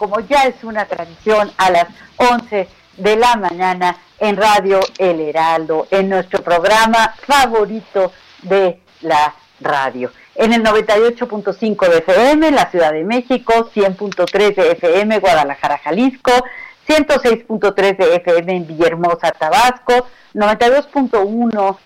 Como 0.00 0.18
ya 0.20 0.44
es 0.44 0.64
una 0.64 0.86
tradición, 0.86 1.52
a 1.58 1.68
las 1.70 1.86
11 2.16 2.66
de 2.96 3.16
la 3.16 3.36
mañana 3.36 3.98
en 4.18 4.38
Radio 4.38 4.80
El 4.96 5.20
Heraldo, 5.20 5.88
en 5.90 6.08
nuestro 6.08 6.42
programa 6.42 7.14
favorito 7.26 8.10
de 8.40 8.80
la 9.02 9.34
radio. 9.60 10.10
En 10.36 10.54
el 10.54 10.64
98.5 10.64 11.88
de 11.90 11.98
FM 11.98 12.48
en 12.48 12.54
la 12.54 12.70
Ciudad 12.70 12.92
de 12.92 13.04
México, 13.04 13.70
100.3 13.74 14.54
de 14.54 14.72
FM 14.72 15.18
Guadalajara, 15.18 15.76
Jalisco, 15.76 16.32
106.3 16.88 17.96
de 17.98 18.16
FM 18.16 18.56
en 18.56 18.66
Villahermosa, 18.66 19.32
Tabasco, 19.32 20.06
92.1 20.32 21.76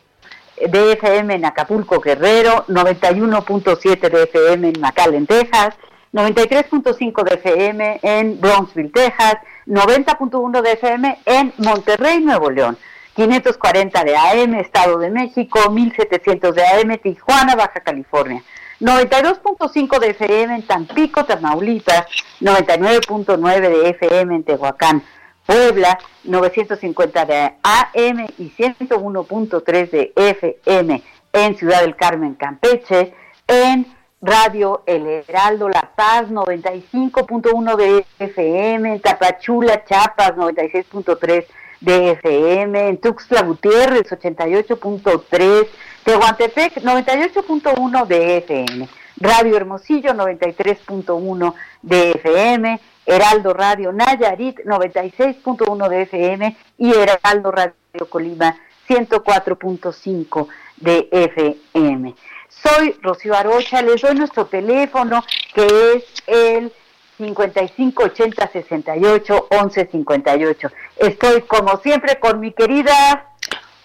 de 0.71 0.93
FM 0.93 1.35
en 1.35 1.45
Acapulco, 1.47 1.99
Guerrero, 1.99 2.65
91.7 2.69 4.09
de 4.09 4.23
FM 4.23 4.69
en 4.69 4.81
McAllen, 4.81 5.27
Texas, 5.27 5.75
93.5 6.15 7.25
de 7.25 7.35
FM 7.35 7.99
en 8.03 8.41
Bronxville, 8.41 8.93
Texas, 8.93 9.35
90.1 9.67 10.63
de 10.63 10.73
FM 10.73 11.19
en 11.27 11.53
Monterrey, 11.59 12.21
Nuevo 12.21 12.51
León, 12.51 12.79
540 13.17 14.05
de 14.05 14.17
AM, 14.17 14.55
Estado 14.55 14.99
de 14.99 15.11
México, 15.11 15.69
1700 15.69 16.55
de 16.55 16.65
AM, 16.65 16.99
Tijuana, 16.99 17.57
Baja 17.57 17.81
California, 17.81 18.45
92.5 18.81 19.99
de 19.99 20.11
FM 20.11 20.55
en 20.55 20.63
Tampico, 20.63 21.25
Tamaulipas, 21.25 22.07
99.9 22.41 23.61
de 23.61 23.89
FM 23.89 24.37
en 24.37 24.45
Tehuacán, 24.45 25.03
Puebla, 25.45 25.99
950 26.23 27.25
de 27.25 27.55
AM 27.65 28.27
y 28.39 28.51
101.3 28.51 29.91
de 29.91 30.13
FM 30.15 31.03
en 31.33 31.57
Ciudad 31.57 31.81
del 31.81 31.97
Carmen, 31.97 32.35
Campeche, 32.35 33.13
en 33.49 33.93
Radio 34.27 34.83
El 34.87 35.07
Heraldo 35.07 35.69
La 35.69 35.91
Paz, 35.95 36.31
95.1 36.31 37.77
de 37.77 38.07
FM, 38.19 38.95
en 38.95 39.01
Tapachula, 39.01 39.85
Chiapas, 39.85 40.35
96.3 40.35 41.45
de 41.81 42.11
FM, 42.12 42.89
en 42.89 42.97
Tuxtla 42.97 43.43
Gutiérrez, 43.43 44.11
88.3, 44.11 45.67
Tehuantepec, 46.05 46.77
98.1 46.77 48.07
de 48.07 48.39
FM, 48.39 48.89
Radio 49.19 49.57
Hermosillo, 49.59 50.15
93.1 50.15 51.55
de 51.83 52.11
FM, 52.13 52.81
Heraldo 53.05 53.53
Radio 53.53 53.93
Nayarit 53.93 54.59
96.1 54.61 55.89
de 55.91 56.03
FM 56.03 56.57
y 56.79 56.95
Heraldo 56.95 57.51
Radio 57.51 57.75
Colima 58.09 58.57
104.5 58.89 60.49
de 60.79 61.09
FM. 61.13 62.15
Soy 62.62 62.97
Rocío 63.03 63.34
Arocha, 63.34 63.82
les 63.82 64.00
doy 64.00 64.15
nuestro 64.15 64.47
teléfono 64.47 65.25
que 65.54 65.66
es 65.97 66.04
el 66.26 66.72
5580 67.19 68.50
68 68.53 69.48
11 69.50 69.88
58. 69.91 70.69
Estoy 70.97 71.42
como 71.42 71.78
siempre 71.78 72.19
con 72.19 72.41
mi 72.41 72.53
querida 72.53 73.30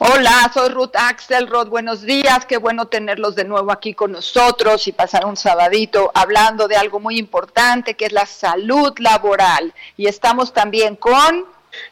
Hola, 0.01 0.49
soy 0.53 0.69
Ruth 0.69 0.95
Axelrod. 0.95 1.67
Buenos 1.67 2.03
días. 2.03 2.45
Qué 2.45 2.55
bueno 2.55 2.87
tenerlos 2.87 3.35
de 3.35 3.43
nuevo 3.43 3.69
aquí 3.69 3.93
con 3.93 4.13
nosotros 4.13 4.87
y 4.87 4.93
pasar 4.93 5.25
un 5.25 5.35
sabadito 5.35 6.09
hablando 6.13 6.69
de 6.69 6.77
algo 6.77 7.01
muy 7.01 7.19
importante 7.19 7.95
que 7.95 8.05
es 8.05 8.13
la 8.13 8.25
salud 8.25 8.93
laboral. 8.99 9.73
Y 9.97 10.07
estamos 10.07 10.53
también 10.53 10.95
con... 10.95 11.43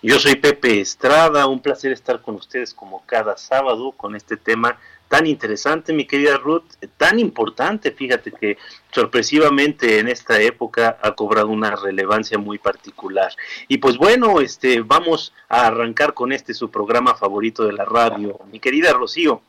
Yo 0.02 0.20
soy 0.20 0.38
Pepe 0.38 0.80
Estrada. 0.80 1.48
Un 1.48 1.60
placer 1.60 1.92
estar 1.92 2.22
con 2.22 2.36
ustedes 2.36 2.74
como 2.74 3.04
cada 3.06 3.36
sábado 3.36 3.92
con 3.92 4.16
este 4.16 4.38
tema 4.38 4.80
tan 5.08 5.26
interesante, 5.28 5.94
mi 5.94 6.06
querida 6.06 6.38
Ruth, 6.38 6.66
tan 6.98 7.20
importante, 7.20 7.92
fíjate 7.92 8.32
que 8.32 8.58
sorpresivamente 8.92 10.00
en 10.00 10.08
esta 10.08 10.40
época 10.42 10.98
ha 11.02 11.12
cobrado 11.14 11.48
una 11.48 11.76
relevancia 11.76 12.38
muy 12.38 12.58
particular. 12.58 13.32
Y 13.68 13.78
pues 13.78 13.98
bueno, 13.98 14.40
este 14.42 14.82
vamos 14.82 15.34
a 15.50 15.68
arrancar 15.68 16.14
con 16.14 16.32
este 16.32 16.54
su 16.54 16.70
programa 16.70 17.16
favorito 17.16 17.66
de 17.66 17.74
la 17.74 17.86
radio, 17.86 18.40
mi 18.52 18.60
querida 18.60 18.94
Rocío. 18.94 19.42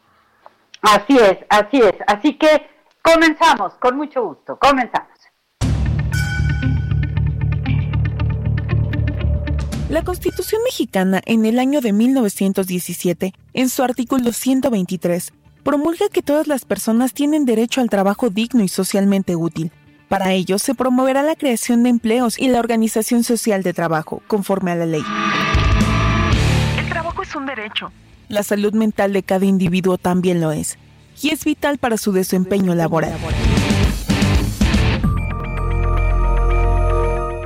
Así 0.83 1.17
es, 1.17 1.39
así 1.49 1.81
es. 1.81 1.95
Así 2.07 2.35
que 2.35 2.69
comenzamos, 3.03 3.75
con 3.75 3.97
mucho 3.97 4.23
gusto, 4.23 4.57
comenzamos. 4.59 5.19
La 9.89 10.05
Constitución 10.05 10.61
mexicana 10.65 11.23
en 11.25 11.47
el 11.47 11.59
año 11.59 11.81
de 11.81 11.95
1917, 11.95 13.33
en 13.55 13.69
su 13.71 13.83
artículo 13.83 14.33
123, 14.33 15.33
promulga 15.63 16.09
que 16.13 16.23
todas 16.23 16.47
las 16.47 16.65
personas 16.65 17.13
tienen 17.13 17.45
derecho 17.45 17.81
al 17.81 17.91
trabajo 17.91 18.31
digno 18.31 18.63
y 18.63 18.69
socialmente 18.69 19.37
útil. 19.37 19.71
Para 20.09 20.33
ello 20.33 20.59
se 20.59 20.75
promoverá 20.75 21.23
la 21.23 21.37
creación 21.37 21.83
de 21.83 21.91
empleos 21.91 22.39
y 22.39 22.49
la 22.49 22.61
organización 22.61 23.25
social 23.25 23.63
de 23.63 23.75
trabajo, 23.75 24.23
conforme 24.27 24.71
a 24.71 24.77
la 24.77 24.87
ley. 24.87 25.03
El 26.79 26.89
trabajo 26.89 27.23
es 27.23 27.35
un 27.35 27.45
derecho. 27.45 27.93
La 28.29 28.43
salud 28.43 28.73
mental 28.73 29.13
de 29.13 29.23
cada 29.23 29.45
individuo 29.45 29.99
también 29.99 30.41
lo 30.41 30.53
es, 30.53 30.79
y 31.23 31.31
es 31.31 31.45
vital 31.45 31.79
para 31.79 31.99
su 31.99 32.13
desempeño 32.13 32.75
laboral. 32.75 33.13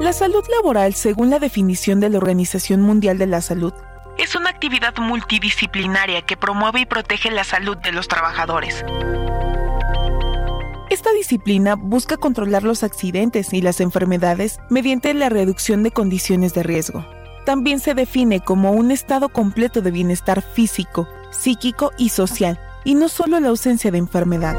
La 0.00 0.12
salud 0.12 0.44
laboral, 0.50 0.94
según 0.94 1.30
la 1.30 1.38
definición 1.38 2.00
de 2.00 2.10
la 2.10 2.18
Organización 2.18 2.82
Mundial 2.82 3.18
de 3.18 3.26
la 3.28 3.40
Salud, 3.40 3.72
es 4.18 4.34
una 4.34 4.50
actividad 4.50 4.94
multidisciplinaria 4.98 6.22
que 6.22 6.36
promueve 6.36 6.80
y 6.80 6.86
protege 6.86 7.30
la 7.30 7.44
salud 7.44 7.76
de 7.78 7.92
los 7.92 8.08
trabajadores. 8.08 8.84
Esta 10.90 11.10
disciplina 11.12 11.74
busca 11.74 12.18
controlar 12.18 12.64
los 12.64 12.82
accidentes 12.82 13.54
y 13.54 13.62
las 13.62 13.80
enfermedades 13.80 14.60
mediante 14.68 15.14
la 15.14 15.30
reducción 15.30 15.82
de 15.82 15.90
condiciones 15.90 16.52
de 16.52 16.62
riesgo. 16.62 17.06
También 17.46 17.80
se 17.80 17.94
define 17.94 18.40
como 18.40 18.72
un 18.72 18.90
estado 18.90 19.30
completo 19.30 19.80
de 19.80 19.90
bienestar 19.90 20.42
físico, 20.42 21.08
psíquico 21.30 21.92
y 21.96 22.10
social, 22.10 22.60
y 22.84 22.94
no 22.94 23.08
solo 23.08 23.40
la 23.40 23.48
ausencia 23.48 23.90
de 23.90 23.98
enfermedad. 23.98 24.54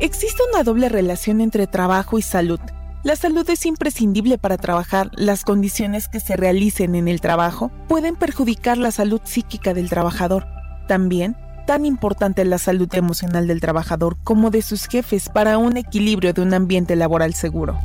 Existe 0.00 0.40
una 0.52 0.62
doble 0.62 0.88
relación 0.88 1.40
entre 1.40 1.66
trabajo 1.66 2.20
y 2.20 2.22
salud. 2.22 2.60
La 3.02 3.16
salud 3.16 3.48
es 3.50 3.66
imprescindible 3.66 4.38
para 4.38 4.56
trabajar. 4.56 5.10
Las 5.16 5.42
condiciones 5.42 6.06
que 6.06 6.20
se 6.20 6.36
realicen 6.36 6.94
en 6.94 7.08
el 7.08 7.20
trabajo 7.20 7.72
pueden 7.88 8.14
perjudicar 8.14 8.78
la 8.78 8.92
salud 8.92 9.20
psíquica 9.24 9.74
del 9.74 9.90
trabajador. 9.90 10.46
También, 10.86 11.36
tan 11.66 11.84
importante 11.84 12.44
la 12.44 12.58
salud 12.58 12.88
emocional 12.94 13.48
del 13.48 13.60
trabajador 13.60 14.16
como 14.22 14.50
de 14.50 14.62
sus 14.62 14.86
jefes 14.86 15.28
para 15.28 15.58
un 15.58 15.76
equilibrio 15.76 16.32
de 16.32 16.42
un 16.42 16.54
ambiente 16.54 16.94
laboral 16.94 17.34
seguro. 17.34 17.76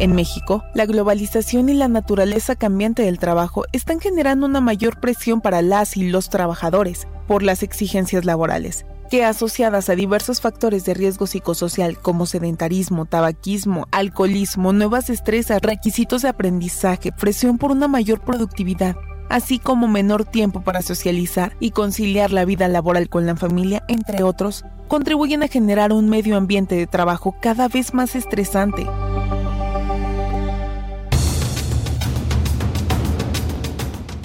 En 0.00 0.14
México, 0.14 0.64
la 0.74 0.86
globalización 0.86 1.68
y 1.68 1.74
la 1.74 1.88
naturaleza 1.88 2.56
cambiante 2.56 3.02
del 3.02 3.18
trabajo 3.18 3.64
están 3.72 4.00
generando 4.00 4.46
una 4.46 4.60
mayor 4.60 4.98
presión 5.00 5.40
para 5.40 5.62
las 5.62 5.96
y 5.96 6.08
los 6.08 6.28
trabajadores 6.28 7.06
por 7.28 7.42
las 7.42 7.62
exigencias 7.62 8.24
laborales 8.24 8.84
que 9.12 9.26
asociadas 9.26 9.90
a 9.90 9.94
diversos 9.94 10.40
factores 10.40 10.86
de 10.86 10.94
riesgo 10.94 11.26
psicosocial 11.26 11.98
como 11.98 12.24
sedentarismo, 12.24 13.04
tabaquismo, 13.04 13.86
alcoholismo, 13.90 14.72
nuevas 14.72 15.10
estresas, 15.10 15.60
requisitos 15.60 16.22
de 16.22 16.30
aprendizaje, 16.30 17.12
presión 17.12 17.58
por 17.58 17.72
una 17.72 17.88
mayor 17.88 18.22
productividad, 18.22 18.96
así 19.28 19.58
como 19.58 19.86
menor 19.86 20.24
tiempo 20.24 20.62
para 20.62 20.80
socializar 20.80 21.58
y 21.60 21.72
conciliar 21.72 22.32
la 22.32 22.46
vida 22.46 22.68
laboral 22.68 23.10
con 23.10 23.26
la 23.26 23.36
familia, 23.36 23.84
entre 23.86 24.22
otros, 24.22 24.64
contribuyen 24.88 25.42
a 25.42 25.48
generar 25.48 25.92
un 25.92 26.08
medio 26.08 26.38
ambiente 26.38 26.74
de 26.74 26.86
trabajo 26.86 27.36
cada 27.42 27.68
vez 27.68 27.92
más 27.92 28.16
estresante. 28.16 28.86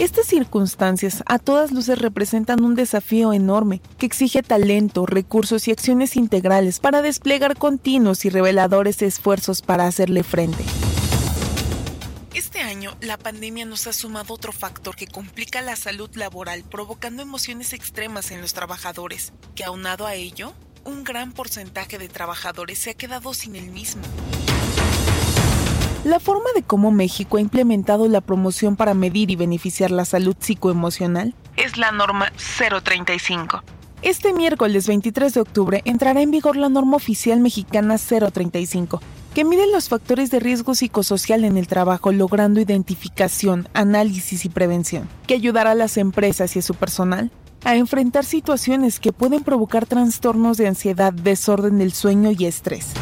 Estas 0.07 0.27
circunstancias 0.27 1.21
a 1.25 1.37
todas 1.37 1.73
luces 1.73 1.99
representan 1.99 2.63
un 2.63 2.75
desafío 2.75 3.33
enorme 3.33 3.81
que 3.97 4.05
exige 4.05 4.41
talento, 4.41 5.05
recursos 5.05 5.67
y 5.67 5.71
acciones 5.71 6.15
integrales 6.15 6.79
para 6.79 7.01
desplegar 7.01 7.57
continuos 7.57 8.23
y 8.23 8.29
reveladores 8.29 9.01
esfuerzos 9.01 9.61
para 9.61 9.85
hacerle 9.85 10.23
frente. 10.23 10.63
Este 12.33 12.61
año, 12.61 12.95
la 13.01 13.17
pandemia 13.17 13.65
nos 13.65 13.85
ha 13.85 13.91
sumado 13.91 14.33
otro 14.33 14.53
factor 14.53 14.95
que 14.95 15.07
complica 15.07 15.61
la 15.61 15.75
salud 15.75 16.09
laboral, 16.15 16.63
provocando 16.63 17.21
emociones 17.21 17.73
extremas 17.73 18.31
en 18.31 18.39
los 18.39 18.53
trabajadores, 18.53 19.33
que 19.55 19.65
aunado 19.65 20.07
a 20.07 20.15
ello, 20.15 20.53
un 20.85 21.03
gran 21.03 21.33
porcentaje 21.33 21.97
de 21.97 22.07
trabajadores 22.07 22.79
se 22.79 22.91
ha 22.91 22.93
quedado 22.93 23.33
sin 23.33 23.57
el 23.57 23.71
mismo. 23.71 24.03
La 26.07 26.21
forma 26.21 26.45
de 26.55 26.63
cómo 26.63 26.89
México 26.89 27.35
ha 27.35 27.41
implementado 27.41 28.07
la 28.07 28.21
promoción 28.21 28.77
para 28.77 28.93
medir 28.93 29.29
y 29.29 29.35
beneficiar 29.35 29.91
la 29.91 30.05
salud 30.05 30.37
psicoemocional 30.39 31.35
es 31.57 31.75
la 31.75 31.91
norma 31.91 32.31
035. 32.81 33.61
Este 34.03 34.31
miércoles 34.31 34.87
23 34.87 35.33
de 35.33 35.41
octubre 35.41 35.81
entrará 35.83 36.21
en 36.21 36.31
vigor 36.31 36.55
la 36.55 36.69
norma 36.69 36.95
oficial 36.95 37.41
mexicana 37.41 37.97
035, 37.97 39.01
que 39.35 39.43
mide 39.43 39.69
los 39.69 39.89
factores 39.89 40.31
de 40.31 40.39
riesgo 40.39 40.75
psicosocial 40.75 41.43
en 41.43 41.57
el 41.57 41.67
trabajo 41.67 42.13
logrando 42.13 42.61
identificación, 42.61 43.67
análisis 43.73 44.45
y 44.45 44.49
prevención, 44.49 45.09
que 45.27 45.33
ayudará 45.33 45.71
a 45.71 45.75
las 45.75 45.97
empresas 45.97 46.55
y 46.55 46.59
a 46.59 46.61
su 46.61 46.73
personal 46.73 47.31
a 47.65 47.75
enfrentar 47.75 48.23
situaciones 48.23 49.01
que 49.01 49.11
pueden 49.11 49.43
provocar 49.43 49.85
trastornos 49.85 50.55
de 50.55 50.69
ansiedad, 50.69 51.11
desorden 51.11 51.79
del 51.79 51.91
sueño 51.91 52.31
y 52.31 52.45
estrés. 52.45 52.93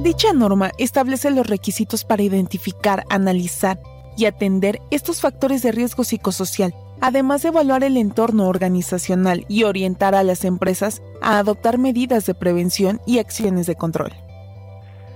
Dicha 0.00 0.32
norma 0.32 0.72
establece 0.78 1.30
los 1.30 1.46
requisitos 1.46 2.04
para 2.04 2.22
identificar, 2.22 3.04
analizar 3.10 3.78
y 4.16 4.24
atender 4.24 4.80
estos 4.90 5.20
factores 5.20 5.62
de 5.62 5.72
riesgo 5.72 6.04
psicosocial, 6.04 6.74
además 7.00 7.42
de 7.42 7.48
evaluar 7.48 7.84
el 7.84 7.96
entorno 7.96 8.48
organizacional 8.48 9.44
y 9.48 9.64
orientar 9.64 10.14
a 10.14 10.22
las 10.22 10.44
empresas 10.44 11.02
a 11.22 11.38
adoptar 11.38 11.78
medidas 11.78 12.26
de 12.26 12.34
prevención 12.34 13.00
y 13.06 13.18
acciones 13.18 13.66
de 13.66 13.76
control. 13.76 14.12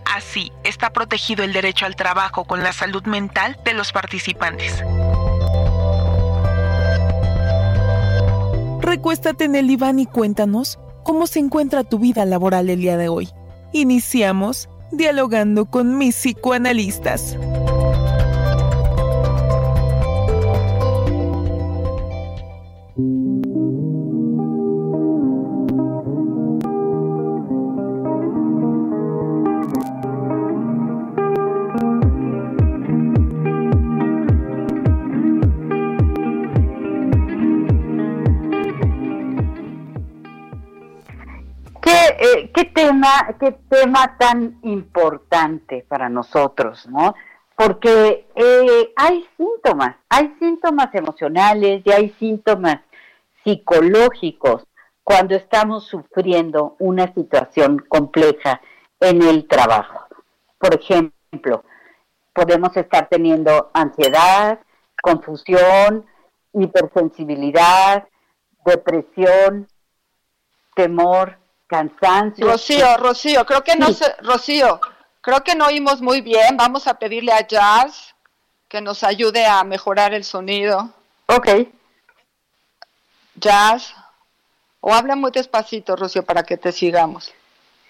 Así 0.04 0.52
está 0.62 0.90
protegido 0.90 1.44
el 1.44 1.52
derecho 1.52 1.86
al 1.86 1.96
trabajo 1.96 2.44
con 2.44 2.62
la 2.62 2.72
salud 2.72 3.02
mental 3.04 3.58
de 3.64 3.74
los 3.74 3.90
participantes. 3.90 4.82
Recuéstate 8.80 9.44
en 9.44 9.56
el 9.56 9.66
diván 9.66 9.98
y 9.98 10.06
cuéntanos 10.06 10.78
cómo 11.04 11.28
se 11.28 11.38
encuentra 11.38 11.84
tu 11.84 12.00
vida 12.00 12.24
laboral 12.24 12.68
el 12.68 12.80
día 12.80 12.96
de 12.96 13.08
hoy. 13.08 13.28
Iniciamos 13.72 14.68
dialogando 14.90 15.66
con 15.66 15.98
mis 15.98 16.16
psicoanalistas. 16.16 17.36
Eh, 41.86 42.50
qué 42.54 42.64
tema, 42.64 43.36
qué 43.38 43.52
tema 43.68 44.16
tan 44.18 44.58
importante 44.62 45.84
para 45.86 46.08
nosotros, 46.08 46.88
¿no? 46.88 47.14
Porque 47.56 48.26
eh, 48.34 48.92
hay 48.96 49.26
síntomas, 49.36 49.96
hay 50.08 50.34
síntomas 50.38 50.94
emocionales 50.94 51.82
y 51.84 51.90
hay 51.92 52.10
síntomas 52.18 52.78
psicológicos 53.44 54.66
cuando 55.02 55.34
estamos 55.34 55.84
sufriendo 55.86 56.76
una 56.78 57.12
situación 57.12 57.84
compleja 57.88 58.60
en 59.00 59.22
el 59.22 59.46
trabajo. 59.46 60.06
Por 60.58 60.74
ejemplo, 60.74 61.64
podemos 62.32 62.74
estar 62.76 63.08
teniendo 63.08 63.70
ansiedad, 63.74 64.58
confusión, 65.02 66.06
hipersensibilidad, 66.54 68.08
depresión, 68.64 69.68
temor, 70.74 71.38
cansancio. 71.74 72.46
Rocío, 72.46 72.96
Rocío, 72.98 73.44
creo 73.44 73.64
que 73.64 73.76
no 73.76 73.92
se, 73.92 74.06
Rocío, 74.22 74.80
creo 75.20 75.42
que 75.42 75.54
no 75.54 75.66
oímos 75.66 76.00
muy 76.00 76.20
bien. 76.20 76.56
Vamos 76.56 76.86
a 76.86 76.94
pedirle 76.94 77.32
a 77.32 77.46
Jazz 77.46 78.14
que 78.68 78.80
nos 78.80 79.02
ayude 79.02 79.44
a 79.44 79.64
mejorar 79.64 80.14
el 80.14 80.24
sonido. 80.24 80.90
Ok. 81.26 81.48
Jazz. 83.36 83.94
O 84.80 84.92
habla 84.92 85.16
muy 85.16 85.30
despacito, 85.30 85.96
Rocío, 85.96 86.22
para 86.24 86.42
que 86.42 86.56
te 86.56 86.70
sigamos. 86.70 87.32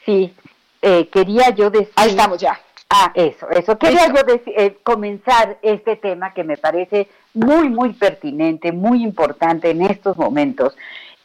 Sí, 0.06 0.32
eh, 0.80 1.08
quería 1.08 1.50
yo 1.50 1.70
decir... 1.70 1.92
Ahí 1.96 2.10
estamos 2.10 2.38
ya. 2.38 2.60
Ah, 2.88 3.10
eso, 3.14 3.50
eso. 3.50 3.76
Quería 3.76 4.06
yo 4.06 4.22
eh, 4.28 4.78
comenzar 4.84 5.58
este 5.62 5.96
tema 5.96 6.32
que 6.32 6.44
me 6.44 6.56
parece 6.56 7.08
muy, 7.32 7.68
muy 7.68 7.94
pertinente, 7.94 8.70
muy 8.70 9.02
importante 9.02 9.70
en 9.70 9.82
estos 9.82 10.16
momentos. 10.16 10.76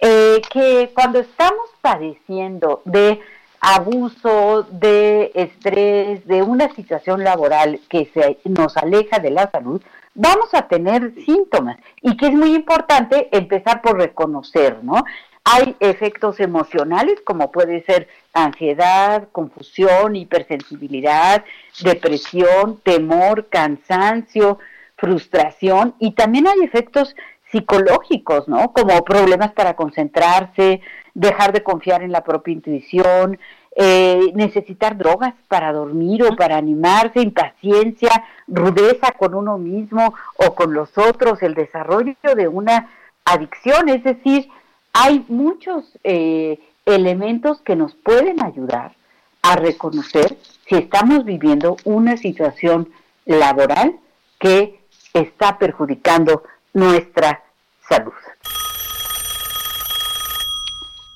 Eh, 0.02 0.42
que 0.50 0.92
cuando 0.94 1.20
estamos 1.20 1.70
padeciendo 1.82 2.82
de 2.86 3.20
abuso, 3.60 4.66
de 4.72 5.32
estrés, 5.36 6.26
de 6.26 6.42
una 6.42 6.74
situación 6.74 7.24
laboral 7.24 7.82
que 7.90 8.10
se 8.14 8.38
nos 8.46 8.78
aleja 8.78 9.20
de 9.20 9.32
la 9.32 9.52
salud, 9.52 9.82
vamos 10.14 10.54
a 10.54 10.68
tener 10.70 11.14
síntomas 11.26 11.78
y 12.02 12.16
que 12.16 12.28
es 12.28 12.34
muy 12.34 12.56
importante 12.56 13.28
empezar 13.32 13.82
por 13.82 13.98
reconocer, 13.98 14.82
¿no? 14.84 15.04
Hay 15.44 15.76
efectos 15.80 16.40
emocionales 16.40 17.20
como 17.26 17.52
puede 17.52 17.84
ser 17.84 18.08
ansiedad, 18.34 19.28
confusión, 19.32 20.16
hipersensibilidad, 20.16 21.44
depresión, 21.82 22.80
temor, 22.84 23.48
cansancio, 23.50 24.60
frustración 24.96 25.96
y 26.00 26.12
también 26.12 26.48
hay 26.48 26.60
efectos 26.64 27.16
psicológicos, 27.52 28.48
¿no? 28.48 28.72
Como 28.74 29.04
problemas 29.04 29.52
para 29.54 29.76
concentrarse, 29.76 30.82
dejar 31.14 31.52
de 31.52 31.64
confiar 31.64 32.04
en 32.04 32.12
la 32.12 32.24
propia 32.24 32.54
intuición, 32.54 33.40
eh, 33.76 34.32
necesitar 34.36 34.98
drogas 34.98 35.34
para 35.48 35.72
dormir 35.72 36.24
o 36.24 36.36
para 36.36 36.58
animarse, 36.58 37.22
impaciencia, 37.22 38.10
rudeza 38.48 39.12
con 39.18 39.36
uno 39.36 39.58
mismo 39.58 40.14
o 40.38 40.56
con 40.56 40.74
los 40.74 40.98
otros, 40.98 41.42
el 41.44 41.54
desarrollo 41.54 42.16
de 42.36 42.48
una 42.48 42.90
adicción, 43.26 43.90
es 43.90 44.04
decir, 44.04 44.50
hay 44.94 45.24
muchos 45.28 45.98
eh, 46.04 46.60
elementos 46.86 47.62
que 47.62 47.76
nos 47.76 47.94
pueden 47.96 48.44
ayudar 48.44 48.94
a 49.42 49.56
reconocer 49.56 50.38
si 50.68 50.76
estamos 50.76 51.24
viviendo 51.24 51.78
una 51.86 52.18
situación 52.18 52.90
laboral 53.26 54.00
que 54.40 54.80
está 55.14 55.58
perjudicando 55.58 56.44
nuestra 56.74 57.44
salud. 57.88 58.14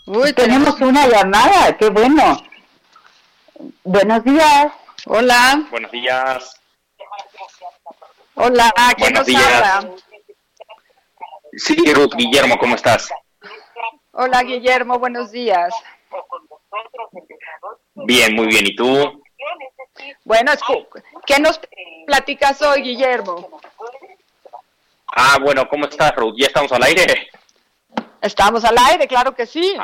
Uy, 0.05 0.33
Tenemos 0.33 0.79
una 0.81 1.07
llamada, 1.07 1.77
qué 1.77 1.89
bueno. 1.89 2.38
Buenos 3.83 4.24
días. 4.24 4.74
Hola, 5.05 5.63
Buenos 5.69 5.91
días. 5.91 6.60
hola, 8.36 8.72
¿quién 8.98 9.13
Buenos 9.13 9.19
nos 9.19 9.25
días. 9.27 9.43
habla? 9.45 9.89
Sí, 11.53 11.75
Ruth, 11.93 12.13
Guillermo, 12.15 12.57
¿cómo 12.57 12.75
estás? 12.75 13.10
Hola, 14.12 14.43
Guillermo, 14.43 15.00
buenos 15.00 15.31
días. 15.31 15.74
Bien, 17.95 18.36
muy 18.36 18.48
bien. 18.48 18.65
¿Y 18.65 18.75
tú? 18.75 19.22
Bueno, 20.25 20.51
¿qué 21.25 21.39
nos 21.39 21.60
platicas 22.07 22.62
hoy, 22.62 22.81
Guillermo? 22.81 23.62
Ah, 25.15 25.38
bueno, 25.41 25.67
¿cómo 25.70 25.86
estás, 25.86 26.15
Ruth? 26.15 26.36
¿Ya 26.38 26.48
estamos 26.48 26.72
al 26.72 26.84
aire? 26.84 27.27
Estamos 28.22 28.63
al 28.65 28.75
aire, 28.89 29.08
claro 29.08 29.36
que 29.36 29.46
sí. 29.46 29.75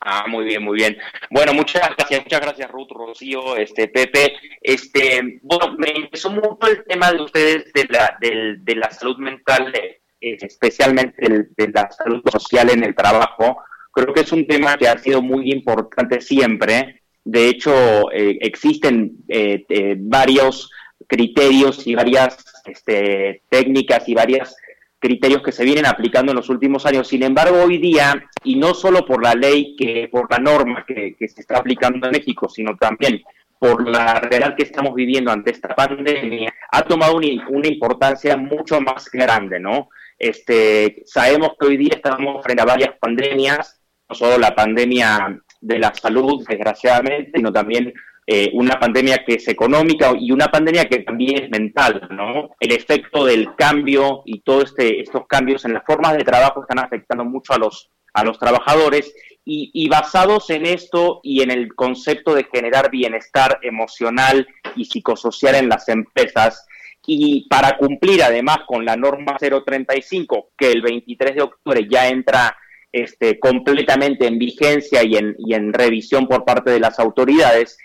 Ah, 0.00 0.24
muy 0.28 0.44
bien, 0.44 0.62
muy 0.62 0.76
bien. 0.76 0.96
Bueno, 1.30 1.52
muchas 1.54 1.88
gracias, 1.96 2.22
muchas 2.24 2.40
gracias, 2.40 2.70
Ruth, 2.70 2.90
Rocío, 2.90 3.56
este, 3.56 3.88
Pepe. 3.88 4.34
Este, 4.60 5.40
bueno, 5.42 5.74
me 5.78 5.90
interesó 5.94 6.30
mucho 6.30 6.58
el 6.68 6.84
tema 6.84 7.12
de 7.12 7.22
ustedes 7.22 7.72
de 7.72 7.84
la, 7.90 8.16
de 8.20 8.74
la 8.74 8.90
salud 8.90 9.16
mental, 9.18 9.70
de- 9.72 10.02
eh, 10.20 10.36
especialmente 10.40 11.26
el- 11.26 11.48
de 11.56 11.68
la 11.68 11.90
salud 11.90 12.22
social 12.30 12.70
en 12.70 12.82
el 12.84 12.94
trabajo. 12.94 13.58
Creo 13.92 14.12
que 14.12 14.20
es 14.22 14.32
un 14.32 14.46
tema 14.46 14.76
que 14.76 14.88
ha 14.88 14.98
sido 14.98 15.22
muy 15.22 15.52
importante 15.52 16.20
siempre. 16.20 17.02
De 17.24 17.48
hecho, 17.48 18.10
eh, 18.12 18.38
existen 18.40 19.12
eh, 19.28 19.64
eh, 19.68 19.94
varios 19.98 20.70
criterios 21.06 21.86
y 21.86 21.94
varias 21.94 22.44
este, 22.64 23.42
técnicas 23.48 24.08
y 24.08 24.14
varias 24.14 24.56
criterios 24.98 25.42
que 25.42 25.52
se 25.52 25.64
vienen 25.64 25.86
aplicando 25.86 26.32
en 26.32 26.36
los 26.36 26.48
últimos 26.48 26.86
años. 26.86 27.08
Sin 27.08 27.22
embargo, 27.22 27.62
hoy 27.62 27.78
día, 27.78 28.24
y 28.44 28.56
no 28.56 28.74
solo 28.74 29.04
por 29.04 29.22
la 29.22 29.34
ley, 29.34 29.76
que 29.76 30.08
por 30.10 30.30
la 30.30 30.38
norma 30.38 30.84
que, 30.86 31.14
que 31.18 31.28
se 31.28 31.40
está 31.40 31.58
aplicando 31.58 32.06
en 32.06 32.12
México, 32.12 32.48
sino 32.48 32.76
también 32.76 33.22
por 33.58 33.88
la 33.88 34.20
realidad 34.20 34.54
que 34.56 34.64
estamos 34.64 34.94
viviendo 34.94 35.30
ante 35.30 35.50
esta 35.50 35.74
pandemia, 35.74 36.52
ha 36.70 36.82
tomado 36.82 37.16
una, 37.16 37.48
una 37.48 37.68
importancia 37.68 38.36
mucho 38.36 38.80
más 38.80 39.10
grande, 39.10 39.58
¿no? 39.60 39.88
Este, 40.18 41.02
sabemos 41.06 41.52
que 41.58 41.66
hoy 41.66 41.76
día 41.76 41.94
estamos 41.96 42.42
frente 42.42 42.62
a 42.62 42.66
varias 42.66 42.96
pandemias, 42.98 43.80
no 44.08 44.14
solo 44.14 44.38
la 44.38 44.54
pandemia 44.54 45.40
de 45.60 45.78
la 45.78 45.92
salud, 45.94 46.44
desgraciadamente, 46.46 47.32
sino 47.34 47.52
también 47.52 47.92
eh, 48.26 48.50
una 48.54 48.78
pandemia 48.80 49.24
que 49.24 49.34
es 49.34 49.46
económica 49.48 50.12
y 50.18 50.32
una 50.32 50.46
pandemia 50.46 50.86
que 50.86 51.00
también 51.00 51.44
es 51.44 51.50
mental, 51.50 52.08
¿no? 52.10 52.56
El 52.58 52.72
efecto 52.72 53.24
del 53.24 53.54
cambio 53.54 54.22
y 54.24 54.40
todos 54.40 54.70
este, 54.70 55.00
estos 55.00 55.26
cambios 55.28 55.64
en 55.64 55.74
las 55.74 55.84
formas 55.84 56.16
de 56.16 56.24
trabajo 56.24 56.62
están 56.62 56.80
afectando 56.80 57.24
mucho 57.24 57.52
a 57.52 57.58
los, 57.58 57.90
a 58.14 58.24
los 58.24 58.38
trabajadores 58.38 59.14
y, 59.44 59.70
y 59.72 59.88
basados 59.88 60.50
en 60.50 60.66
esto 60.66 61.20
y 61.22 61.42
en 61.42 61.52
el 61.52 61.74
concepto 61.74 62.34
de 62.34 62.48
generar 62.52 62.90
bienestar 62.90 63.60
emocional 63.62 64.46
y 64.74 64.86
psicosocial 64.86 65.54
en 65.54 65.68
las 65.68 65.88
empresas, 65.88 66.66
y 67.06 67.46
para 67.48 67.78
cumplir 67.78 68.22
además 68.22 68.58
con 68.66 68.84
la 68.84 68.96
norma 68.96 69.36
035, 69.38 70.50
que 70.58 70.72
el 70.72 70.82
23 70.82 71.36
de 71.36 71.42
octubre 71.42 71.86
ya 71.88 72.08
entra 72.08 72.56
este, 72.92 73.38
completamente 73.38 74.26
en 74.26 74.38
vigencia 74.38 75.04
y 75.04 75.14
en, 75.14 75.36
y 75.38 75.54
en 75.54 75.72
revisión 75.72 76.26
por 76.26 76.44
parte 76.44 76.72
de 76.72 76.80
las 76.80 76.98
autoridades, 76.98 77.78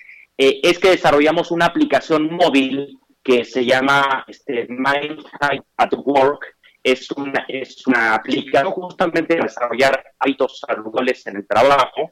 eh, 0.43 0.60
es 0.63 0.79
que 0.79 0.89
desarrollamos 0.89 1.51
una 1.51 1.67
aplicación 1.67 2.33
móvil 2.33 2.98
que 3.24 3.45
se 3.45 3.63
llama 3.63 4.25
este, 4.27 4.65
Mind 4.69 5.24
at 5.77 5.93
Work. 6.03 6.57
Es 6.83 7.12
una, 7.12 7.45
es 7.48 7.86
una 7.86 8.15
aplicación 8.15 8.71
justamente 8.71 9.36
para 9.36 9.48
desarrollar 9.48 10.03
hábitos 10.17 10.60
saludables 10.65 11.27
en 11.27 11.36
el 11.36 11.48
trabajo. 11.48 12.12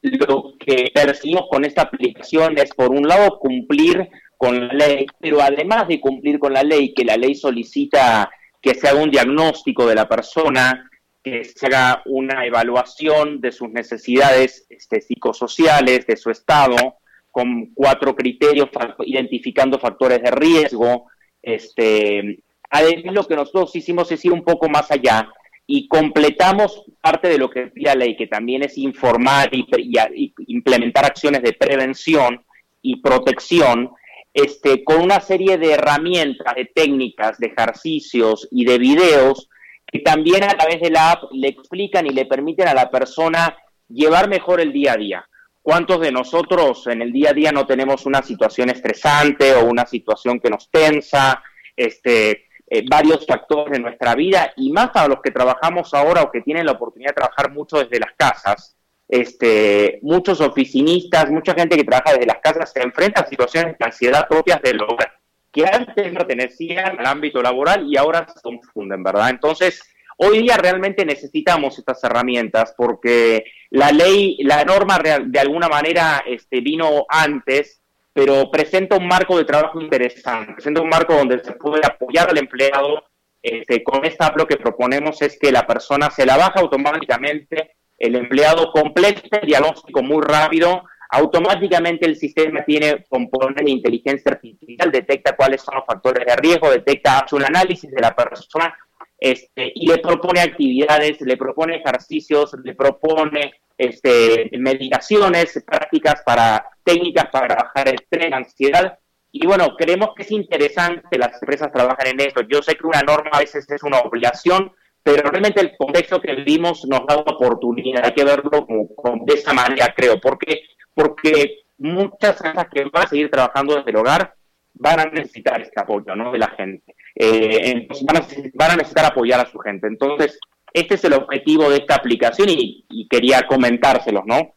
Lo 0.00 0.54
que 0.58 0.90
perseguimos 0.94 1.48
con 1.50 1.66
esta 1.66 1.82
aplicación 1.82 2.56
es, 2.56 2.70
por 2.74 2.92
un 2.92 3.06
lado, 3.06 3.38
cumplir 3.38 4.08
con 4.38 4.68
la 4.68 4.72
ley, 4.72 5.04
pero 5.20 5.42
además 5.42 5.86
de 5.86 6.00
cumplir 6.00 6.38
con 6.38 6.54
la 6.54 6.62
ley, 6.62 6.94
que 6.94 7.04
la 7.04 7.18
ley 7.18 7.34
solicita 7.34 8.30
que 8.62 8.72
se 8.72 8.88
haga 8.88 9.02
un 9.02 9.10
diagnóstico 9.10 9.86
de 9.86 9.96
la 9.96 10.08
persona, 10.08 10.90
que 11.22 11.44
se 11.44 11.66
haga 11.66 12.02
una 12.06 12.46
evaluación 12.46 13.38
de 13.42 13.52
sus 13.52 13.68
necesidades 13.68 14.64
este, 14.70 15.02
psicosociales, 15.02 16.06
de 16.06 16.16
su 16.16 16.30
estado, 16.30 16.99
con 17.30 17.72
cuatro 17.74 18.14
criterios, 18.14 18.68
identificando 19.00 19.78
factores 19.78 20.22
de 20.22 20.30
riesgo. 20.30 21.06
Este, 21.42 22.42
además, 22.70 23.14
lo 23.14 23.26
que 23.26 23.36
nosotros 23.36 23.74
hicimos 23.76 24.10
es 24.12 24.24
ir 24.24 24.32
un 24.32 24.44
poco 24.44 24.68
más 24.68 24.90
allá 24.90 25.30
y 25.66 25.86
completamos 25.88 26.84
parte 27.00 27.28
de 27.28 27.38
lo 27.38 27.48
que 27.48 27.68
pide 27.68 27.86
la 27.86 27.94
ley, 27.94 28.16
que 28.16 28.26
también 28.26 28.62
es 28.64 28.76
informar 28.76 29.50
y, 29.52 29.66
y 30.14 30.34
implementar 30.48 31.04
acciones 31.04 31.42
de 31.42 31.52
prevención 31.52 32.44
y 32.82 33.00
protección, 33.00 33.90
este, 34.32 34.84
con 34.84 35.00
una 35.00 35.20
serie 35.20 35.58
de 35.58 35.72
herramientas, 35.72 36.54
de 36.54 36.64
técnicas, 36.66 37.38
de 37.38 37.48
ejercicios 37.48 38.48
y 38.50 38.64
de 38.64 38.78
videos 38.78 39.48
que 39.90 40.00
también 40.00 40.44
a 40.44 40.56
través 40.56 40.80
de 40.80 40.90
la 40.90 41.12
app 41.12 41.24
le 41.32 41.48
explican 41.48 42.06
y 42.06 42.10
le 42.10 42.26
permiten 42.26 42.68
a 42.68 42.74
la 42.74 42.90
persona 42.90 43.56
llevar 43.88 44.28
mejor 44.28 44.60
el 44.60 44.72
día 44.72 44.92
a 44.92 44.96
día. 44.96 45.28
¿Cuántos 45.70 46.00
de 46.00 46.10
nosotros 46.10 46.88
en 46.88 47.00
el 47.00 47.12
día 47.12 47.30
a 47.30 47.32
día 47.32 47.52
no 47.52 47.64
tenemos 47.64 48.04
una 48.04 48.24
situación 48.24 48.70
estresante 48.70 49.54
o 49.54 49.66
una 49.66 49.86
situación 49.86 50.40
que 50.40 50.50
nos 50.50 50.68
tensa? 50.68 51.44
Este, 51.76 52.48
eh, 52.68 52.84
varios 52.90 53.24
factores 53.24 53.74
de 53.74 53.78
nuestra 53.78 54.16
vida 54.16 54.52
y 54.56 54.72
más 54.72 54.90
para 54.90 55.06
los 55.06 55.20
que 55.22 55.30
trabajamos 55.30 55.94
ahora 55.94 56.24
o 56.24 56.32
que 56.32 56.40
tienen 56.40 56.66
la 56.66 56.72
oportunidad 56.72 57.10
de 57.10 57.14
trabajar 57.14 57.52
mucho 57.52 57.78
desde 57.78 58.00
las 58.00 58.10
casas. 58.16 58.76
Este, 59.06 60.00
muchos 60.02 60.40
oficinistas, 60.40 61.30
mucha 61.30 61.54
gente 61.54 61.76
que 61.76 61.84
trabaja 61.84 62.14
desde 62.14 62.26
las 62.26 62.38
casas 62.38 62.72
se 62.72 62.82
enfrenta 62.82 63.20
a 63.20 63.28
situaciones 63.28 63.78
de 63.78 63.84
ansiedad 63.84 64.26
propias 64.26 64.60
del 64.62 64.82
hogar, 64.82 65.20
que 65.52 65.66
antes 65.66 66.12
pertenecían 66.12 66.98
al 66.98 67.06
ámbito 67.06 67.40
laboral 67.40 67.86
y 67.86 67.96
ahora 67.96 68.26
se 68.26 68.40
confunden, 68.40 69.04
¿verdad? 69.04 69.30
Entonces, 69.30 69.80
hoy 70.22 70.42
día 70.42 70.56
realmente 70.56 71.04
necesitamos 71.04 71.78
estas 71.78 72.02
herramientas 72.04 72.74
porque 72.76 73.44
la 73.70 73.90
ley, 73.90 74.36
la 74.42 74.64
norma 74.64 74.98
de 74.98 75.38
alguna 75.38 75.68
manera 75.68 76.22
este, 76.26 76.60
vino 76.60 77.06
antes, 77.08 77.80
pero 78.12 78.50
presenta 78.50 78.96
un 78.96 79.06
marco 79.06 79.38
de 79.38 79.44
trabajo 79.44 79.80
interesante, 79.80 80.54
presenta 80.54 80.82
un 80.82 80.88
marco 80.88 81.14
donde 81.14 81.42
se 81.42 81.52
puede 81.52 81.86
apoyar 81.86 82.28
al 82.28 82.38
empleado. 82.38 83.04
Este, 83.42 83.82
con 83.82 84.04
esta 84.04 84.34
lo 84.36 84.46
que 84.46 84.58
proponemos 84.58 85.22
es 85.22 85.38
que 85.38 85.50
la 85.50 85.66
persona 85.66 86.10
se 86.10 86.26
la 86.26 86.36
baja 86.36 86.60
automáticamente, 86.60 87.76
el 87.96 88.14
empleado 88.16 88.70
completa 88.72 89.38
el 89.40 89.46
diagnóstico 89.46 90.02
muy 90.02 90.22
rápido, 90.22 90.82
automáticamente 91.08 92.04
el 92.04 92.16
sistema 92.16 92.62
tiene 92.64 93.06
componente 93.08 93.64
de 93.64 93.70
inteligencia 93.70 94.32
artificial, 94.32 94.92
detecta 94.92 95.34
cuáles 95.34 95.62
son 95.62 95.76
los 95.76 95.86
factores 95.86 96.26
de 96.26 96.36
riesgo, 96.36 96.70
detecta, 96.70 97.20
hace 97.20 97.36
un 97.36 97.44
análisis 97.44 97.90
de 97.90 98.00
la 98.00 98.14
persona 98.14 98.74
este, 99.20 99.70
y 99.74 99.86
le 99.86 99.98
propone 99.98 100.40
actividades, 100.40 101.20
le 101.20 101.36
propone 101.36 101.76
ejercicios, 101.76 102.56
le 102.64 102.74
propone 102.74 103.52
este, 103.76 104.50
meditaciones, 104.58 105.62
prácticas 105.66 106.22
para 106.24 106.66
técnicas 106.82 107.26
para 107.30 107.48
trabajar 107.48 107.88
el 107.88 107.94
estrés, 107.96 108.32
ansiedad. 108.32 108.98
Y 109.30 109.46
bueno, 109.46 109.76
creemos 109.76 110.10
que 110.16 110.22
es 110.22 110.30
interesante 110.30 111.18
las 111.18 111.40
empresas 111.40 111.70
trabajen 111.70 112.18
en 112.18 112.26
esto. 112.26 112.40
Yo 112.48 112.62
sé 112.62 112.74
que 112.76 112.86
una 112.86 113.02
norma 113.02 113.30
a 113.32 113.40
veces 113.40 113.70
es 113.70 113.82
una 113.82 114.00
obligación, 114.00 114.72
pero 115.02 115.30
realmente 115.30 115.60
el 115.60 115.76
contexto 115.76 116.20
que 116.20 116.34
vivimos 116.34 116.86
nos 116.86 117.06
da 117.06 117.16
una 117.16 117.32
oportunidad. 117.32 118.04
Hay 118.04 118.12
que 118.12 118.24
verlo 118.24 118.50
como, 118.50 118.94
como 118.94 119.24
de 119.26 119.34
esa 119.34 119.52
manera, 119.52 119.92
creo. 119.94 120.18
porque 120.18 120.62
Porque 120.94 121.58
muchas 121.76 122.36
empresas 122.40 122.68
que 122.72 122.84
van 122.84 123.04
a 123.04 123.08
seguir 123.08 123.30
trabajando 123.30 123.76
desde 123.76 123.90
el 123.90 123.96
hogar 123.96 124.34
van 124.80 125.00
a 125.00 125.04
necesitar 125.04 125.60
este 125.60 125.78
apoyo 125.78 126.16
¿no? 126.16 126.32
de 126.32 126.38
la 126.38 126.48
gente. 126.48 126.94
Eh, 127.14 127.86
van, 128.02 128.16
a, 128.16 128.26
van, 128.54 128.70
a, 128.72 128.76
necesitar 128.76 129.04
apoyar 129.04 129.40
a 129.40 129.50
su 129.50 129.58
gente. 129.58 129.86
Entonces, 129.86 130.38
este 130.72 130.94
es 130.94 131.04
el 131.04 131.12
objetivo 131.12 131.68
de 131.68 131.76
esta 131.76 131.96
aplicación 131.96 132.48
y, 132.48 132.84
y 132.88 133.06
quería 133.08 133.46
comentárselos, 133.46 134.24
¿no? 134.26 134.54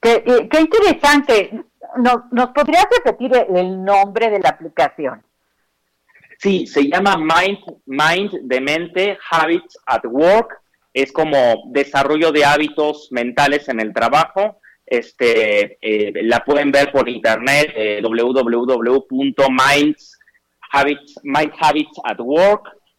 Qué, 0.00 0.48
qué 0.50 0.60
interesante. 0.60 1.64
¿Nos, 1.96 2.32
¿Nos 2.32 2.50
podrías 2.50 2.86
repetir 2.90 3.32
el 3.54 3.84
nombre 3.84 4.30
de 4.30 4.40
la 4.40 4.50
aplicación? 4.50 5.22
Sí, 6.38 6.66
se 6.66 6.88
llama 6.88 7.16
Mind, 7.16 7.58
Mind 7.86 8.32
de 8.42 8.60
mente, 8.60 9.18
Habits 9.30 9.78
at 9.86 10.04
Work. 10.04 10.60
Es 10.92 11.12
como 11.12 11.36
desarrollo 11.70 12.32
de 12.32 12.44
hábitos 12.44 13.08
mentales 13.10 13.68
en 13.68 13.80
el 13.80 13.92
trabajo. 13.92 14.60
Este, 14.92 15.78
eh, 15.80 16.12
la 16.24 16.44
pueden 16.44 16.70
ver 16.70 16.92
por 16.92 17.08
internet, 17.08 17.72
eh. 17.74 18.02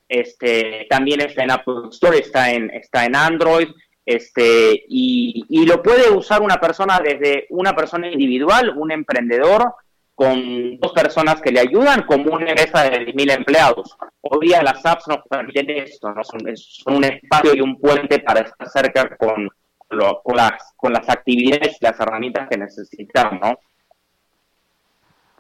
Este, 0.09 0.88
también 0.89 1.21
está 1.21 1.43
en 1.43 1.51
Apple 1.51 1.89
Store, 1.91 2.17
está 2.17 2.51
en, 2.51 2.71
está 2.71 3.05
en 3.05 3.15
Android. 3.15 3.67
Este, 4.03 4.85
y, 4.89 5.45
y 5.47 5.65
lo 5.67 5.83
puede 5.83 6.09
usar 6.09 6.41
una 6.41 6.59
persona 6.59 7.00
desde 7.00 7.45
una 7.51 7.75
persona 7.75 8.09
individual, 8.09 8.73
un 8.75 8.91
emprendedor, 8.91 9.75
con 10.15 10.79
dos 10.79 10.93
personas 10.93 11.41
que 11.41 11.51
le 11.51 11.59
ayudan, 11.59 12.07
como 12.07 12.33
una 12.33 12.50
empresa 12.50 12.89
de 12.89 13.05
10.000 13.05 13.35
empleados. 13.35 13.95
Hoy 14.21 14.47
día 14.47 14.63
las 14.63 14.83
apps 14.83 15.07
nos 15.07 15.19
permiten 15.29 15.69
esto, 15.69 16.12
¿no? 16.12 16.23
son, 16.23 16.41
son, 16.55 16.95
un 16.95 17.03
espacio 17.03 17.53
y 17.53 17.62
un 17.62 17.79
puente 17.79 18.17
para 18.17 18.41
estar 18.41 18.67
cerca 18.67 19.15
con, 19.15 19.47
lo, 19.93 20.21
con, 20.21 20.38
las, 20.38 20.73
con 20.75 20.93
las 20.93 21.07
actividades 21.09 21.77
y 21.79 21.85
las 21.85 22.00
herramientas 22.00 22.47
que 22.50 22.57
necesitamos, 22.57 23.39
¿no? 23.41 23.57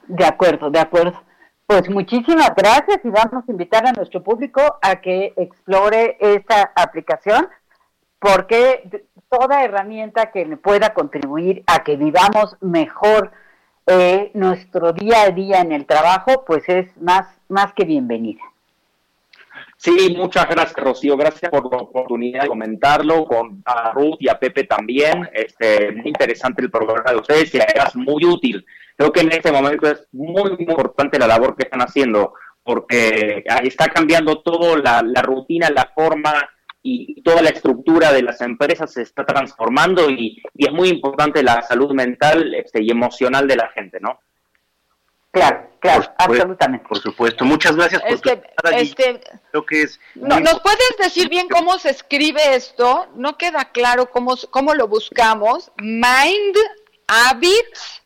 De 0.07 0.25
acuerdo, 0.25 0.69
de 0.69 0.79
acuerdo. 0.79 1.21
Pues 1.65 1.89
muchísimas 1.89 2.53
gracias 2.55 2.99
y 3.03 3.09
vamos 3.09 3.47
a 3.47 3.51
invitar 3.51 3.87
a 3.87 3.93
nuestro 3.93 4.21
público 4.21 4.61
a 4.81 4.97
que 4.97 5.33
explore 5.37 6.17
esta 6.19 6.71
aplicación 6.75 7.47
porque 8.19 9.05
toda 9.29 9.63
herramienta 9.63 10.31
que 10.31 10.45
pueda 10.57 10.93
contribuir 10.93 11.63
a 11.67 11.83
que 11.83 11.97
vivamos 11.97 12.55
mejor 12.61 13.31
eh, 13.87 14.31
nuestro 14.33 14.93
día 14.93 15.23
a 15.23 15.31
día 15.31 15.59
en 15.59 15.71
el 15.71 15.85
trabajo, 15.85 16.45
pues 16.45 16.63
es 16.69 16.95
más, 16.97 17.27
más 17.49 17.73
que 17.73 17.85
bienvenida. 17.85 18.41
Sí, 19.83 20.15
muchas 20.15 20.47
gracias, 20.47 20.77
Rocío. 20.77 21.17
Gracias 21.17 21.51
por 21.51 21.69
la 21.69 21.79
oportunidad 21.79 22.43
de 22.43 22.47
comentarlo 22.47 23.25
con 23.25 23.61
a 23.65 23.91
Ruth 23.91 24.15
y 24.17 24.29
a 24.29 24.39
Pepe 24.39 24.63
también. 24.63 25.29
Este, 25.33 25.91
muy 25.91 26.07
interesante 26.07 26.61
el 26.61 26.71
programa 26.71 27.11
de 27.11 27.17
ustedes 27.17 27.53
y 27.53 27.57
es 27.57 27.93
muy 27.93 28.23
útil. 28.23 28.65
Creo 28.95 29.11
que 29.11 29.19
en 29.19 29.33
este 29.33 29.51
momento 29.51 29.91
es 29.91 30.07
muy, 30.13 30.55
importante 30.57 31.19
la 31.19 31.27
labor 31.27 31.57
que 31.57 31.63
están 31.63 31.81
haciendo 31.81 32.33
porque 32.63 33.43
está 33.61 33.89
cambiando 33.89 34.41
todo 34.41 34.77
la, 34.77 35.01
rutina, 35.21 35.69
la 35.69 35.91
forma 35.93 36.49
y 36.81 37.21
toda 37.21 37.41
la 37.41 37.49
estructura 37.49 38.13
de 38.13 38.21
las 38.21 38.39
empresas 38.39 38.93
se 38.93 39.01
está 39.01 39.25
transformando 39.25 40.09
y, 40.09 40.41
y 40.55 40.65
es 40.65 40.71
muy 40.71 40.87
importante 40.87 41.43
la 41.43 41.61
salud 41.61 41.93
mental 41.93 42.53
este, 42.55 42.81
y 42.81 42.89
emocional 42.89 43.49
de 43.49 43.57
la 43.57 43.67
gente, 43.67 43.99
¿no? 43.99 44.17
Claro, 45.33 45.67
claro, 45.79 46.13
absolutamente. 46.19 46.87
Por 46.87 46.99
supuesto. 46.99 47.43
Muchas 47.43 47.75
gracias 47.75 48.03
por 48.03 48.11
este, 48.11 48.43
este, 48.75 49.21
Creo 49.49 49.65
que 49.65 49.81
es 49.81 49.99
no, 50.13 50.39
¿Nos 50.39 50.59
puedes 50.61 50.95
decir 50.99 51.27
bien 51.27 51.47
cómo 51.49 51.79
se 51.79 51.89
escribe 51.89 52.55
esto? 52.55 53.07
No 53.15 53.35
queda 53.35 53.65
claro 53.71 54.05
cómo, 54.11 54.35
cómo 54.51 54.75
lo 54.75 54.87
buscamos. 54.87 55.71
Mind, 55.77 56.55
habits. 57.07 58.03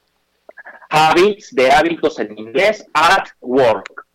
Habits 0.90 1.54
de 1.54 1.70
hábitos 1.70 2.18
en 2.20 2.38
inglés, 2.38 2.86
at 2.94 3.28
work. 3.42 4.06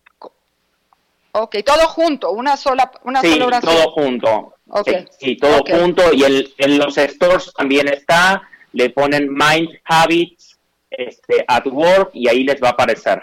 Ok, 1.33 1.57
todo 1.63 1.87
junto, 1.87 2.31
una 2.31 2.57
sola, 2.57 2.91
una 3.03 3.21
sí, 3.21 3.33
sola 3.33 3.45
oración. 3.45 3.75
todo 3.75 3.91
junto. 3.91 4.55
Okay. 4.69 5.05
Sí, 5.11 5.17
sí, 5.19 5.37
todo 5.37 5.59
Okay. 5.59 5.79
junto. 5.79 6.11
Y 6.13 6.23
el, 6.23 6.53
en 6.57 6.79
los 6.79 6.95
stores 6.95 7.53
también 7.53 7.87
está, 7.89 8.41
le 8.71 8.89
ponen 8.89 9.31
Mind 9.31 9.69
Habits 9.85 10.52
este, 10.97 11.43
at 11.47 11.65
Work 11.67 12.11
y 12.13 12.27
ahí 12.27 12.43
les 12.43 12.61
va 12.61 12.69
a 12.69 12.71
aparecer. 12.71 13.21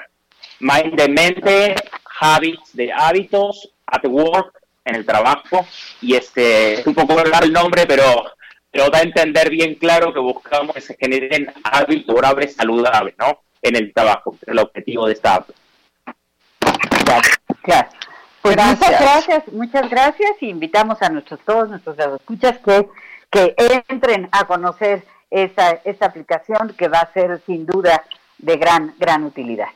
Mind 0.61 0.95
de 0.95 1.09
mente, 1.09 1.75
Habits 2.21 2.77
de 2.77 2.93
hábitos, 2.93 3.73
at 3.87 4.05
Work 4.05 4.61
en 4.85 4.97
el 4.97 5.07
trabajo. 5.07 5.67
Y 6.01 6.15
este, 6.15 6.75
es 6.75 6.87
un 6.87 6.95
poco 6.95 7.15
largo 7.15 7.45
el 7.45 7.53
nombre, 7.53 7.87
pero, 7.87 8.05
pero 8.71 8.91
da 8.91 8.99
a 8.99 9.03
entender 9.03 9.51
bien 9.51 9.75
claro 9.75 10.13
que 10.13 10.21
buscamos 10.21 10.75
que 10.75 10.81
se 10.81 10.97
generen 10.97 11.53
hábitos 11.65 12.55
saludables, 12.55 13.15
¿no? 13.19 13.41
En 13.63 13.77
el 13.77 13.93
trabajo, 13.93 14.33
que 14.33 14.39
es 14.43 14.49
el 14.49 14.59
objetivo 14.59 15.07
de 15.07 15.13
esta 15.13 15.37
app. 15.37 15.51
Claro. 17.63 17.89
Pues 18.43 18.57
Gracias. 18.57 18.79
muchas 18.81 19.01
gracias, 19.01 19.49
muchas 19.53 19.91
gracias 19.91 20.31
y 20.41 20.49
invitamos 20.49 21.03
a 21.03 21.11
nuestros 21.11 21.41
todos 21.41 21.69
nuestros 21.69 21.99
escuchas 21.99 22.59
que, 22.65 22.89
que 23.31 23.55
entren 23.89 24.31
a 24.33 24.47
conocer 24.47 25.05
esta, 25.31 25.81
esta 25.85 26.07
aplicación 26.07 26.75
que 26.77 26.89
va 26.89 26.99
a 26.99 27.13
ser 27.13 27.41
sin 27.47 27.67
duda 27.67 28.05
de 28.39 28.57
gran, 28.57 28.95
gran 28.99 29.25
utilidad. 29.25 29.69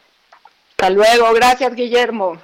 Hasta 0.70 0.90
luego, 0.90 1.32
gracias 1.32 1.74
Guillermo. 1.74 2.38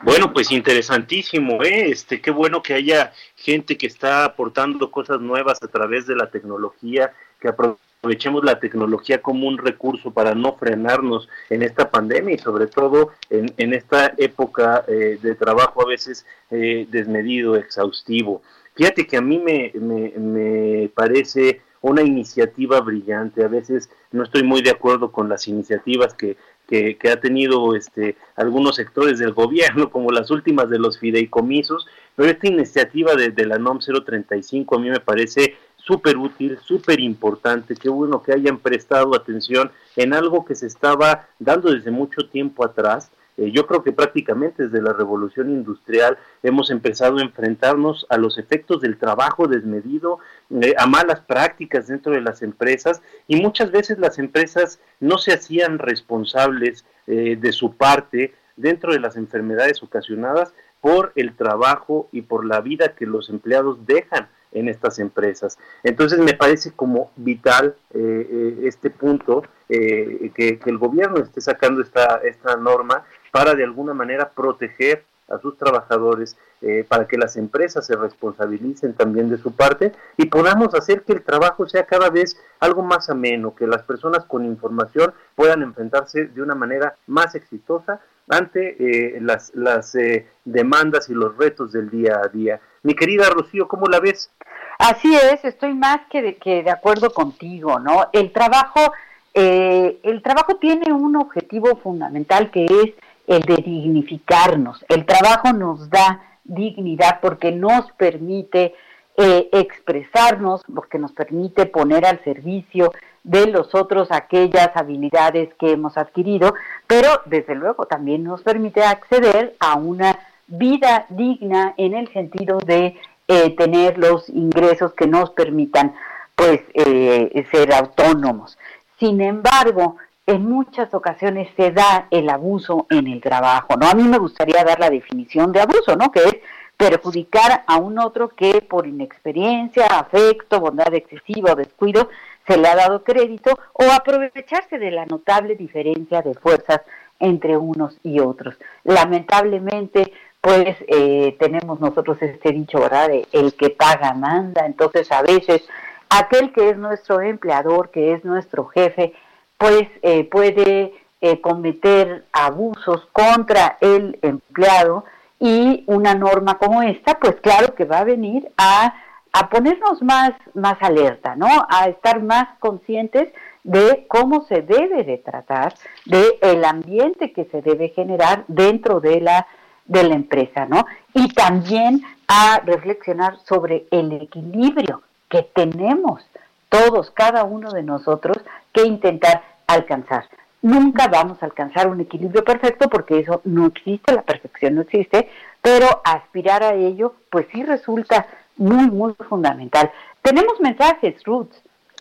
Bueno, 0.00 0.32
pues 0.32 0.52
interesantísimo, 0.52 1.62
¿eh? 1.64 1.90
Este, 1.90 2.20
qué 2.20 2.30
bueno 2.30 2.62
que 2.62 2.74
haya 2.74 3.12
gente 3.34 3.76
que 3.76 3.88
está 3.88 4.24
aportando 4.24 4.92
cosas 4.92 5.20
nuevas 5.20 5.60
a 5.60 5.66
través 5.66 6.06
de 6.06 6.14
la 6.14 6.30
tecnología, 6.30 7.12
que 7.40 7.48
aprovechemos 7.48 8.44
la 8.44 8.60
tecnología 8.60 9.20
como 9.20 9.48
un 9.48 9.58
recurso 9.58 10.12
para 10.12 10.36
no 10.36 10.56
frenarnos 10.56 11.28
en 11.50 11.62
esta 11.62 11.90
pandemia 11.90 12.36
y 12.36 12.38
sobre 12.38 12.68
todo 12.68 13.10
en, 13.28 13.52
en 13.56 13.74
esta 13.74 14.14
época 14.18 14.84
eh, 14.86 15.18
de 15.20 15.34
trabajo 15.34 15.82
a 15.82 15.88
veces 15.88 16.24
eh, 16.52 16.86
desmedido, 16.88 17.56
exhaustivo. 17.56 18.42
Fíjate 18.78 19.08
que 19.08 19.16
a 19.16 19.20
mí 19.20 19.40
me, 19.40 19.72
me, 19.74 20.12
me 20.16 20.88
parece 20.94 21.62
una 21.80 22.02
iniciativa 22.02 22.80
brillante. 22.80 23.44
A 23.44 23.48
veces 23.48 23.90
no 24.12 24.22
estoy 24.22 24.44
muy 24.44 24.62
de 24.62 24.70
acuerdo 24.70 25.10
con 25.10 25.28
las 25.28 25.48
iniciativas 25.48 26.14
que, 26.14 26.36
que, 26.68 26.96
ha 27.10 27.18
tenido 27.18 27.74
este, 27.74 28.16
algunos 28.36 28.76
sectores 28.76 29.18
del 29.18 29.32
gobierno, 29.32 29.90
como 29.90 30.12
las 30.12 30.30
últimas 30.30 30.70
de 30.70 30.78
los 30.78 30.96
fideicomisos, 31.00 31.88
pero 32.14 32.30
esta 32.30 32.46
iniciativa 32.46 33.16
de, 33.16 33.30
de 33.30 33.46
la 33.46 33.58
NOM 33.58 33.80
035 33.80 34.76
a 34.76 34.78
mí 34.78 34.90
me 34.90 35.00
parece 35.00 35.56
súper 35.76 36.16
útil, 36.16 36.56
súper 36.62 37.00
importante, 37.00 37.74
qué 37.74 37.88
bueno 37.88 38.22
que 38.22 38.32
hayan 38.32 38.58
prestado 38.58 39.16
atención 39.16 39.72
en 39.96 40.14
algo 40.14 40.44
que 40.44 40.54
se 40.54 40.68
estaba 40.68 41.26
dando 41.40 41.72
desde 41.72 41.90
mucho 41.90 42.28
tiempo 42.28 42.64
atrás. 42.64 43.10
Eh, 43.38 43.52
yo 43.52 43.66
creo 43.66 43.82
que 43.84 43.92
prácticamente 43.92 44.64
desde 44.64 44.82
la 44.82 44.92
revolución 44.92 45.48
industrial 45.50 46.18
hemos 46.42 46.70
empezado 46.70 47.18
a 47.18 47.22
enfrentarnos 47.22 48.04
a 48.10 48.18
los 48.18 48.36
efectos 48.36 48.80
del 48.80 48.98
trabajo 48.98 49.46
desmedido, 49.46 50.18
eh, 50.50 50.74
a 50.76 50.86
malas 50.86 51.20
prácticas 51.20 51.86
dentro 51.86 52.12
de 52.12 52.20
las 52.20 52.42
empresas 52.42 53.00
y 53.28 53.36
muchas 53.40 53.70
veces 53.70 53.98
las 53.98 54.18
empresas 54.18 54.80
no 54.98 55.18
se 55.18 55.32
hacían 55.32 55.78
responsables 55.78 56.84
eh, 57.06 57.36
de 57.40 57.52
su 57.52 57.76
parte 57.76 58.34
dentro 58.56 58.92
de 58.92 58.98
las 58.98 59.16
enfermedades 59.16 59.84
ocasionadas 59.84 60.52
por 60.80 61.12
el 61.14 61.36
trabajo 61.36 62.08
y 62.10 62.22
por 62.22 62.44
la 62.44 62.60
vida 62.60 62.94
que 62.96 63.06
los 63.06 63.30
empleados 63.30 63.86
dejan 63.86 64.28
en 64.50 64.68
estas 64.68 64.98
empresas. 64.98 65.58
Entonces 65.84 66.18
me 66.18 66.32
parece 66.34 66.72
como 66.72 67.12
vital 67.16 67.76
eh, 67.94 68.60
este 68.64 68.90
punto, 68.90 69.44
que, 69.68 70.32
que, 70.34 70.70
el 70.70 70.78
gobierno 70.78 71.18
esté 71.18 71.42
sacando 71.42 71.82
esta, 71.82 72.22
esta 72.24 72.56
norma 72.56 73.04
para 73.30 73.54
de 73.54 73.64
alguna 73.64 73.94
manera 73.94 74.30
proteger 74.30 75.04
a 75.28 75.38
sus 75.38 75.56
trabajadores, 75.58 76.36
eh, 76.62 76.84
para 76.88 77.06
que 77.06 77.18
las 77.18 77.36
empresas 77.36 77.86
se 77.86 77.94
responsabilicen 77.94 78.94
también 78.94 79.28
de 79.28 79.38
su 79.38 79.52
parte 79.52 79.92
y 80.16 80.26
podamos 80.26 80.74
hacer 80.74 81.02
que 81.02 81.12
el 81.12 81.22
trabajo 81.22 81.68
sea 81.68 81.84
cada 81.84 82.10
vez 82.10 82.36
algo 82.60 82.82
más 82.82 83.10
ameno, 83.10 83.54
que 83.54 83.66
las 83.66 83.82
personas 83.82 84.24
con 84.24 84.44
información 84.44 85.12
puedan 85.36 85.62
enfrentarse 85.62 86.26
de 86.26 86.42
una 86.42 86.54
manera 86.54 86.96
más 87.06 87.34
exitosa 87.34 88.00
ante 88.28 88.76
eh, 88.78 89.20
las, 89.20 89.52
las 89.54 89.94
eh, 89.94 90.26
demandas 90.44 91.08
y 91.08 91.14
los 91.14 91.36
retos 91.36 91.72
del 91.72 91.90
día 91.90 92.20
a 92.24 92.28
día. 92.28 92.60
Mi 92.82 92.94
querida 92.94 93.30
Rocío, 93.30 93.68
¿cómo 93.68 93.86
la 93.86 94.00
ves? 94.00 94.30
Así 94.78 95.14
es, 95.14 95.44
estoy 95.44 95.74
más 95.74 96.00
que 96.10 96.22
de, 96.22 96.36
que 96.36 96.62
de 96.62 96.70
acuerdo 96.70 97.10
contigo, 97.10 97.80
¿no? 97.80 98.08
El 98.12 98.32
trabajo, 98.32 98.92
eh, 99.34 99.98
el 100.02 100.22
trabajo 100.22 100.56
tiene 100.56 100.92
un 100.92 101.16
objetivo 101.16 101.76
fundamental 101.76 102.50
que 102.50 102.64
es 102.64 102.94
el 103.28 103.42
de 103.42 103.56
dignificarnos. 103.56 104.84
El 104.88 105.04
trabajo 105.04 105.52
nos 105.52 105.88
da 105.90 106.22
dignidad 106.44 107.20
porque 107.20 107.52
nos 107.52 107.92
permite 107.92 108.74
eh, 109.16 109.48
expresarnos, 109.52 110.62
porque 110.74 110.98
nos 110.98 111.12
permite 111.12 111.66
poner 111.66 112.06
al 112.06 112.22
servicio 112.24 112.92
de 113.22 113.46
los 113.46 113.74
otros 113.74 114.10
aquellas 114.10 114.70
habilidades 114.74 115.52
que 115.54 115.72
hemos 115.72 115.98
adquirido, 115.98 116.54
pero 116.86 117.08
desde 117.26 117.54
luego 117.54 117.86
también 117.86 118.24
nos 118.24 118.42
permite 118.42 118.82
acceder 118.82 119.54
a 119.60 119.76
una 119.76 120.18
vida 120.46 121.04
digna 121.10 121.74
en 121.76 121.94
el 121.94 122.10
sentido 122.12 122.58
de 122.58 122.96
eh, 123.28 123.50
tener 123.56 123.98
los 123.98 124.30
ingresos 124.30 124.94
que 124.94 125.06
nos 125.06 125.30
permitan 125.30 125.94
pues 126.34 126.60
eh, 126.72 127.46
ser 127.50 127.74
autónomos. 127.74 128.56
Sin 128.98 129.20
embargo, 129.20 129.96
en 130.28 130.46
muchas 130.46 130.92
ocasiones 130.92 131.48
se 131.56 131.72
da 131.72 132.06
el 132.10 132.28
abuso 132.28 132.86
en 132.90 133.06
el 133.06 133.22
trabajo, 133.22 133.76
¿no? 133.80 133.88
A 133.88 133.94
mí 133.94 134.02
me 134.02 134.18
gustaría 134.18 134.62
dar 134.62 134.78
la 134.78 134.90
definición 134.90 135.52
de 135.52 135.62
abuso, 135.62 135.96
¿no? 135.96 136.12
Que 136.12 136.22
es 136.22 136.36
perjudicar 136.76 137.64
a 137.66 137.78
un 137.78 137.98
otro 137.98 138.28
que 138.28 138.60
por 138.60 138.86
inexperiencia, 138.86 139.86
afecto, 139.86 140.60
bondad 140.60 140.92
excesiva 140.92 141.52
o 141.52 141.56
descuido 141.56 142.10
se 142.46 142.58
le 142.58 142.68
ha 142.68 142.76
dado 142.76 143.02
crédito 143.04 143.58
o 143.72 143.84
aprovecharse 143.90 144.78
de 144.78 144.90
la 144.90 145.06
notable 145.06 145.56
diferencia 145.56 146.20
de 146.20 146.34
fuerzas 146.34 146.82
entre 147.18 147.56
unos 147.56 147.98
y 148.02 148.20
otros. 148.20 148.54
Lamentablemente, 148.84 150.12
pues 150.42 150.76
eh, 150.88 151.36
tenemos 151.40 151.80
nosotros 151.80 152.20
este 152.20 152.52
dicho, 152.52 152.80
¿verdad? 152.80 153.08
De 153.08 153.26
el 153.32 153.54
que 153.54 153.70
paga 153.70 154.12
manda, 154.12 154.66
entonces 154.66 155.10
a 155.10 155.22
veces 155.22 155.66
aquel 156.10 156.52
que 156.52 156.68
es 156.68 156.76
nuestro 156.76 157.22
empleador, 157.22 157.90
que 157.90 158.12
es 158.12 158.26
nuestro 158.26 158.66
jefe, 158.66 159.14
pues 159.58 159.88
eh, 160.02 160.24
puede 160.24 160.94
eh, 161.20 161.40
cometer 161.40 162.24
abusos 162.32 163.06
contra 163.12 163.76
el 163.80 164.18
empleado 164.22 165.04
y 165.40 165.84
una 165.86 166.14
norma 166.14 166.58
como 166.58 166.82
esta, 166.82 167.18
pues 167.18 167.36
claro 167.40 167.74
que 167.74 167.84
va 167.84 167.98
a 167.98 168.04
venir 168.04 168.50
a, 168.56 168.94
a 169.32 169.50
ponernos 169.50 170.02
más, 170.02 170.32
más 170.54 170.80
alerta, 170.80 171.36
¿no? 171.36 171.48
A 171.68 171.88
estar 171.88 172.22
más 172.22 172.48
conscientes 172.60 173.32
de 173.64 174.06
cómo 174.08 174.46
se 174.48 174.62
debe 174.62 175.04
de 175.04 175.18
tratar, 175.18 175.74
de 176.06 176.38
el 176.40 176.64
ambiente 176.64 177.32
que 177.32 177.44
se 177.46 177.60
debe 177.62 177.90
generar 177.90 178.44
dentro 178.48 179.00
de 179.00 179.20
la 179.20 179.46
de 179.88 180.04
la 180.04 180.14
empresa, 180.14 180.66
¿no? 180.66 180.86
Y 181.14 181.28
también 181.32 182.02
a 182.28 182.60
reflexionar 182.64 183.38
sobre 183.44 183.86
el 183.90 184.12
equilibrio 184.12 185.02
que 185.28 185.42
tenemos 185.42 186.22
todos, 186.68 187.10
cada 187.10 187.44
uno 187.44 187.70
de 187.72 187.82
nosotros, 187.82 188.36
que 188.72 188.82
intentar 188.82 189.42
alcanzar. 189.66 190.24
Nunca 190.60 191.06
vamos 191.06 191.40
a 191.42 191.46
alcanzar 191.46 191.88
un 191.88 192.00
equilibrio 192.00 192.44
perfecto 192.44 192.88
porque 192.88 193.20
eso 193.20 193.40
no 193.44 193.66
existe, 193.66 194.12
la 194.12 194.22
perfección 194.22 194.74
no 194.74 194.82
existe, 194.82 195.30
pero 195.62 196.02
aspirar 196.04 196.62
a 196.62 196.74
ello, 196.74 197.14
pues 197.30 197.46
sí 197.52 197.62
resulta 197.62 198.26
muy, 198.56 198.90
muy 198.90 199.14
fundamental. 199.28 199.90
Tenemos 200.22 200.60
mensajes, 200.60 201.22
Ruth. 201.24 201.52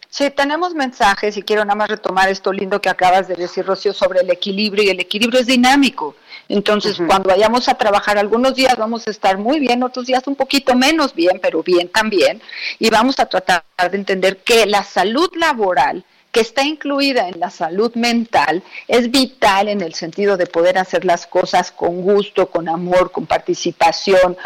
Sí, 0.10 0.30
tenemos 0.32 0.74
mensajes 0.74 1.36
y 1.36 1.41
quiero 1.41 1.65
nada 1.65 1.76
más 1.76 1.89
retomar 1.89 2.30
esto 2.30 2.54
lindo 2.54 2.80
que 2.80 2.89
acabas 2.89 3.28
de 3.28 3.36
decir, 3.36 3.65
Rocío, 3.65 3.93
sobre 3.93 4.22
el 4.22 4.30
equilibrio 4.30 4.84
y 4.84 4.89
el 4.89 5.00
equilibrio 5.00 5.41
es 5.41 5.48
dinámico. 5.48 6.15
Entonces, 6.48 6.98
cuando 7.06 7.30
vayamos 7.30 7.67
a 7.67 7.74
trabajar, 7.74 8.17
algunos 8.17 8.56
días 8.56 8.78
vamos 8.78 9.06
a 9.06 9.12
estar 9.12 9.38
muy 9.38 9.60
bien, 9.60 9.84
otros 9.84 10.06
días 10.06 10.26
un 10.28 10.36
poquito 10.36 10.76
menos 10.76 11.13
bien, 11.13 11.39
pero 11.41 11.62
bien 11.62 11.89
también. 11.89 12.41
Y 12.80 12.89
vamos 12.89 13.20
a 13.20 13.26
tratar 13.26 13.63
de 13.91 13.98
entender 13.98 14.38
que 14.38 14.65
la 14.65 14.84
salud 14.84 15.30
laboral 15.36 16.06
que 16.32 16.41
está 16.41 16.63
incluida 16.63 17.28
en 17.28 17.39
la 17.39 17.50
salud 17.50 17.93
mental 17.96 18.63
es 18.88 19.12
vital 19.12 19.67
en 19.67 19.82
el 19.82 19.93
sentido 19.93 20.38
de 20.38 20.46
poder 20.46 20.78
hacer 20.78 21.04
las 21.04 21.26
cosas 21.28 21.72
con 21.72 22.02
gusto, 22.02 22.48
con 22.48 22.70
amor, 22.70 23.12
con 23.12 23.26
participación, 23.26 24.38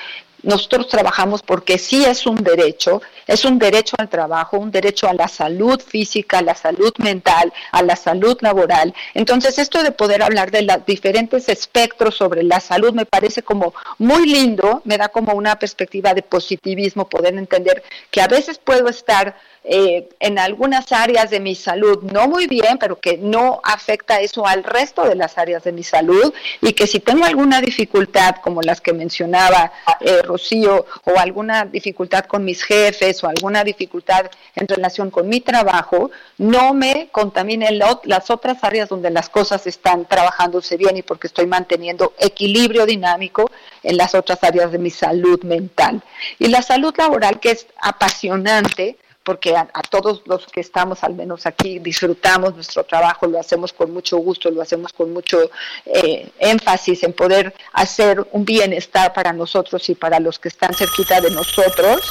nosotros 0.44 0.88
trabajamos 0.88 1.42
porque 1.42 1.78
sí 1.78 2.04
es 2.06 2.26
un 2.26 2.38
derecho, 2.38 3.02
es 3.28 3.46
un 3.46 3.60
derecho 3.60 3.96
al 4.00 4.10
trabajo, 4.10 4.58
un 4.58 4.72
derecho 4.72 5.08
a 5.08 5.14
la 5.14 5.28
salud 5.28 5.80
física, 5.80 6.40
a 6.40 6.42
la 6.42 6.56
salud 6.56 6.94
mental, 6.98 7.54
a 7.72 7.82
la 7.82 7.96
salud 7.96 8.38
laboral. 8.42 8.94
Entonces, 9.14 9.58
esto 9.58 9.84
de 9.84 9.92
poder 9.92 10.24
hablar 10.24 10.52
de 10.52 10.64
los 10.64 10.86
diferentes 10.86 11.48
espectros 11.50 12.16
sobre 12.16 12.44
la 12.44 12.60
salud 12.60 12.94
me 12.94 13.06
parece 13.06 13.44
como 13.44 13.74
muy 13.98 14.28
lindo, 14.28 14.82
me 14.86 14.98
da 14.98 15.10
como 15.10 15.34
una 15.34 15.58
perspectiva 15.58 16.14
de 16.14 16.24
positivismo, 16.24 17.08
poder 17.08 17.36
entender 17.36 17.84
que 18.10 18.22
a 18.22 18.28
veces 18.28 18.58
puedo 18.58 18.88
estar 18.90 19.36
eh, 19.64 20.10
en 20.20 20.40
algunas 20.40 20.92
áreas 20.92 21.30
de 21.30 21.40
mi 21.40 21.54
salud 21.54 22.02
no 22.12 22.28
muy 22.28 22.48
bien, 22.48 22.80
pero 22.80 23.00
que 23.00 23.18
no 23.18 23.62
afecta 23.64 24.20
eso 24.20 24.48
al 24.48 24.64
resto 24.64 25.04
de 25.04 25.16
las 25.16 25.38
áreas 25.38 25.64
de 25.64 25.72
mi 25.72 25.84
salud 25.84 26.34
y 26.62 26.74
que 26.74 26.88
si 26.88 27.00
tengo 27.00 27.26
alguna 27.26 27.62
dificultad 27.62 28.38
como 28.38 28.62
las 28.64 28.82
que 28.82 28.92
mencionaba 28.92 29.72
eh, 30.00 30.24
Rocío 30.24 30.86
o 31.04 31.20
alguna 31.20 31.66
dificultad 31.66 32.26
con 32.26 32.44
mis 32.44 32.64
jefes 32.64 33.24
o 33.24 33.28
alguna 33.28 33.64
dificultad 33.64 34.32
en 34.56 34.68
relación 34.68 35.12
con 35.12 35.30
mi 35.30 35.42
trabajo, 35.42 36.10
no 36.40 36.74
me 36.74 37.10
contamine 37.12 37.70
las 38.04 38.32
otras 38.32 38.64
áreas 38.64 38.90
donde 38.90 39.12
las 39.12 39.30
cosas 39.30 39.68
están 39.68 40.06
trabajándose 40.06 40.76
bien 40.76 40.98
y 40.98 41.04
porque 41.04 41.28
estoy 41.28 41.46
manteniendo 41.46 42.14
equilibrio 42.18 42.88
dinámico 42.88 43.52
en 43.84 43.98
las 43.98 44.16
otras 44.16 44.44
áreas 44.44 44.72
de 44.72 44.80
mi 44.80 44.90
salud 44.90 45.44
mental. 45.44 46.02
Y 46.40 46.48
la 46.48 46.62
salud 46.62 46.94
laboral 46.98 47.40
que 47.40 47.52
es 47.52 47.68
apasionante, 47.80 48.98
porque 49.24 49.56
a, 49.56 49.66
todos 49.90 50.24
los 50.26 50.48
que 50.48 50.62
estamos, 50.62 51.04
al 51.04 51.14
menos 51.14 51.46
aquí, 51.46 51.80
disfrutamos 51.80 52.56
nuestro 52.56 52.84
trabajo, 52.84 53.28
lo 53.28 53.40
hacemos 53.40 53.72
con 53.72 53.92
mucho 53.92 54.18
gusto, 54.18 54.50
lo 54.50 54.62
hacemos 54.62 54.94
con 54.94 55.14
mucho 55.14 55.50
eh, 55.86 56.32
énfasis 56.40 57.04
en 57.04 57.14
poder 57.14 57.54
hacer 57.74 58.26
un 58.32 58.46
bienestar 58.46 59.14
para 59.14 59.32
nosotros 59.32 59.88
y 59.90 59.96
para 59.96 60.20
los 60.20 60.40
que 60.40 60.48
están 60.48 60.74
cerquita 60.74 61.22
de 61.22 61.32
nosotros. 61.32 62.02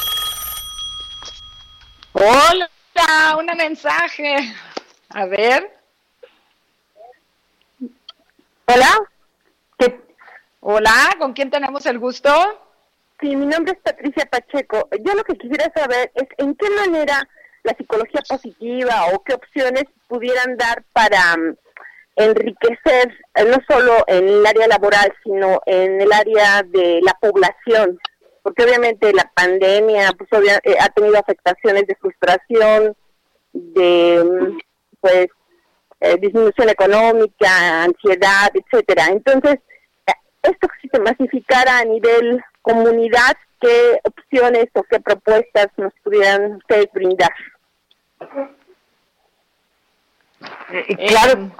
Hola, 2.12 2.70
un 3.38 3.46
mensaje. 3.56 4.54
A 5.08 5.26
ver. 5.26 5.78
Hola. 8.66 8.98
Hola, 10.62 11.16
¿con 11.18 11.32
quién 11.32 11.50
tenemos 11.50 11.86
el 11.86 11.98
gusto? 11.98 12.30
Sí, 13.20 13.36
mi 13.36 13.46
nombre 13.46 13.72
es 13.72 13.78
Patricia 13.80 14.24
Pacheco. 14.26 14.88
Yo 15.04 15.14
lo 15.14 15.24
que 15.24 15.34
quisiera 15.34 15.70
saber 15.74 16.10
es 16.14 16.26
en 16.38 16.54
qué 16.54 16.70
manera 16.70 17.28
la 17.64 17.74
psicología 17.76 18.22
positiva 18.26 19.08
o 19.12 19.22
qué 19.22 19.34
opciones 19.34 19.84
pudieran 20.08 20.56
dar 20.56 20.82
para 20.94 21.34
um, 21.34 21.54
enriquecer 22.16 23.12
eh, 23.34 23.44
no 23.44 23.58
solo 23.68 24.04
en 24.06 24.26
el 24.26 24.46
área 24.46 24.68
laboral, 24.68 25.12
sino 25.22 25.60
en 25.66 26.00
el 26.00 26.10
área 26.12 26.62
de 26.62 27.00
la 27.02 27.12
población. 27.20 27.98
Porque 28.42 28.64
obviamente 28.64 29.12
la 29.12 29.30
pandemia 29.34 30.12
pues, 30.16 30.30
eh, 30.64 30.76
ha 30.80 30.88
tenido 30.88 31.18
afectaciones 31.18 31.86
de 31.86 31.96
frustración, 31.96 32.96
de 33.52 34.22
um, 34.22 34.58
pues 35.00 35.26
eh, 36.00 36.16
disminución 36.18 36.70
económica, 36.70 37.82
ansiedad, 37.82 38.50
etcétera. 38.54 39.08
Entonces, 39.10 39.58
esto 40.42 40.68
que 40.68 40.88
se 40.88 41.00
masificara 41.00 41.78
a 41.78 41.84
nivel 41.84 42.42
comunidad, 42.62 43.36
¿qué 43.60 44.00
opciones 44.04 44.66
o 44.74 44.82
qué 44.84 45.00
propuestas 45.00 45.68
nos 45.76 45.92
pudieran 46.02 46.56
ustedes 46.56 46.88
brindar? 46.92 47.32
Eh, 50.70 51.08
claro, 51.08 51.50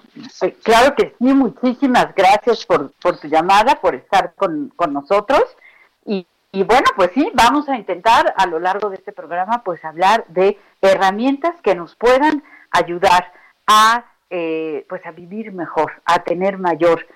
eh, 0.43 0.57
claro 0.62 0.95
que 0.95 1.14
sí, 1.19 1.35
muchísimas 1.35 2.14
gracias 2.14 2.64
por, 2.64 2.93
por 2.93 3.19
tu 3.19 3.29
llamada, 3.29 3.81
por 3.81 3.95
estar 3.95 4.35
con, 4.35 4.73
con 4.77 4.93
nosotros. 4.93 5.43
Y, 6.07 6.27
y, 6.53 6.62
bueno, 6.62 6.87
pues 6.97 7.11
sí, 7.14 7.31
vamos 7.35 7.69
a 7.69 7.77
intentar 7.77 8.35
a 8.37 8.47
lo 8.47 8.59
largo 8.59 8.88
de 8.88 8.97
este 8.97 9.12
programa 9.12 9.62
pues 9.62 9.85
hablar 9.85 10.25
de 10.29 10.59
herramientas 10.81 11.55
que 11.62 11.75
nos 11.75 11.95
puedan 11.97 12.43
ayudar 12.71 13.33
a 13.66 14.05
eh, 14.31 14.87
pues 14.88 15.05
a 15.07 15.11
vivir 15.11 15.53
mejor, 15.53 16.03
a 16.05 16.23
tener 16.23 16.57
mayor 16.57 17.07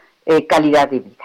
calidad 0.49 0.89
de 0.89 1.01
vida 1.01 1.25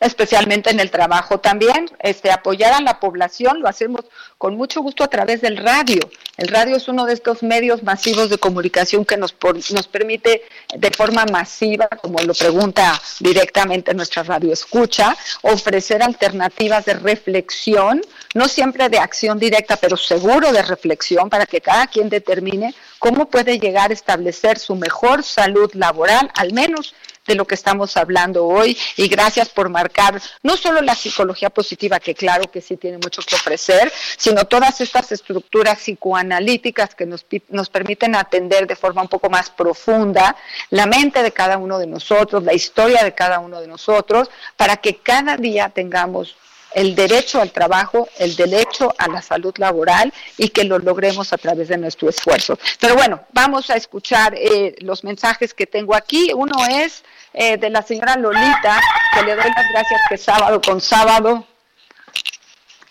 especialmente 0.00 0.70
en 0.70 0.80
el 0.80 0.90
trabajo 0.90 1.38
también, 1.38 1.90
este, 2.00 2.30
apoyar 2.30 2.72
a 2.72 2.80
la 2.80 3.00
población, 3.00 3.60
lo 3.60 3.68
hacemos 3.68 4.02
con 4.36 4.56
mucho 4.56 4.80
gusto 4.80 5.02
a 5.02 5.08
través 5.08 5.40
del 5.40 5.56
radio. 5.56 6.00
El 6.36 6.48
radio 6.48 6.76
es 6.76 6.86
uno 6.86 7.04
de 7.04 7.14
estos 7.14 7.42
medios 7.42 7.82
masivos 7.82 8.30
de 8.30 8.38
comunicación 8.38 9.04
que 9.04 9.16
nos, 9.16 9.34
nos 9.72 9.88
permite 9.88 10.42
de 10.74 10.90
forma 10.92 11.24
masiva, 11.26 11.88
como 12.00 12.20
lo 12.20 12.34
pregunta 12.34 13.00
directamente 13.18 13.94
nuestra 13.94 14.22
radio 14.22 14.52
escucha, 14.52 15.16
ofrecer 15.42 16.02
alternativas 16.02 16.84
de 16.84 16.94
reflexión, 16.94 18.00
no 18.34 18.46
siempre 18.46 18.88
de 18.88 18.98
acción 18.98 19.38
directa, 19.38 19.76
pero 19.76 19.96
seguro 19.96 20.52
de 20.52 20.62
reflexión 20.62 21.28
para 21.28 21.46
que 21.46 21.60
cada 21.60 21.88
quien 21.88 22.08
determine 22.08 22.74
cómo 22.98 23.28
puede 23.28 23.58
llegar 23.58 23.90
a 23.90 23.94
establecer 23.94 24.58
su 24.58 24.76
mejor 24.76 25.24
salud 25.24 25.70
laboral, 25.74 26.30
al 26.36 26.52
menos 26.52 26.94
de 27.28 27.36
lo 27.36 27.46
que 27.46 27.54
estamos 27.54 27.96
hablando 27.96 28.44
hoy. 28.46 28.76
Y 28.96 29.06
gracias 29.06 29.48
por 29.50 29.68
marcar 29.68 30.20
no 30.42 30.56
solo 30.56 30.80
la 30.80 30.96
psicología 30.96 31.50
positiva, 31.50 32.00
que 32.00 32.14
claro 32.14 32.50
que 32.50 32.60
sí 32.60 32.76
tiene 32.76 32.98
mucho 32.98 33.22
que 33.22 33.36
ofrecer, 33.36 33.92
sino 34.16 34.46
todas 34.46 34.80
estas 34.80 35.12
estructuras 35.12 35.78
psicoanalíticas 35.78 36.96
que 36.96 37.06
nos, 37.06 37.24
nos 37.50 37.68
permiten 37.68 38.16
atender 38.16 38.66
de 38.66 38.74
forma 38.74 39.02
un 39.02 39.08
poco 39.08 39.30
más 39.30 39.50
profunda 39.50 40.34
la 40.70 40.86
mente 40.86 41.22
de 41.22 41.30
cada 41.30 41.58
uno 41.58 41.78
de 41.78 41.86
nosotros, 41.86 42.42
la 42.42 42.54
historia 42.54 43.04
de 43.04 43.14
cada 43.14 43.38
uno 43.38 43.60
de 43.60 43.68
nosotros, 43.68 44.30
para 44.56 44.78
que 44.78 44.96
cada 44.96 45.36
día 45.36 45.68
tengamos 45.68 46.34
el 46.78 46.94
derecho 46.94 47.40
al 47.40 47.50
trabajo, 47.50 48.08
el 48.18 48.36
derecho 48.36 48.94
a 48.98 49.08
la 49.08 49.20
salud 49.20 49.52
laboral 49.58 50.14
y 50.36 50.50
que 50.50 50.62
lo 50.62 50.78
logremos 50.78 51.32
a 51.32 51.36
través 51.36 51.66
de 51.66 51.76
nuestro 51.76 52.08
esfuerzo. 52.08 52.56
Pero 52.78 52.94
bueno, 52.94 53.20
vamos 53.32 53.68
a 53.70 53.74
escuchar 53.74 54.32
eh, 54.36 54.76
los 54.80 55.02
mensajes 55.02 55.52
que 55.54 55.66
tengo 55.66 55.96
aquí. 55.96 56.30
Uno 56.32 56.54
es 56.70 57.02
eh, 57.34 57.56
de 57.56 57.70
la 57.70 57.82
señora 57.82 58.16
Lolita, 58.16 58.80
que 59.12 59.22
le 59.24 59.34
doy 59.34 59.50
las 59.56 59.68
gracias 59.72 60.00
que 60.08 60.16
sábado 60.16 60.60
con 60.60 60.80
sábado. 60.80 61.44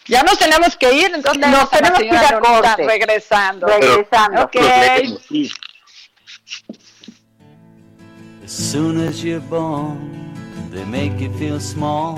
Ya 0.06 0.22
nos 0.24 0.38
tenemos 0.38 0.76
que 0.76 0.94
ir, 0.94 1.12
entonces 1.14 1.48
nos 1.48 1.70
tenemos 1.70 2.00
que 2.00 2.06
ir 2.08 2.16
a 2.16 2.40
Lolita 2.40 2.76
regresando. 2.76 3.68
Regresando. 3.68 4.44
Okay. 4.44 5.18
As 8.44 8.52
soon 8.52 9.08
as 9.08 9.24
you're 9.24 9.40
born, 9.40 10.34
they 10.72 10.84
make 10.84 11.22
you 11.22 11.32
feel 11.38 11.60
small. 11.60 12.18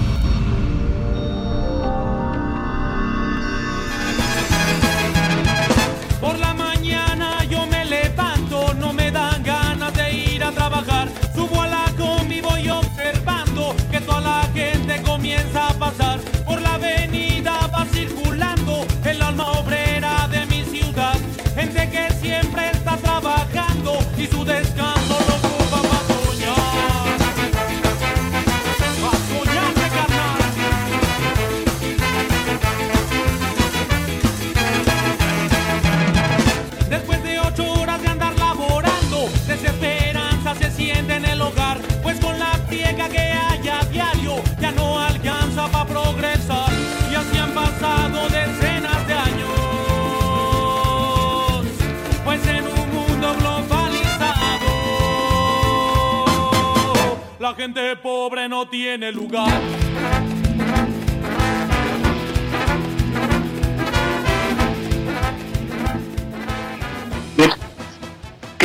Gente 57.61 57.95
pobre 57.97 58.49
no 58.49 58.67
tiene 58.67 59.11
lugar. 59.11 60.30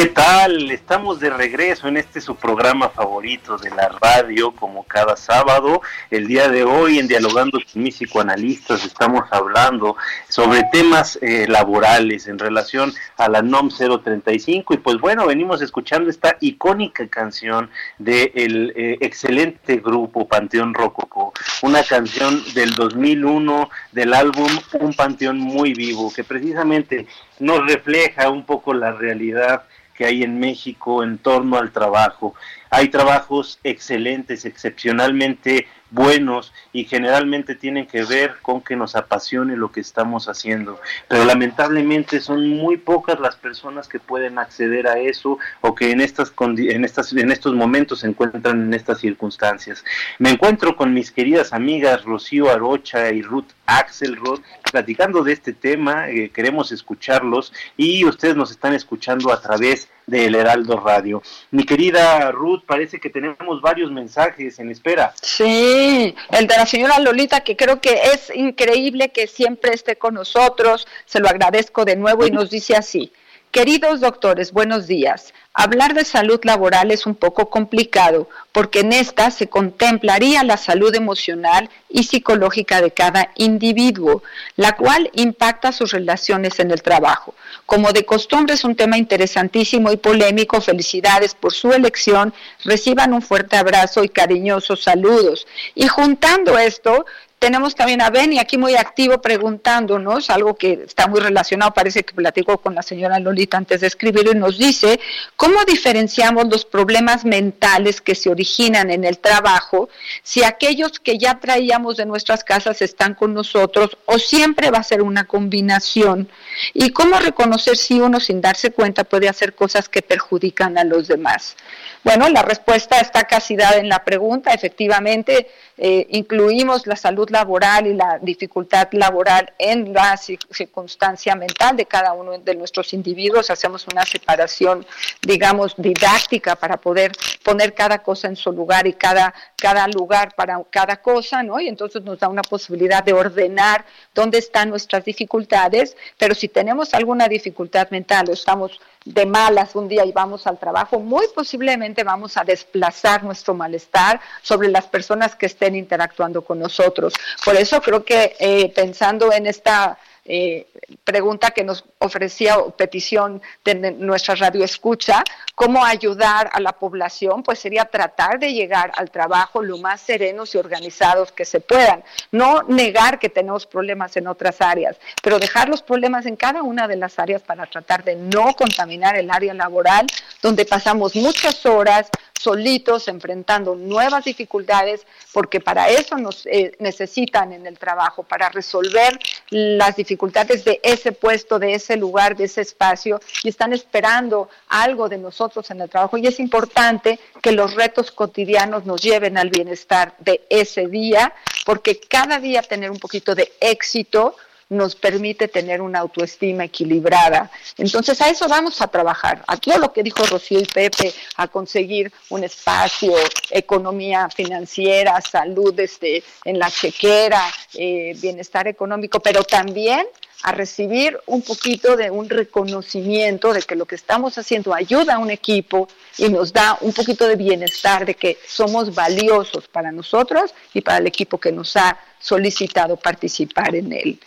¿Qué 0.06 0.12
tal? 0.12 0.70
Estamos 0.70 1.18
de 1.18 1.30
regreso 1.30 1.88
en 1.88 1.96
este 1.96 2.20
su 2.20 2.36
programa 2.36 2.90
favorito 2.90 3.58
de 3.58 3.70
la 3.70 3.88
radio, 3.88 4.52
como 4.52 4.84
cada 4.84 5.16
sábado. 5.16 5.82
El 6.12 6.28
día 6.28 6.48
de 6.48 6.62
hoy, 6.62 7.00
en 7.00 7.08
Dialogando 7.08 7.58
con 7.58 7.82
mis 7.82 7.96
psicoanalistas, 7.96 8.84
estamos 8.84 9.24
hablando 9.32 9.96
sobre 10.28 10.62
temas 10.70 11.18
eh, 11.22 11.46
laborales 11.48 12.28
en 12.28 12.38
relación 12.38 12.94
a 13.16 13.28
la 13.28 13.42
NOM 13.42 13.68
035. 13.68 14.74
Y 14.74 14.76
pues 14.76 14.96
bueno, 14.98 15.26
venimos 15.26 15.60
escuchando 15.60 16.08
esta 16.08 16.36
icónica 16.38 17.08
canción 17.08 17.68
del 17.98 18.72
excelente 18.76 19.78
grupo 19.78 20.28
Panteón 20.28 20.72
Rococo, 20.72 21.32
una 21.62 21.82
canción 21.82 22.44
del 22.54 22.76
2001 22.76 23.70
del 23.90 24.14
álbum 24.14 24.52
Un 24.78 24.94
Panteón 24.94 25.40
Muy 25.40 25.74
Vivo, 25.74 26.12
que 26.14 26.22
precisamente 26.22 27.08
nos 27.40 27.66
refleja 27.66 28.30
un 28.30 28.46
poco 28.46 28.72
la 28.72 28.92
realidad 28.92 29.64
que 29.96 30.04
hay 30.04 30.22
en 30.22 30.38
México 30.38 31.02
en 31.02 31.18
torno 31.18 31.56
al 31.56 31.72
trabajo. 31.72 32.34
Hay 32.70 32.88
trabajos 32.88 33.58
excelentes, 33.64 34.44
excepcionalmente 34.44 35.66
buenos 35.90 36.52
y 36.72 36.84
generalmente 36.84 37.54
tienen 37.54 37.86
que 37.86 38.04
ver 38.04 38.36
con 38.42 38.60
que 38.60 38.76
nos 38.76 38.96
apasione 38.96 39.56
lo 39.56 39.70
que 39.70 39.80
estamos 39.80 40.28
haciendo. 40.28 40.80
Pero 41.08 41.24
lamentablemente 41.24 42.20
son 42.20 42.48
muy 42.48 42.76
pocas 42.76 43.20
las 43.20 43.36
personas 43.36 43.88
que 43.88 44.00
pueden 44.00 44.38
acceder 44.38 44.88
a 44.88 44.98
eso 44.98 45.38
o 45.60 45.74
que 45.74 45.92
en 45.92 46.00
estas 46.00 46.32
en 46.38 46.84
estas 46.84 47.12
en 47.12 47.30
estos 47.30 47.54
momentos 47.54 48.00
se 48.00 48.08
encuentran 48.08 48.62
en 48.62 48.74
estas 48.74 48.98
circunstancias. 48.98 49.84
Me 50.18 50.30
encuentro 50.30 50.76
con 50.76 50.92
mis 50.92 51.10
queridas 51.10 51.52
amigas 51.52 52.04
Rocío 52.04 52.50
Arocha 52.50 53.10
y 53.12 53.22
Ruth 53.22 53.52
Axelrod 53.66 54.40
platicando 54.70 55.22
de 55.22 55.32
este 55.32 55.52
tema, 55.52 56.10
eh, 56.10 56.30
queremos 56.30 56.72
escucharlos 56.72 57.52
y 57.76 58.04
ustedes 58.04 58.36
nos 58.36 58.50
están 58.50 58.74
escuchando 58.74 59.32
a 59.32 59.40
través 59.40 59.88
de 60.06 60.26
El 60.26 60.34
Heraldo 60.34 60.78
Radio. 60.80 61.22
Mi 61.50 61.64
querida 61.64 62.30
Ruth, 62.30 62.62
parece 62.66 63.00
que 63.00 63.10
tenemos 63.10 63.60
varios 63.60 63.90
mensajes 63.90 64.58
en 64.58 64.70
espera. 64.70 65.12
Sí, 65.20 66.14
el 66.30 66.46
de 66.46 66.56
la 66.56 66.66
señora 66.66 66.98
Lolita, 66.98 67.40
que 67.40 67.56
creo 67.56 67.80
que 67.80 68.00
es 68.14 68.30
increíble 68.34 69.10
que 69.10 69.26
siempre 69.26 69.74
esté 69.74 69.96
con 69.96 70.14
nosotros, 70.14 70.86
se 71.04 71.20
lo 71.20 71.28
agradezco 71.28 71.84
de 71.84 71.96
nuevo 71.96 72.26
y 72.26 72.30
nos 72.30 72.50
dice 72.50 72.76
así. 72.76 73.12
Queridos 73.56 74.00
doctores, 74.00 74.52
buenos 74.52 74.86
días. 74.86 75.32
Hablar 75.54 75.94
de 75.94 76.04
salud 76.04 76.38
laboral 76.42 76.90
es 76.90 77.06
un 77.06 77.14
poco 77.14 77.48
complicado 77.48 78.28
porque 78.52 78.80
en 78.80 78.92
esta 78.92 79.30
se 79.30 79.48
contemplaría 79.48 80.42
la 80.42 80.58
salud 80.58 80.94
emocional 80.94 81.70
y 81.88 82.02
psicológica 82.02 82.82
de 82.82 82.90
cada 82.90 83.30
individuo, 83.36 84.22
la 84.56 84.76
cual 84.76 85.10
impacta 85.14 85.72
sus 85.72 85.92
relaciones 85.92 86.60
en 86.60 86.70
el 86.70 86.82
trabajo. 86.82 87.34
Como 87.64 87.92
de 87.92 88.04
costumbre 88.04 88.56
es 88.56 88.64
un 88.64 88.76
tema 88.76 88.98
interesantísimo 88.98 89.90
y 89.90 89.96
polémico, 89.96 90.60
felicidades 90.60 91.34
por 91.34 91.54
su 91.54 91.72
elección, 91.72 92.34
reciban 92.62 93.14
un 93.14 93.22
fuerte 93.22 93.56
abrazo 93.56 94.04
y 94.04 94.10
cariñosos 94.10 94.82
saludos. 94.82 95.46
Y 95.74 95.88
juntando 95.88 96.58
esto, 96.58 97.06
tenemos 97.38 97.74
también 97.74 98.00
a 98.00 98.10
Benny 98.10 98.38
aquí 98.38 98.56
muy 98.56 98.76
activo 98.76 99.20
preguntándonos, 99.20 100.30
algo 100.30 100.54
que 100.54 100.84
está 100.86 101.06
muy 101.06 101.20
relacionado, 101.20 101.72
parece 101.74 102.02
que 102.02 102.14
platicó 102.14 102.58
con 102.58 102.74
la 102.74 102.82
señora 102.82 103.18
Lolita 103.18 103.56
antes 103.56 103.82
de 103.82 103.86
escribirlo, 103.86 104.32
y 104.32 104.36
nos 104.36 104.58
dice, 104.58 104.98
¿cómo 105.36 105.64
diferenciamos 105.64 106.46
los 106.50 106.64
problemas 106.64 107.24
mentales 107.24 108.00
que 108.00 108.14
se 108.14 108.30
originan 108.30 108.90
en 108.90 109.04
el 109.04 109.18
trabajo 109.18 109.88
si 110.22 110.44
aquellos 110.44 110.98
que 110.98 111.18
ya 111.18 111.38
traíamos 111.38 111.96
de 111.96 112.06
nuestras 112.06 112.42
casas 112.42 112.80
están 112.82 113.14
con 113.14 113.34
nosotros 113.34 113.98
o 114.06 114.18
siempre 114.18 114.70
va 114.70 114.78
a 114.78 114.82
ser 114.82 115.02
una 115.02 115.24
combinación? 115.24 116.28
¿Y 116.72 116.90
cómo 116.90 117.18
reconocer 117.18 117.76
si 117.76 118.00
uno 118.00 118.18
sin 118.18 118.40
darse 118.40 118.70
cuenta 118.70 119.04
puede 119.04 119.28
hacer 119.28 119.54
cosas 119.54 119.88
que 119.88 120.02
perjudican 120.02 120.78
a 120.78 120.84
los 120.84 121.06
demás? 121.08 121.56
Bueno, 122.02 122.28
la 122.28 122.42
respuesta 122.42 123.00
está 123.00 123.24
casi 123.24 123.56
dada 123.56 123.78
en 123.78 123.88
la 123.88 124.04
pregunta. 124.04 124.54
Efectivamente, 124.54 125.48
eh, 125.78 126.06
incluimos 126.10 126.86
la 126.86 126.96
salud 126.96 127.28
laboral 127.28 127.86
y 127.86 127.94
la 127.94 128.18
dificultad 128.20 128.88
laboral 128.92 129.52
en 129.58 129.92
la 129.92 130.16
circunstancia 130.16 131.34
mental 131.34 131.76
de 131.76 131.84
cada 131.84 132.14
uno 132.14 132.38
de 132.38 132.54
nuestros 132.54 132.94
individuos. 132.94 133.50
Hacemos 133.50 133.86
una 133.86 134.04
separación, 134.04 134.86
digamos, 135.20 135.74
didáctica 135.76 136.56
para 136.56 136.78
poder 136.78 137.12
poner 137.44 137.74
cada 137.74 137.98
cosa 137.98 138.28
en 138.28 138.36
su 138.36 138.52
lugar 138.52 138.86
y 138.86 138.94
cada, 138.94 139.34
cada 139.56 139.86
lugar 139.88 140.34
para 140.34 140.62
cada 140.70 140.96
cosa, 140.96 141.42
¿no? 141.42 141.60
Y 141.60 141.68
entonces 141.68 142.02
nos 142.02 142.18
da 142.18 142.28
una 142.28 142.42
posibilidad 142.42 143.04
de 143.04 143.12
ordenar 143.12 143.84
dónde 144.14 144.38
están 144.38 144.70
nuestras 144.70 145.04
dificultades, 145.04 145.96
pero 146.16 146.34
si 146.34 146.48
tenemos 146.48 146.94
alguna 146.94 147.28
dificultad 147.28 147.90
mental 147.90 148.30
o 148.30 148.32
estamos 148.32 148.80
de 149.06 149.24
malas 149.24 149.74
un 149.74 149.88
día 149.88 150.04
y 150.04 150.12
vamos 150.12 150.46
al 150.46 150.58
trabajo, 150.58 150.98
muy 150.98 151.26
posiblemente 151.34 152.02
vamos 152.02 152.36
a 152.36 152.44
desplazar 152.44 153.22
nuestro 153.22 153.54
malestar 153.54 154.20
sobre 154.42 154.68
las 154.68 154.86
personas 154.86 155.36
que 155.36 155.46
estén 155.46 155.76
interactuando 155.76 156.42
con 156.42 156.58
nosotros. 156.58 157.14
Por 157.44 157.54
eso 157.56 157.80
creo 157.80 158.04
que 158.04 158.36
eh, 158.38 158.72
pensando 158.74 159.32
en 159.32 159.46
esta 159.46 159.96
eh, 160.28 160.66
pregunta 161.04 161.52
que 161.52 161.62
nos 161.62 161.84
ofrecía 161.98 162.56
petición 162.76 163.40
de 163.64 163.92
nuestra 163.92 164.34
radio 164.34 164.64
escucha, 164.64 165.22
cómo 165.54 165.84
ayudar 165.84 166.50
a 166.52 166.60
la 166.60 166.72
población, 166.72 167.42
pues 167.42 167.58
sería 167.58 167.84
tratar 167.84 168.38
de 168.38 168.52
llegar 168.52 168.92
al 168.96 169.10
trabajo 169.10 169.62
lo 169.62 169.78
más 169.78 170.00
serenos 170.00 170.54
y 170.54 170.58
organizados 170.58 171.32
que 171.32 171.44
se 171.44 171.60
puedan. 171.60 172.02
No 172.32 172.62
negar 172.64 173.18
que 173.18 173.28
tenemos 173.28 173.66
problemas 173.66 174.16
en 174.16 174.26
otras 174.26 174.60
áreas, 174.60 174.96
pero 175.22 175.38
dejar 175.38 175.68
los 175.68 175.82
problemas 175.82 176.26
en 176.26 176.36
cada 176.36 176.62
una 176.62 176.88
de 176.88 176.96
las 176.96 177.18
áreas 177.18 177.42
para 177.42 177.66
tratar 177.66 178.04
de 178.04 178.16
no 178.16 178.54
contaminar 178.54 179.16
el 179.16 179.30
área 179.30 179.54
laboral, 179.54 180.06
donde 180.42 180.64
pasamos 180.64 181.14
muchas 181.14 181.64
horas 181.66 182.10
solitos 182.46 183.08
enfrentando 183.08 183.74
nuevas 183.74 184.24
dificultades, 184.24 185.04
porque 185.32 185.58
para 185.58 185.88
eso 185.88 186.16
nos 186.16 186.46
eh, 186.46 186.76
necesitan 186.78 187.52
en 187.52 187.66
el 187.66 187.76
trabajo, 187.76 188.22
para 188.22 188.50
resolver 188.50 189.18
las 189.50 189.96
dificultades 189.96 190.64
de 190.64 190.78
ese 190.84 191.10
puesto, 191.10 191.58
de 191.58 191.74
ese 191.74 191.96
lugar, 191.96 192.36
de 192.36 192.44
ese 192.44 192.60
espacio, 192.60 193.18
y 193.42 193.48
están 193.48 193.72
esperando 193.72 194.48
algo 194.68 195.08
de 195.08 195.18
nosotros 195.18 195.68
en 195.72 195.80
el 195.80 195.90
trabajo. 195.90 196.18
Y 196.18 196.28
es 196.28 196.38
importante 196.38 197.18
que 197.42 197.50
los 197.50 197.74
retos 197.74 198.12
cotidianos 198.12 198.86
nos 198.86 199.02
lleven 199.02 199.38
al 199.38 199.50
bienestar 199.50 200.14
de 200.20 200.46
ese 200.48 200.86
día, 200.86 201.34
porque 201.64 201.98
cada 201.98 202.38
día 202.38 202.62
tener 202.62 202.92
un 202.92 203.00
poquito 203.00 203.34
de 203.34 203.50
éxito 203.58 204.36
nos 204.68 204.96
permite 204.96 205.48
tener 205.48 205.80
una 205.80 206.00
autoestima 206.00 206.64
equilibrada. 206.64 207.50
Entonces 207.78 208.20
a 208.20 208.28
eso 208.28 208.48
vamos 208.48 208.80
a 208.82 208.88
trabajar, 208.88 209.44
a 209.46 209.56
todo 209.56 209.78
lo 209.78 209.92
que 209.92 210.02
dijo 210.02 210.24
Rocío 210.26 210.58
y 210.58 210.64
Pepe, 210.64 211.12
a 211.36 211.46
conseguir 211.48 212.12
un 212.30 212.44
espacio, 212.44 213.14
economía 213.50 214.28
financiera, 214.28 215.20
salud 215.20 215.78
este, 215.78 216.24
en 216.44 216.58
la 216.58 216.70
chequera, 216.70 217.42
eh, 217.74 218.16
bienestar 218.20 218.66
económico, 218.66 219.20
pero 219.20 219.44
también 219.44 220.06
a 220.42 220.52
recibir 220.52 221.18
un 221.26 221.42
poquito 221.42 221.96
de 221.96 222.10
un 222.10 222.28
reconocimiento 222.28 223.52
de 223.52 223.62
que 223.62 223.74
lo 223.74 223.86
que 223.86 223.94
estamos 223.94 224.36
haciendo 224.36 224.74
ayuda 224.74 225.14
a 225.14 225.18
un 225.18 225.30
equipo 225.30 225.88
y 226.18 226.28
nos 226.28 226.52
da 226.52 226.78
un 226.82 226.92
poquito 226.92 227.26
de 227.26 227.36
bienestar, 227.36 228.04
de 228.04 228.14
que 228.14 228.38
somos 228.46 228.94
valiosos 228.94 229.66
para 229.68 229.90
nosotros 229.92 230.54
y 230.74 230.82
para 230.82 230.98
el 230.98 231.06
equipo 231.06 231.38
que 231.38 231.52
nos 231.52 231.76
ha 231.76 231.98
solicitado 232.20 232.96
participar 232.96 233.74
en 233.74 233.92
él. 233.92 234.20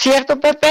¿Cierto, 0.00 0.38
Pepe? 0.38 0.68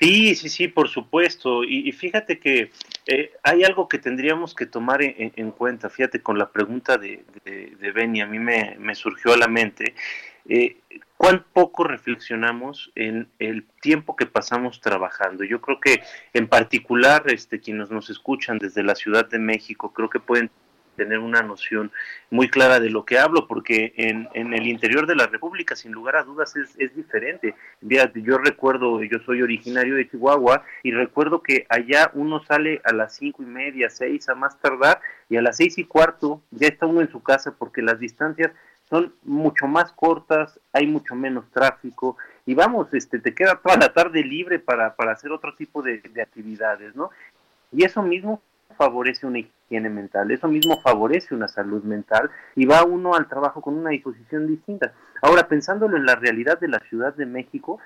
Sí, 0.00 0.34
sí, 0.34 0.48
sí, 0.48 0.68
por 0.68 0.88
supuesto. 0.88 1.64
Y, 1.64 1.92
fíjate 1.92 2.38
que 2.38 2.70
eh, 3.06 3.32
hay 3.42 3.62
algo 3.62 3.90
que 3.90 3.98
tendríamos 3.98 4.54
que 4.54 4.64
tomar 4.64 5.02
en, 5.02 5.50
cuenta. 5.50 5.90
Fíjate, 5.90 6.22
con 6.22 6.38
la 6.38 6.50
pregunta 6.50 6.96
de, 6.96 7.26
de, 7.44 7.92
Benny, 7.92 8.22
a 8.22 8.26
mí 8.26 8.38
me, 8.38 8.94
surgió 8.94 9.34
a 9.34 9.36
la 9.36 9.48
mente. 9.48 9.94
Eh, 10.48 10.78
¿Cuán 11.18 11.44
poco 11.52 11.84
reflexionamos 11.84 12.90
en 12.94 13.28
el 13.38 13.66
tiempo 13.82 14.16
que 14.16 14.24
pasamos 14.24 14.80
trabajando? 14.80 15.44
Yo 15.44 15.60
creo 15.60 15.78
que 15.78 16.02
en 16.32 16.48
particular 16.48 17.24
este, 17.26 17.60
quienes 17.60 17.90
nos 17.90 18.08
escuchan 18.08 18.58
desde 18.58 18.82
la 18.82 18.94
Ciudad 18.94 19.28
de 19.28 19.40
México, 19.40 19.92
creo 19.92 20.08
que 20.08 20.20
pueden 20.20 20.50
tener 20.94 21.18
una 21.18 21.42
noción 21.42 21.92
muy 22.30 22.48
clara 22.48 22.80
de 22.80 22.90
lo 22.90 23.04
que 23.04 23.18
hablo, 23.18 23.46
porque 23.46 23.92
en, 23.96 24.28
en 24.34 24.54
el 24.54 24.66
interior 24.66 25.06
de 25.06 25.16
la 25.16 25.26
República, 25.26 25.76
sin 25.76 25.92
lugar 25.92 26.16
a 26.16 26.24
dudas, 26.24 26.56
es, 26.56 26.74
es 26.78 26.94
diferente. 26.96 27.54
Yo 28.14 28.38
recuerdo, 28.38 29.02
yo 29.02 29.18
soy 29.26 29.42
originario 29.42 29.94
de 29.96 30.08
Chihuahua 30.08 30.64
y 30.82 30.92
recuerdo 30.92 31.42
que 31.42 31.66
allá 31.68 32.10
uno 32.14 32.42
sale 32.44 32.80
a 32.84 32.92
las 32.92 33.16
cinco 33.16 33.42
y 33.42 33.46
media, 33.46 33.90
seis 33.90 34.28
a 34.28 34.34
más 34.34 34.58
tardar, 34.60 35.00
y 35.28 35.36
a 35.36 35.42
las 35.42 35.56
seis 35.56 35.78
y 35.78 35.84
cuarto 35.84 36.42
ya 36.50 36.68
está 36.68 36.86
uno 36.86 37.00
en 37.00 37.10
su 37.10 37.22
casa 37.22 37.54
porque 37.58 37.82
las 37.82 37.98
distancias 37.98 38.52
son 38.88 39.14
mucho 39.22 39.66
más 39.66 39.92
cortas, 39.92 40.60
hay 40.72 40.86
mucho 40.86 41.14
menos 41.14 41.50
tráfico 41.50 42.16
y 42.46 42.54
vamos, 42.54 42.92
este, 42.92 43.18
te 43.18 43.34
queda 43.34 43.56
toda 43.56 43.76
la 43.76 43.92
tarde 43.92 44.22
libre 44.22 44.58
para, 44.58 44.94
para 44.94 45.12
hacer 45.12 45.32
otro 45.32 45.54
tipo 45.54 45.82
de, 45.82 45.98
de 45.98 46.22
actividades, 46.22 46.94
¿no? 46.94 47.10
Y 47.72 47.84
eso 47.84 48.02
mismo 48.02 48.42
favorece 48.76 49.26
una 49.26 49.38
higiene 49.38 49.90
mental, 49.90 50.30
eso 50.30 50.48
mismo 50.48 50.80
favorece 50.80 51.34
una 51.34 51.48
salud 51.48 51.82
mental 51.84 52.30
y 52.54 52.66
va 52.66 52.84
uno 52.84 53.14
al 53.14 53.28
trabajo 53.28 53.60
con 53.60 53.74
una 53.74 53.90
disposición 53.90 54.46
distinta. 54.46 54.92
Ahora, 55.22 55.48
pensándolo 55.48 55.96
en 55.96 56.06
la 56.06 56.16
realidad 56.16 56.58
de 56.58 56.68
la 56.68 56.80
Ciudad 56.80 57.14
de 57.14 57.26
México, 57.26 57.78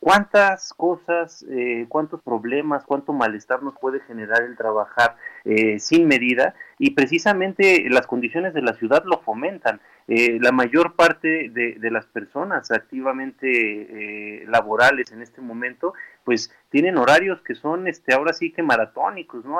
cuántas 0.00 0.72
cosas, 0.74 1.44
eh, 1.50 1.86
cuántos 1.88 2.22
problemas, 2.22 2.84
cuánto 2.84 3.12
malestar 3.12 3.62
nos 3.62 3.74
puede 3.78 4.00
generar 4.00 4.42
el 4.42 4.56
trabajar 4.56 5.16
eh, 5.44 5.78
sin 5.78 6.06
medida 6.06 6.54
y 6.78 6.90
precisamente 6.90 7.86
las 7.90 8.06
condiciones 8.06 8.54
de 8.54 8.62
la 8.62 8.74
ciudad 8.74 9.02
lo 9.04 9.18
fomentan. 9.20 9.80
Eh, 10.08 10.38
la 10.40 10.52
mayor 10.52 10.94
parte 10.94 11.48
de, 11.48 11.76
de 11.80 11.90
las 11.90 12.06
personas 12.06 12.70
activamente 12.70 14.44
laborales 14.46 15.10
en 15.10 15.22
este 15.22 15.40
momento 15.40 15.94
pues 16.22 16.52
tienen 16.70 16.98
horarios 16.98 17.40
que 17.42 17.56
son 17.56 17.88
este 17.88 18.14
ahora 18.14 18.32
sí 18.32 18.52
que 18.52 18.62
maratónicos, 18.62 19.44
¿no? 19.44 19.58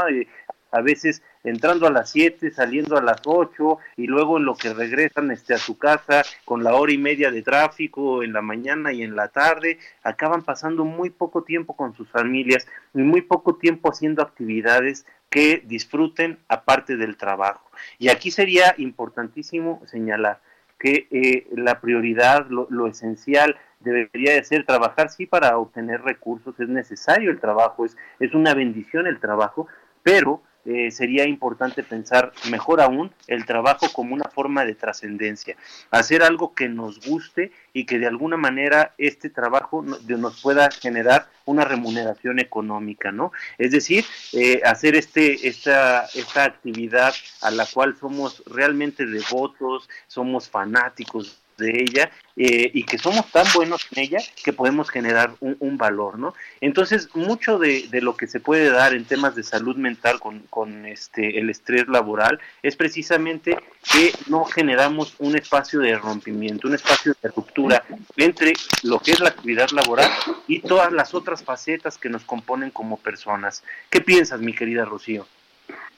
A 0.76 0.82
veces 0.82 1.22
entrando 1.42 1.86
a 1.86 1.90
las 1.90 2.10
7, 2.10 2.50
saliendo 2.50 2.96
a 2.96 3.02
las 3.02 3.22
8 3.24 3.78
y 3.96 4.06
luego 4.06 4.36
en 4.36 4.44
lo 4.44 4.54
que 4.54 4.74
regresan 4.74 5.30
este, 5.30 5.54
a 5.54 5.58
su 5.58 5.78
casa 5.78 6.22
con 6.44 6.62
la 6.62 6.74
hora 6.74 6.92
y 6.92 6.98
media 6.98 7.30
de 7.30 7.42
tráfico 7.42 8.22
en 8.22 8.32
la 8.32 8.42
mañana 8.42 8.92
y 8.92 9.02
en 9.02 9.16
la 9.16 9.28
tarde, 9.28 9.78
acaban 10.02 10.42
pasando 10.42 10.84
muy 10.84 11.10
poco 11.10 11.42
tiempo 11.44 11.74
con 11.76 11.94
sus 11.94 12.08
familias 12.10 12.66
y 12.94 12.98
muy 12.98 13.22
poco 13.22 13.56
tiempo 13.56 13.90
haciendo 13.90 14.22
actividades 14.22 15.06
que 15.30 15.62
disfruten 15.64 16.38
aparte 16.48 16.96
del 16.96 17.16
trabajo. 17.16 17.70
Y 17.98 18.08
aquí 18.08 18.30
sería 18.30 18.74
importantísimo 18.78 19.82
señalar 19.86 20.40
que 20.78 21.08
eh, 21.10 21.46
la 21.52 21.80
prioridad, 21.80 22.46
lo, 22.48 22.66
lo 22.70 22.86
esencial, 22.86 23.56
debería 23.80 24.34
de 24.34 24.44
ser 24.44 24.64
trabajar 24.64 25.10
sí 25.10 25.26
para 25.26 25.56
obtener 25.58 26.02
recursos, 26.02 26.58
es 26.58 26.68
necesario 26.68 27.30
el 27.30 27.40
trabajo, 27.40 27.84
es, 27.84 27.96
es 28.20 28.34
una 28.34 28.54
bendición 28.54 29.06
el 29.06 29.20
trabajo, 29.20 29.68
pero 30.02 30.42
eh, 30.66 30.90
sería 30.90 31.26
importante 31.26 31.82
pensar 31.82 32.32
mejor 32.50 32.80
aún 32.80 33.12
el 33.28 33.46
trabajo 33.46 33.86
como 33.92 34.14
una 34.14 34.28
forma 34.28 34.64
de 34.64 34.74
trascendencia, 34.74 35.56
hacer 35.90 36.22
algo 36.22 36.54
que 36.54 36.68
nos 36.68 37.00
guste 37.06 37.52
y 37.72 37.86
que 37.86 37.98
de 37.98 38.06
alguna 38.06 38.36
manera 38.36 38.92
este 38.98 39.30
trabajo 39.30 39.82
nos 39.82 40.42
pueda 40.42 40.68
generar 40.70 41.28
una 41.44 41.64
remuneración 41.64 42.40
económica, 42.40 43.12
¿no? 43.12 43.32
Es 43.58 43.70
decir, 43.70 44.04
eh, 44.32 44.60
hacer 44.64 44.96
este 44.96 45.46
esta 45.46 46.06
esta 46.14 46.44
actividad 46.44 47.14
a 47.42 47.50
la 47.50 47.64
cual 47.66 47.96
somos 47.96 48.42
realmente 48.46 49.06
devotos, 49.06 49.88
somos 50.08 50.48
fanáticos 50.48 51.45
de 51.56 51.80
ella 51.80 52.10
eh, 52.36 52.70
y 52.74 52.84
que 52.84 52.98
somos 52.98 53.30
tan 53.30 53.46
buenos 53.54 53.86
en 53.92 54.02
ella 54.02 54.18
que 54.44 54.52
podemos 54.52 54.90
generar 54.90 55.32
un, 55.40 55.78
valor, 55.78 56.18
¿no? 56.18 56.34
Entonces, 56.60 57.08
mucho 57.14 57.58
de, 57.58 57.88
lo 58.00 58.16
que 58.16 58.26
se 58.26 58.40
puede 58.40 58.70
dar 58.70 58.94
en 58.94 59.04
temas 59.04 59.34
de 59.34 59.42
salud 59.42 59.76
mental 59.76 60.20
con, 60.20 60.40
con, 60.50 60.86
este, 60.86 61.38
el 61.38 61.50
estrés 61.50 61.88
laboral 61.88 62.38
es 62.62 62.76
precisamente 62.76 63.56
que 63.92 64.12
no 64.28 64.44
generamos 64.44 65.14
un 65.18 65.36
espacio 65.36 65.80
de 65.80 65.96
rompimiento, 65.96 66.68
un 66.68 66.74
espacio 66.74 67.14
de 67.22 67.28
ruptura 67.28 67.84
entre 68.16 68.52
lo 68.82 68.98
que 69.00 69.12
es 69.12 69.20
la 69.20 69.28
actividad 69.30 69.70
laboral 69.70 70.10
y 70.46 70.60
todas 70.60 70.92
las 70.92 71.14
otras 71.14 71.42
facetas 71.42 71.98
que 71.98 72.08
nos 72.08 72.24
componen 72.24 72.70
como 72.70 72.96
personas. 72.96 73.62
¿Qué 73.90 74.00
piensas, 74.00 74.40
mi 74.40 74.54
querida 74.54 74.84
Rocío? 74.84 75.26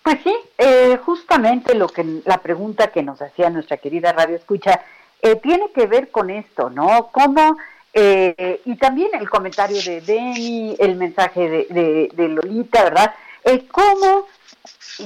Pues 0.03 0.21
sí, 0.25 0.35
eh, 0.57 0.99
justamente 1.05 1.75
lo 1.75 1.89
que 1.89 2.23
la 2.25 2.39
pregunta 2.39 2.91
que 2.91 3.03
nos 3.03 3.21
hacía 3.21 3.51
nuestra 3.51 3.77
querida 3.77 4.13
Radio 4.13 4.37
Escucha 4.37 4.81
eh, 5.23 5.37
tiene 5.37 5.71
que 5.73 5.87
ver 5.87 6.11
con 6.11 6.31
esto, 6.31 6.71
¿no? 6.71 7.11
Cómo, 7.13 7.57
eh, 7.93 8.61
y 8.65 8.77
también 8.77 9.11
el 9.15 9.29
comentario 9.29 9.81
de 9.83 10.01
Denny, 10.01 10.77
el 10.79 10.97
mensaje 10.97 11.49
de, 11.49 12.11
de, 12.15 12.29
Lolita, 12.29 12.85
¿verdad? 12.85 13.15
Cómo 13.71 14.27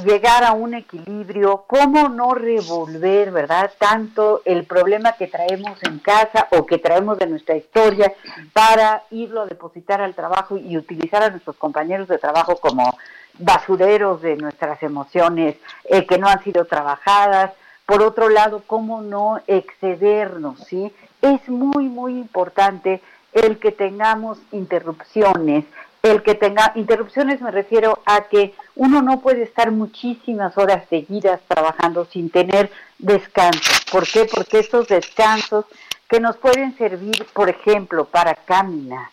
llegar 0.05 0.43
a 0.45 0.53
un 0.53 0.75
equilibrio, 0.75 1.65
cómo 1.67 2.09
no 2.09 2.35
revolver, 2.35 3.31
¿verdad? 3.31 3.71
Tanto 3.79 4.43
el 4.45 4.65
problema 4.65 5.13
que 5.13 5.27
traemos 5.27 5.83
en 5.83 5.99
casa 5.99 6.49
o 6.51 6.65
que 6.65 6.79
traemos 6.79 7.19
de 7.19 7.27
nuestra 7.27 7.57
historia 7.57 8.13
para 8.53 9.03
irlo 9.11 9.43
a 9.43 9.47
depositar 9.47 10.01
al 10.01 10.15
trabajo 10.15 10.57
y 10.57 10.77
utilizar 10.77 11.23
a 11.23 11.31
nuestros 11.31 11.57
compañeros 11.57 12.09
de 12.09 12.19
trabajo 12.19 12.57
como 12.57 12.97
basureros 13.39 14.23
de 14.23 14.37
nuestras 14.37 14.83
emociones 14.83 15.57
eh, 15.85 16.07
que 16.07 16.19
no 16.19 16.29
han 16.29 16.43
sido 16.43 16.65
trabajadas, 16.65 17.53
por 17.93 18.03
otro 18.03 18.31
lado, 18.31 18.63
cómo 18.67 19.03
no 19.03 19.43
excedernos, 19.47 20.61
¿sí? 20.61 20.91
Es 21.21 21.47
muy, 21.51 21.91
muy 21.91 22.13
importante 22.13 23.03
el 23.35 23.59
que 23.59 23.71
tengamos 23.71 24.39
interrupciones, 24.51 25.67
el 26.03 26.23
que 26.23 26.35
tenga 26.35 26.73
interrupciones 26.75 27.43
me 27.43 27.51
refiero 27.51 27.99
a 28.07 28.23
que 28.31 28.55
uno 28.77 29.03
no 29.03 29.21
puede 29.21 29.43
estar 29.43 29.73
muchísimas 29.73 30.57
horas 30.57 30.87
seguidas 30.89 31.43
trabajando 31.47 32.07
sin 32.07 32.31
tener 32.31 32.71
descanso. 32.99 33.73
¿Por 33.93 34.07
qué? 34.09 34.25
Porque 34.25 34.61
estos 34.61 34.89
descansos 34.89 35.67
que 36.09 36.19
nos 36.19 36.39
pueden 36.39 36.75
servir, 36.79 37.27
por 37.35 37.51
ejemplo, 37.51 38.07
para 38.07 38.37
caminar, 38.37 39.11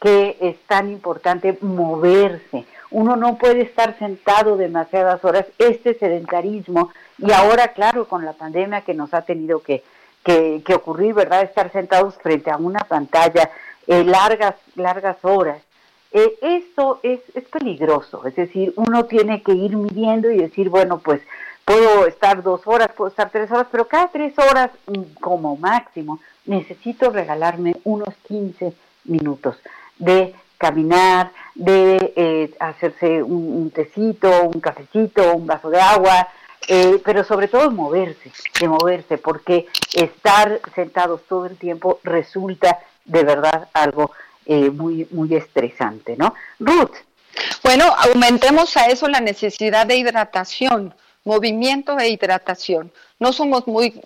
que 0.00 0.36
es 0.40 0.56
tan 0.66 0.90
importante 0.90 1.56
moverse. 1.60 2.64
Uno 2.90 3.14
no 3.14 3.38
puede 3.38 3.62
estar 3.62 3.96
sentado 3.96 4.56
demasiadas 4.56 5.24
horas. 5.24 5.46
Este 5.58 5.94
sedentarismo 5.94 6.90
y 7.18 7.32
ahora, 7.32 7.68
claro, 7.68 8.06
con 8.06 8.24
la 8.24 8.32
pandemia 8.32 8.82
que 8.82 8.94
nos 8.94 9.12
ha 9.14 9.22
tenido 9.22 9.62
que, 9.62 9.82
que, 10.24 10.74
ocurrir, 10.74 11.14
¿verdad? 11.14 11.42
Estar 11.42 11.72
sentados 11.72 12.16
frente 12.16 12.50
a 12.50 12.56
una 12.56 12.80
pantalla 12.80 13.50
eh, 13.86 14.04
largas, 14.04 14.54
largas 14.76 15.16
horas. 15.22 15.62
Eh, 16.12 16.38
esto 16.40 17.00
es, 17.02 17.20
es 17.34 17.44
peligroso, 17.44 18.26
es 18.26 18.34
decir, 18.34 18.72
uno 18.76 19.04
tiene 19.04 19.42
que 19.42 19.52
ir 19.52 19.76
midiendo 19.76 20.30
y 20.30 20.38
decir, 20.38 20.70
bueno, 20.70 20.98
pues 20.98 21.20
puedo 21.66 22.06
estar 22.06 22.42
dos 22.42 22.62
horas, 22.64 22.88
puedo 22.96 23.10
estar 23.10 23.30
tres 23.30 23.50
horas, 23.50 23.66
pero 23.70 23.86
cada 23.86 24.08
tres 24.08 24.32
horas 24.38 24.70
mm, 24.86 25.20
como 25.20 25.56
máximo 25.56 26.18
necesito 26.46 27.10
regalarme 27.10 27.76
unos 27.84 28.14
15 28.26 28.72
minutos 29.04 29.58
de 29.98 30.34
caminar, 30.56 31.30
de 31.54 32.12
eh, 32.16 32.50
hacerse 32.58 33.22
un, 33.22 33.70
tecito, 33.70 34.30
un 34.44 34.60
cafecito, 34.60 35.36
un 35.36 35.46
vaso 35.46 35.70
de 35.70 35.80
agua, 35.80 36.28
eh, 36.68 37.00
pero 37.02 37.24
sobre 37.24 37.48
todo 37.48 37.70
moverse, 37.70 38.30
de 38.60 38.68
moverse, 38.68 39.16
porque 39.16 39.66
estar 39.94 40.60
sentados 40.74 41.22
todo 41.26 41.46
el 41.46 41.56
tiempo 41.56 41.98
resulta 42.04 42.78
de 43.06 43.24
verdad 43.24 43.68
algo 43.72 44.12
eh, 44.44 44.70
muy, 44.70 45.08
muy 45.10 45.34
estresante, 45.34 46.16
¿no? 46.16 46.34
Ruth. 46.58 46.94
Bueno, 47.62 47.84
aumentemos 47.96 48.76
a 48.76 48.86
eso 48.86 49.08
la 49.08 49.20
necesidad 49.20 49.86
de 49.86 49.96
hidratación, 49.96 50.94
movimiento 51.24 51.98
e 51.98 52.08
hidratación. 52.08 52.92
No 53.18 53.32
somos 53.32 53.66
muy 53.66 54.00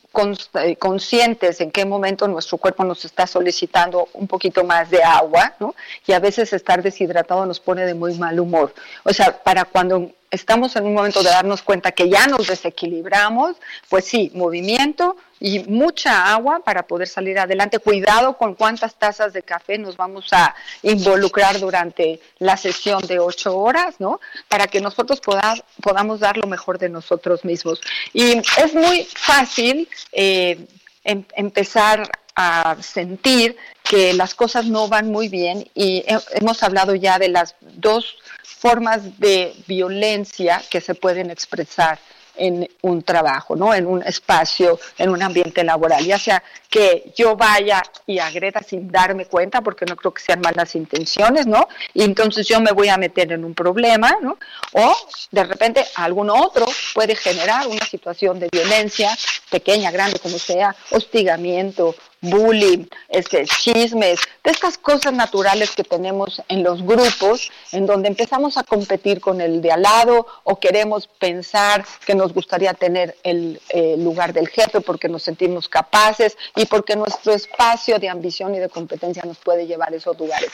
eh, 0.55 0.77
conscientes 0.77 1.61
en 1.61 1.71
qué 1.71 1.85
momento 1.85 2.29
nuestro 2.29 2.59
cuerpo 2.59 2.85
nos 2.85 3.05
está 3.05 3.27
solicitando 3.27 4.09
un 4.15 4.27
poquito 4.27 4.65
más 4.65 4.89
de 4.91 5.03
agua, 5.03 5.55
¿no? 5.59 5.75
Y 6.07 6.13
a 6.13 6.19
veces 6.19 6.53
estar 6.53 6.83
deshidratado 6.83 7.45
nos 7.45 7.61
pone 7.61 7.85
de 7.85 7.95
muy 7.95 8.17
mal 8.19 8.39
humor. 8.41 8.73
O 9.05 9.13
sea, 9.13 9.43
para 9.43 9.65
cuando 9.65 10.13
estamos 10.33 10.75
en 10.77 10.87
un 10.87 10.95
momento 10.95 11.23
de 11.23 11.29
darnos 11.29 11.63
cuenta 11.63 11.93
que 11.93 12.09
ya 12.09 12.27
nos 12.27 12.49
desequilibramos, 12.49 13.57
pues 13.89 14.07
sí, 14.07 14.33
movimiento 14.35 15.17
y 15.39 15.61
mucha 15.61 16.33
agua 16.33 16.63
para 16.65 16.87
poder 16.87 17.07
salir 17.07 17.39
adelante. 17.39 17.79
Cuidado 17.79 18.37
con 18.39 18.55
cuántas 18.55 18.95
tazas 18.95 19.35
de 19.35 19.43
café 19.43 19.77
nos 19.77 19.97
vamos 19.97 20.33
a 20.33 20.55
involucrar 20.83 21.61
durante 21.61 22.19
la 22.39 22.57
sesión 22.57 23.07
de 23.07 23.19
ocho 23.19 23.57
horas, 23.59 23.97
¿no? 23.99 24.21
Para 24.49 24.67
que 24.67 24.81
nosotros 24.81 25.21
podamos 25.21 26.21
dar 26.21 26.39
lo 26.39 26.47
mejor 26.47 26.79
de 26.79 26.89
nosotros 26.89 27.45
mismos. 27.45 27.81
Y 28.15 28.39
es 28.39 28.75
muy 28.75 29.07
fácil 29.15 29.89
eh, 30.13 30.67
em 31.05 31.25
empezar 31.35 32.09
a 32.35 32.77
sentir 32.81 33.57
que 33.83 34.15
las 34.15 34.35
cosas 34.35 34.67
no 34.67 34.89
van 34.89 35.11
muy 35.11 35.29
bien 35.29 35.69
y 35.75 36.05
hemos 36.33 36.63
hablado 36.63 36.95
ya 36.95 37.19
de 37.19 37.29
las 37.29 37.55
dos 37.61 38.17
formas 38.43 39.19
de 39.19 39.55
violencia 39.67 40.63
que 40.71 40.81
se 40.81 40.95
pueden 40.95 41.31
expresar 41.31 41.99
en 42.37 42.69
un 42.83 43.03
trabajo, 43.03 43.57
¿no? 43.57 43.75
En 43.75 43.87
un 43.87 44.03
espacio, 44.03 44.79
en 44.99 45.11
un 45.11 45.23
ambiente 45.23 45.63
laboral, 45.65 46.05
ya 46.05 46.19
sea 46.19 46.43
que 46.69 47.13
yo 47.15 47.37
vaya 47.37 47.83
y 48.07 48.19
agreda 48.19 48.61
sin 48.67 48.91
darme 48.91 49.27
cuenta, 49.27 49.61
porque 49.61 49.85
no 49.85 49.97
creo 49.97 50.15
que 50.15 50.23
sean 50.23 50.41
malas 50.41 50.75
intenciones, 50.75 51.47
¿no? 51.47 51.69
Y 51.93 52.03
entonces 52.05 52.47
yo 52.49 52.61
me 52.61 52.73
voy 52.73 52.89
a 52.89 52.97
meter 52.97 53.33
en 53.33 53.45
un 53.45 53.55
problema, 53.55 54.17
¿no? 54.23 54.39
O 54.73 54.97
de 55.31 55.45
repente 55.45 55.85
algún 55.97 56.31
otro 56.31 56.67
puede 56.95 57.15
generar 57.15 57.67
una 57.67 57.85
situación 57.85 58.39
de 58.39 58.49
violencia, 58.51 59.11
pequeña, 59.51 59.91
grande, 59.91 60.19
como 60.19 60.39
sea, 60.39 60.75
hostigamiento, 60.91 61.95
bullying, 62.23 62.87
este, 63.09 63.45
chismes, 63.45 64.21
de 64.45 64.51
estas 64.51 64.79
cosas 64.79 65.13
naturales 65.13 65.73
que 65.73 65.85
tenemos 65.85 66.41
en 66.49 66.63
los 66.63 66.83
grupos, 66.83 67.51
en 67.73 67.85
donde 67.85 68.09
empezamos 68.09 68.57
a 68.57 68.63
competir 68.63 69.21
con 69.21 69.41
el 69.41 69.61
de 69.61 69.73
al 69.73 69.83
lado 69.83 70.27
o 70.45 70.59
queremos 70.59 71.09
pensar 71.09 71.85
que 72.07 72.15
nos 72.15 72.33
gustaría 72.33 72.75
tener 72.75 73.17
el 73.25 73.61
eh, 73.71 73.97
lugar 73.99 74.33
del 74.33 74.49
jefe 74.49 74.81
porque 74.81 75.09
nos 75.09 75.25
sentimos 75.25 75.69
capaces 75.69 76.39
y 76.57 76.67
porque 76.67 76.97
nuestro 76.97 77.33
espacio 77.33 77.99
de 77.99 78.09
ambición 78.09 78.55
y 78.55 78.61
de 78.61 78.69
competencia 78.69 79.23
nos 79.25 79.39
puede 79.39 79.67
llevar 79.67 79.93
a 79.93 79.97
esos 79.97 80.19
lugares. 80.19 80.53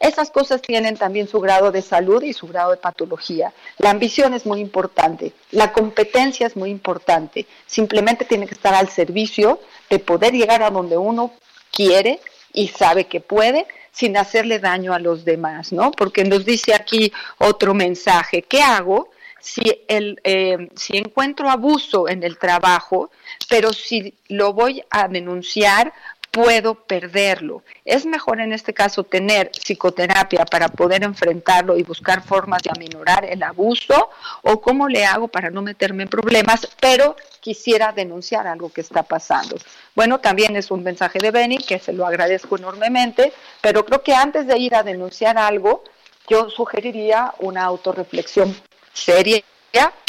Esas 0.00 0.30
cosas 0.30 0.60
tienen 0.60 0.96
también 0.96 1.28
su 1.28 1.40
grado 1.40 1.70
de 1.70 1.80
salud 1.80 2.22
y 2.22 2.32
su 2.32 2.48
grado 2.48 2.72
de 2.72 2.76
patología. 2.76 3.52
La 3.78 3.90
ambición 3.90 4.34
es 4.34 4.44
muy 4.44 4.60
importante, 4.60 5.32
la 5.52 5.72
competencia 5.72 6.46
es 6.46 6.56
muy 6.56 6.70
importante, 6.70 7.46
simplemente 7.66 8.24
tiene 8.24 8.46
que 8.46 8.54
estar 8.54 8.74
al 8.74 8.88
servicio 8.88 9.60
de 9.90 9.98
poder 9.98 10.32
llegar 10.32 10.62
a 10.62 10.70
donde 10.70 10.96
uno 10.96 11.32
quiere 11.70 12.20
y 12.52 12.68
sabe 12.68 13.06
que 13.06 13.20
puede 13.20 13.66
sin 13.92 14.16
hacerle 14.16 14.58
daño 14.58 14.92
a 14.92 14.98
los 14.98 15.24
demás, 15.24 15.72
¿no? 15.72 15.92
Porque 15.92 16.24
nos 16.24 16.44
dice 16.44 16.74
aquí 16.74 17.12
otro 17.38 17.74
mensaje, 17.74 18.42
¿qué 18.42 18.60
hago 18.62 19.10
si, 19.44 19.84
el, 19.88 20.18
eh, 20.24 20.70
si 20.74 20.96
encuentro 20.96 21.50
abuso 21.50 22.08
en 22.08 22.22
el 22.22 22.38
trabajo, 22.38 23.10
pero 23.46 23.74
si 23.74 24.14
lo 24.28 24.54
voy 24.54 24.82
a 24.88 25.06
denunciar 25.06 25.92
puedo 26.34 26.74
perderlo. 26.74 27.62
Es 27.84 28.04
mejor 28.04 28.40
en 28.40 28.52
este 28.52 28.74
caso 28.74 29.04
tener 29.04 29.52
psicoterapia 29.52 30.44
para 30.44 30.68
poder 30.68 31.04
enfrentarlo 31.04 31.78
y 31.78 31.84
buscar 31.84 32.24
formas 32.24 32.60
de 32.62 32.70
aminorar 32.74 33.24
el 33.24 33.40
abuso 33.44 34.10
o 34.42 34.60
cómo 34.60 34.88
le 34.88 35.06
hago 35.06 35.28
para 35.28 35.50
no 35.50 35.62
meterme 35.62 36.02
en 36.02 36.08
problemas, 36.08 36.68
pero 36.80 37.14
quisiera 37.38 37.92
denunciar 37.92 38.48
algo 38.48 38.72
que 38.72 38.80
está 38.80 39.04
pasando. 39.04 39.56
Bueno, 39.94 40.18
también 40.18 40.56
es 40.56 40.72
un 40.72 40.82
mensaje 40.82 41.20
de 41.20 41.30
Benny 41.30 41.58
que 41.58 41.78
se 41.78 41.92
lo 41.92 42.04
agradezco 42.04 42.56
enormemente, 42.56 43.32
pero 43.60 43.84
creo 43.84 44.02
que 44.02 44.14
antes 44.14 44.48
de 44.48 44.58
ir 44.58 44.74
a 44.74 44.82
denunciar 44.82 45.38
algo, 45.38 45.84
yo 46.28 46.50
sugeriría 46.50 47.32
una 47.38 47.62
autorreflexión 47.62 48.56
seria, 48.92 49.44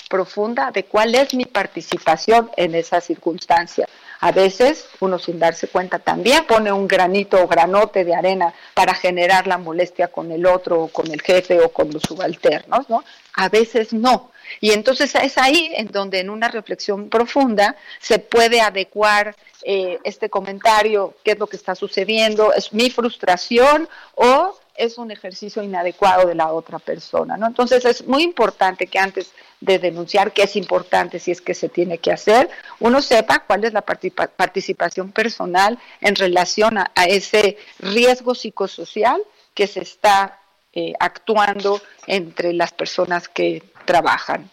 profunda 0.10 0.72
de 0.72 0.86
cuál 0.86 1.14
es 1.16 1.34
mi 1.34 1.46
participación 1.46 2.50
en 2.58 2.76
esa 2.76 3.02
circunstancia 3.02 3.88
a 4.20 4.32
veces 4.32 4.88
uno 5.00 5.20
sin 5.20 5.40
darse 5.40 5.68
cuenta 5.68 6.00
también 6.00 6.46
pone 6.46 6.72
un 6.72 6.88
granito 6.88 7.42
o 7.42 7.48
granote 7.48 8.04
de 8.04 8.16
arena 8.16 8.54
para 8.74 8.94
generar 8.94 9.48
la 9.48 9.58
molestia 9.58 10.08
con 10.08 10.32
el 10.32 10.46
otro 10.46 10.84
o 10.84 10.88
con 10.88 11.12
el 11.12 11.22
jefe 11.22 11.60
o 11.60 11.70
con 11.70 11.92
los 11.92 12.04
subalternos, 12.04 12.90
¿no? 12.90 13.04
A 13.34 13.50
veces 13.50 13.94
no. 13.94 14.32
Y 14.62 14.72
entonces 14.72 15.14
es 15.16 15.38
ahí 15.38 15.72
en 15.76 15.88
donde 15.88 16.20
en 16.20 16.30
una 16.30 16.48
reflexión 16.50 17.10
profunda 17.10 17.76
se 18.00 18.20
puede 18.20 18.62
adecuar 18.62 19.36
eh, 19.64 20.00
este 20.04 20.30
comentario, 20.30 21.16
qué 21.24 21.32
es 21.32 21.40
lo 21.40 21.48
que 21.48 21.58
está 21.58 21.76
sucediendo, 21.76 22.54
es 22.54 22.72
mi 22.72 22.90
frustración 22.90 23.90
o 24.14 24.56
es 24.76 24.98
un 24.98 25.12
ejercicio 25.12 25.64
inadecuado 25.64 26.28
de 26.28 26.36
la 26.36 26.52
otra 26.52 26.80
persona, 26.80 27.38
¿no? 27.38 27.48
Entonces 27.48 27.86
es 27.86 28.06
muy 28.06 28.24
importante 28.24 28.88
que 28.88 29.00
antes 29.00 29.32
de 29.62 29.80
denunciar, 29.80 30.34
que 30.34 30.44
es 30.44 30.56
importante 30.56 31.20
si 31.20 31.32
es 31.32 31.42
que 31.42 31.54
se 31.54 31.70
tiene 31.70 31.98
que 31.98 32.12
hacer, 32.12 32.50
uno 32.80 33.02
sepa 33.02 33.40
cuál 33.40 33.64
es 33.64 33.74
la 33.74 33.82
participación 33.82 35.12
personal 35.12 35.80
en 36.02 36.16
relación 36.16 36.78
a, 36.78 36.92
ese 37.08 37.58
riesgo 37.80 38.36
psicosocial 38.36 39.22
que 39.54 39.68
se 39.68 39.82
está 39.82 40.40
eh, 40.74 40.94
actuando 41.00 41.82
entre 42.08 42.54
las 42.54 42.74
personas 42.74 43.30
que 43.30 43.64
trabajan. 43.86 44.50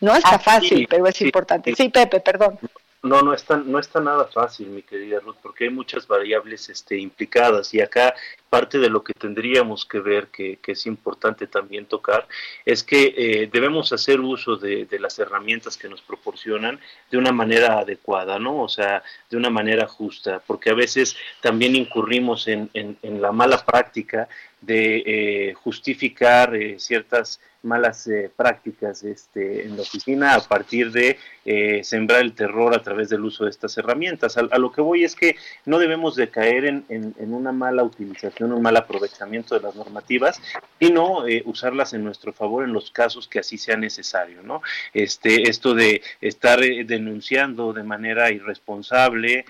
No 0.00 0.14
está 0.14 0.38
fácil, 0.38 0.86
pero 0.88 1.06
es 1.08 1.20
importante. 1.20 1.74
Sí, 1.74 1.88
Pepe, 1.88 2.20
perdón. 2.20 2.58
No, 3.02 3.22
no 3.22 3.32
está, 3.32 3.56
no 3.56 3.78
está 3.78 4.00
nada 4.00 4.24
fácil, 4.24 4.70
mi 4.70 4.82
querida 4.82 5.20
Ruth, 5.20 5.36
porque 5.40 5.64
hay 5.64 5.70
muchas 5.70 6.08
variables 6.08 6.68
este, 6.68 6.98
implicadas 6.98 7.72
y 7.72 7.80
acá 7.80 8.12
parte 8.50 8.78
de 8.78 8.90
lo 8.90 9.04
que 9.04 9.12
tendríamos 9.12 9.84
que 9.84 10.00
ver, 10.00 10.28
que, 10.28 10.58
es 10.66 10.86
importante 10.86 11.46
también 11.46 11.86
tocar, 11.86 12.26
es 12.64 12.82
que 12.82 13.14
eh, 13.16 13.48
debemos 13.52 13.92
hacer 13.92 14.20
uso 14.20 14.56
de, 14.56 14.86
las 14.98 15.18
herramientas 15.18 15.76
que 15.76 15.88
nos 15.88 16.02
proporcionan 16.02 16.80
de 17.10 17.18
una 17.18 17.30
manera 17.30 17.78
adecuada, 17.78 18.38
¿no? 18.38 18.62
O 18.62 18.68
sea, 18.68 19.02
de 19.30 19.36
una 19.36 19.50
manera 19.50 19.86
justa, 19.86 20.42
porque 20.44 20.70
a 20.70 20.74
veces 20.74 21.16
también 21.40 21.76
incurrimos 21.76 22.48
en, 22.48 22.68
en, 22.72 22.96
la 23.20 23.30
mala 23.32 23.64
práctica 23.64 24.28
de 24.60 25.02
eh, 25.06 25.54
justificar 25.54 26.54
eh, 26.54 26.78
ciertas 26.78 27.40
malas 27.62 28.06
eh, 28.06 28.30
prácticas 28.34 29.02
este, 29.02 29.64
en 29.64 29.76
la 29.76 29.82
oficina 29.82 30.34
a 30.34 30.40
partir 30.40 30.92
de 30.92 31.18
eh, 31.44 31.82
sembrar 31.82 32.20
el 32.20 32.32
terror 32.32 32.74
a 32.74 32.82
través 32.82 33.08
del 33.08 33.24
uso 33.24 33.44
de 33.44 33.50
estas 33.50 33.76
herramientas. 33.78 34.36
A, 34.38 34.58
lo 34.58 34.70
que 34.70 34.80
voy 34.80 35.02
es 35.04 35.16
que 35.16 35.36
no 35.66 35.78
debemos 35.78 36.14
de 36.14 36.28
caer 36.28 36.66
en, 36.66 36.84
en, 36.88 37.34
una 37.34 37.52
mala 37.52 37.82
utilización, 37.82 38.52
un 38.52 38.62
mal 38.62 38.76
aprovechamiento 38.76 39.54
de 39.54 39.62
las 39.62 39.74
normativas, 39.74 40.40
sino 40.78 41.24
usarlas 41.44 41.94
en 41.94 42.04
nuestro 42.04 42.32
favor 42.32 42.64
en 42.64 42.72
los 42.72 42.90
casos 42.90 43.26
que 43.28 43.40
así 43.40 43.58
sea 43.58 43.76
necesario. 43.76 44.42
¿no? 44.42 44.62
Este, 44.94 45.48
esto 45.48 45.74
de 45.74 46.02
estar 46.20 46.60
denunciando 46.60 47.72
de 47.72 47.82
manera 47.82 48.30
irresponsable, 48.30 49.44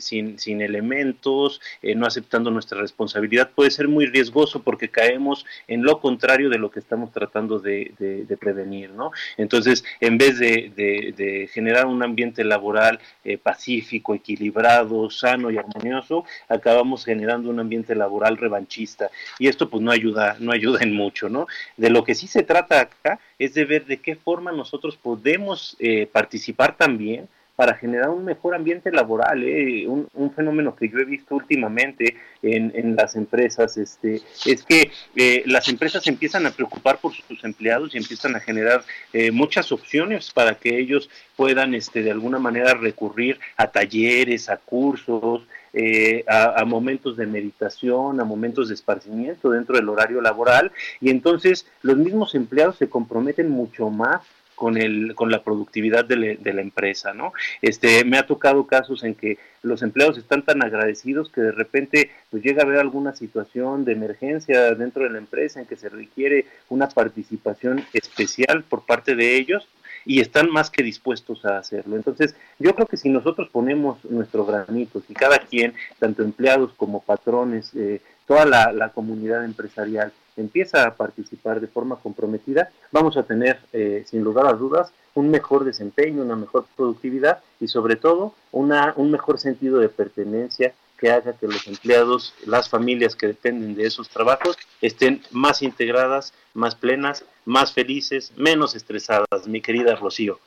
sin, 0.00 0.38
sin 0.38 0.60
elementos, 0.60 1.60
no 1.82 2.06
aceptando 2.06 2.50
nuestra 2.50 2.80
responsabilidad, 2.80 3.50
puede 3.54 3.70
ser 3.70 3.88
muy 3.88 4.06
riesgoso 4.06 4.21
porque 4.30 4.88
caemos 4.88 5.46
en 5.66 5.82
lo 5.82 6.00
contrario 6.00 6.48
de 6.48 6.58
lo 6.58 6.70
que 6.70 6.80
estamos 6.80 7.12
tratando 7.12 7.58
de, 7.58 7.92
prevenir, 8.40 8.90
¿no? 8.90 9.10
Entonces, 9.36 9.84
en 10.00 10.18
vez 10.18 10.38
de, 10.38 11.48
generar 11.52 11.86
un 11.86 12.02
ambiente 12.02 12.44
laboral 12.44 12.98
eh, 13.24 13.38
pacífico, 13.38 14.14
equilibrado, 14.14 15.10
sano 15.10 15.50
y 15.50 15.58
armonioso, 15.58 16.24
acabamos 16.48 17.04
generando 17.04 17.50
un 17.50 17.60
ambiente 17.60 17.94
laboral 17.94 18.36
revanchista 18.36 19.10
y 19.38 19.48
esto 19.48 19.68
pues 19.68 19.82
no 19.82 19.90
ayuda, 19.90 20.36
no 20.38 20.52
ayuda 20.52 20.80
en 20.82 20.94
mucho, 20.94 21.28
¿no? 21.28 21.46
De 21.76 21.90
lo 21.90 22.04
que 22.04 22.14
sí 22.14 22.26
se 22.26 22.42
trata 22.42 22.80
acá 22.80 23.20
es 23.38 23.54
de 23.54 23.64
ver 23.64 23.86
de 23.86 23.98
qué 23.98 24.16
forma 24.16 24.52
nosotros 24.52 24.96
podemos 24.96 25.76
eh, 25.78 26.06
participar 26.06 26.76
también 26.76 27.28
para 27.56 27.74
generar 27.74 28.08
un 28.08 28.24
mejor 28.24 28.54
ambiente 28.54 28.90
laboral, 28.90 29.42
¿eh? 29.44 29.86
un, 29.86 30.08
un, 30.14 30.32
fenómeno 30.32 30.74
que 30.74 30.88
yo 30.88 30.98
he 30.98 31.04
visto 31.04 31.34
últimamente 31.34 32.16
en, 32.42 32.72
en 32.74 32.96
las 32.96 33.14
empresas, 33.14 33.76
este, 33.76 34.22
es 34.46 34.62
que 34.62 34.90
eh, 35.14 35.42
las 35.46 35.68
empresas 35.68 36.06
empiezan 36.06 36.46
a 36.46 36.50
preocupar 36.50 36.98
por 36.98 37.12
sus 37.12 37.44
empleados 37.44 37.94
y 37.94 37.98
empiezan 37.98 38.34
a 38.36 38.40
generar 38.40 38.82
eh, 39.12 39.30
muchas 39.30 39.70
opciones 39.70 40.30
para 40.30 40.54
que 40.54 40.78
ellos 40.78 41.10
puedan 41.36 41.74
este, 41.74 42.02
de 42.02 42.10
alguna 42.10 42.38
manera 42.38 42.72
recurrir 42.74 43.38
a 43.56 43.66
talleres, 43.66 44.48
a 44.48 44.56
cursos, 44.56 45.42
eh, 45.74 46.24
a, 46.26 46.60
a, 46.60 46.64
momentos 46.64 47.16
de 47.16 47.26
meditación, 47.26 48.20
a 48.20 48.24
momentos 48.24 48.68
de 48.68 48.74
esparcimiento 48.74 49.50
dentro 49.50 49.76
del 49.76 49.88
horario 49.88 50.20
laboral 50.20 50.72
y 51.00 51.10
entonces 51.10 51.66
los 51.82 51.96
mismos 51.96 52.34
empleados 52.34 52.76
se 52.76 52.88
comprometen 52.88 53.50
mucho 53.50 53.88
más 53.88 54.22
con 54.62 54.76
el 54.76 55.16
con 55.16 55.32
la 55.32 55.42
productividad 55.42 56.04
de, 56.04 56.38
de, 56.40 56.52
la 56.52 56.60
empresa 56.60 57.12
no 57.12 57.32
este 57.62 58.04
me 58.04 58.16
ha 58.16 58.28
tocado 58.28 58.64
casos 58.68 59.02
en 59.02 59.16
que 59.16 59.36
los 59.64 59.82
empleados 59.82 60.18
están 60.18 60.44
tan 60.44 60.62
agradecidos 60.62 61.30
que 61.30 61.40
de 61.40 61.50
repente 61.50 62.12
pues 62.30 62.44
llega 62.44 62.62
a 62.62 62.66
haber 62.66 62.78
alguna 62.78 63.12
situación 63.16 63.84
de 63.84 63.94
emergencia 63.94 64.72
dentro 64.76 65.02
de 65.02 65.10
la 65.10 65.18
empresa 65.18 65.58
en 65.58 65.66
que 65.66 65.74
se 65.74 65.88
requiere 65.88 66.46
una 66.68 66.88
participación 66.88 67.84
especial 67.92 68.62
por 68.62 68.86
parte 68.86 69.16
de 69.16 69.36
ellos 69.36 69.66
y 70.04 70.20
están 70.20 70.48
más 70.50 70.70
que 70.70 70.82
dispuestos 70.82 71.44
a 71.44 71.58
hacerlo. 71.58 71.94
Entonces, 71.94 72.34
yo 72.58 72.74
creo 72.74 72.88
que 72.88 72.96
si 72.96 73.08
nosotros 73.08 73.48
ponemos 73.50 74.04
nuestro 74.04 74.44
granito, 74.44 75.00
si 75.06 75.14
cada 75.14 75.38
quien, 75.38 75.74
tanto 76.00 76.24
empleados 76.24 76.72
como 76.76 77.02
patrones, 77.02 77.72
eh, 77.76 78.00
toda 78.26 78.44
la, 78.44 78.90
comunidad 78.90 79.44
empresarial 79.44 80.12
empieza 80.36 80.86
a 80.86 80.94
participar 80.94 81.60
de 81.60 81.66
forma 81.66 81.96
comprometida, 81.96 82.70
vamos 82.90 83.16
a 83.16 83.22
tener, 83.22 83.60
eh, 83.72 84.04
sin 84.06 84.22
lugar 84.22 84.46
a 84.46 84.54
dudas, 84.54 84.92
un 85.14 85.30
mejor 85.30 85.64
desempeño, 85.64 86.22
una 86.22 86.36
mejor 86.36 86.64
productividad 86.76 87.40
y 87.60 87.68
sobre 87.68 87.96
todo 87.96 88.34
una, 88.50 88.94
un 88.96 89.10
mejor 89.10 89.38
sentido 89.38 89.78
de 89.78 89.88
pertenencia 89.88 90.72
que 91.02 91.10
haga 91.10 91.32
que 91.32 91.48
los 91.48 91.66
empleados, 91.66 92.32
las 92.46 92.68
familias 92.68 93.16
que 93.16 93.26
dependen 93.26 93.74
de 93.74 93.86
esos 93.86 94.08
trabajos 94.08 94.56
estén 94.80 95.20
más 95.32 95.60
integradas, 95.60 96.32
más 96.54 96.76
plenas, 96.76 97.24
más 97.44 97.72
felices, 97.72 98.32
menos 98.36 98.76
estresadas, 98.76 99.48
mi 99.48 99.60
querida 99.60 99.96
Rocío. 99.96 100.38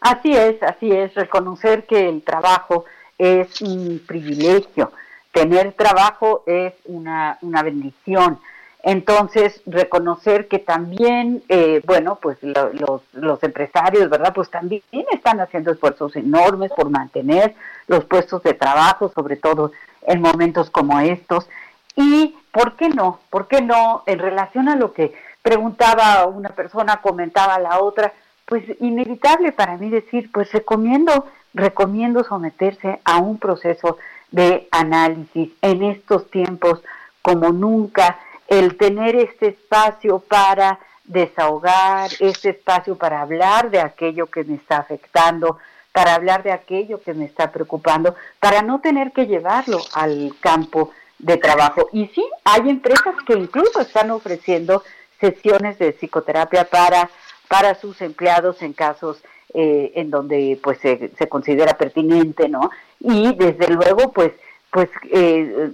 Así 0.00 0.32
es, 0.32 0.62
así 0.62 0.90
es, 0.90 1.14
reconocer 1.14 1.84
que 1.84 2.08
el 2.08 2.22
trabajo 2.22 2.86
es 3.18 3.60
un 3.60 4.00
privilegio, 4.06 4.90
tener 5.32 5.72
trabajo 5.72 6.42
es 6.46 6.74
una, 6.84 7.38
una 7.42 7.62
bendición. 7.62 8.38
Entonces, 8.82 9.60
reconocer 9.66 10.48
que 10.48 10.58
también, 10.58 11.42
eh, 11.48 11.82
bueno, 11.84 12.18
pues 12.20 12.38
lo, 12.42 12.72
los, 12.72 13.02
los 13.12 13.42
empresarios, 13.42 14.08
¿verdad? 14.08 14.32
Pues 14.34 14.50
también 14.50 14.82
están 15.12 15.40
haciendo 15.40 15.70
esfuerzos 15.70 16.16
enormes 16.16 16.72
por 16.74 16.88
mantener 16.88 17.54
los 17.88 18.04
puestos 18.06 18.42
de 18.42 18.54
trabajo, 18.54 19.12
sobre 19.14 19.36
todo 19.36 19.72
en 20.06 20.22
momentos 20.22 20.70
como 20.70 20.98
estos. 20.98 21.46
Y, 21.94 22.36
¿por 22.52 22.76
qué 22.76 22.88
no? 22.88 23.20
¿Por 23.28 23.48
qué 23.48 23.60
no? 23.60 24.02
En 24.06 24.18
relación 24.18 24.68
a 24.70 24.76
lo 24.76 24.94
que 24.94 25.12
preguntaba 25.42 26.26
una 26.26 26.50
persona, 26.50 27.00
comentaba 27.02 27.58
la 27.58 27.80
otra, 27.80 28.12
pues 28.46 28.64
inevitable 28.80 29.52
para 29.52 29.76
mí 29.76 29.90
decir, 29.90 30.30
pues 30.32 30.50
recomiendo, 30.52 31.26
recomiendo 31.52 32.24
someterse 32.24 33.00
a 33.04 33.18
un 33.18 33.38
proceso 33.38 33.98
de 34.30 34.68
análisis 34.70 35.50
en 35.62 35.82
estos 35.82 36.30
tiempos 36.30 36.80
como 37.22 37.50
nunca 37.50 38.18
el 38.48 38.76
tener 38.76 39.16
este 39.16 39.48
espacio 39.48 40.20
para 40.20 40.78
desahogar, 41.04 42.10
este 42.20 42.50
espacio 42.50 42.96
para 42.96 43.20
hablar 43.20 43.70
de 43.70 43.80
aquello 43.80 44.26
que 44.26 44.44
me 44.44 44.54
está 44.54 44.78
afectando, 44.78 45.58
para 45.92 46.14
hablar 46.14 46.42
de 46.42 46.52
aquello 46.52 47.00
que 47.02 47.14
me 47.14 47.24
está 47.24 47.50
preocupando, 47.50 48.14
para 48.38 48.62
no 48.62 48.80
tener 48.80 49.12
que 49.12 49.26
llevarlo 49.26 49.80
al 49.92 50.34
campo 50.40 50.92
de 51.18 51.36
trabajo. 51.36 51.88
Y 51.92 52.06
sí, 52.08 52.24
hay 52.44 52.68
empresas 52.70 53.14
que 53.26 53.34
incluso 53.34 53.80
están 53.80 54.10
ofreciendo 54.10 54.82
sesiones 55.20 55.78
de 55.78 55.92
psicoterapia 55.92 56.64
para, 56.64 57.10
para 57.50 57.74
sus 57.74 58.00
empleados 58.00 58.62
en 58.62 58.72
casos 58.72 59.20
eh, 59.52 59.90
en 59.96 60.08
donde 60.08 60.56
pues 60.62 60.78
se, 60.78 61.10
se 61.18 61.28
considera 61.28 61.76
pertinente, 61.76 62.48
¿no? 62.48 62.70
Y 63.00 63.34
desde 63.34 63.66
luego, 63.66 64.12
pues, 64.12 64.30
pues 64.70 64.88
eh, 65.10 65.68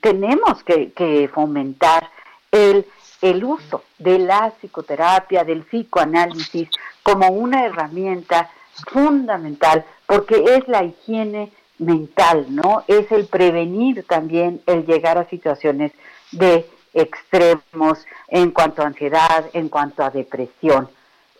tenemos 0.00 0.62
que, 0.62 0.92
que 0.92 1.28
fomentar 1.34 2.08
el, 2.52 2.86
el 3.20 3.42
uso 3.42 3.82
de 3.98 4.20
la 4.20 4.52
psicoterapia, 4.60 5.42
del 5.42 5.64
psicoanálisis 5.64 6.68
como 7.02 7.26
una 7.30 7.66
herramienta 7.66 8.48
fundamental 8.92 9.84
porque 10.06 10.36
es 10.56 10.68
la 10.68 10.84
higiene 10.84 11.50
mental, 11.80 12.46
¿no? 12.50 12.84
Es 12.86 13.10
el 13.10 13.26
prevenir 13.26 14.04
también 14.04 14.62
el 14.66 14.86
llegar 14.86 15.18
a 15.18 15.28
situaciones 15.28 15.90
de 16.30 16.64
extremos 16.94 18.06
en 18.28 18.52
cuanto 18.52 18.82
a 18.82 18.86
ansiedad, 18.86 19.46
en 19.52 19.68
cuanto 19.68 20.04
a 20.04 20.10
depresión. 20.10 20.88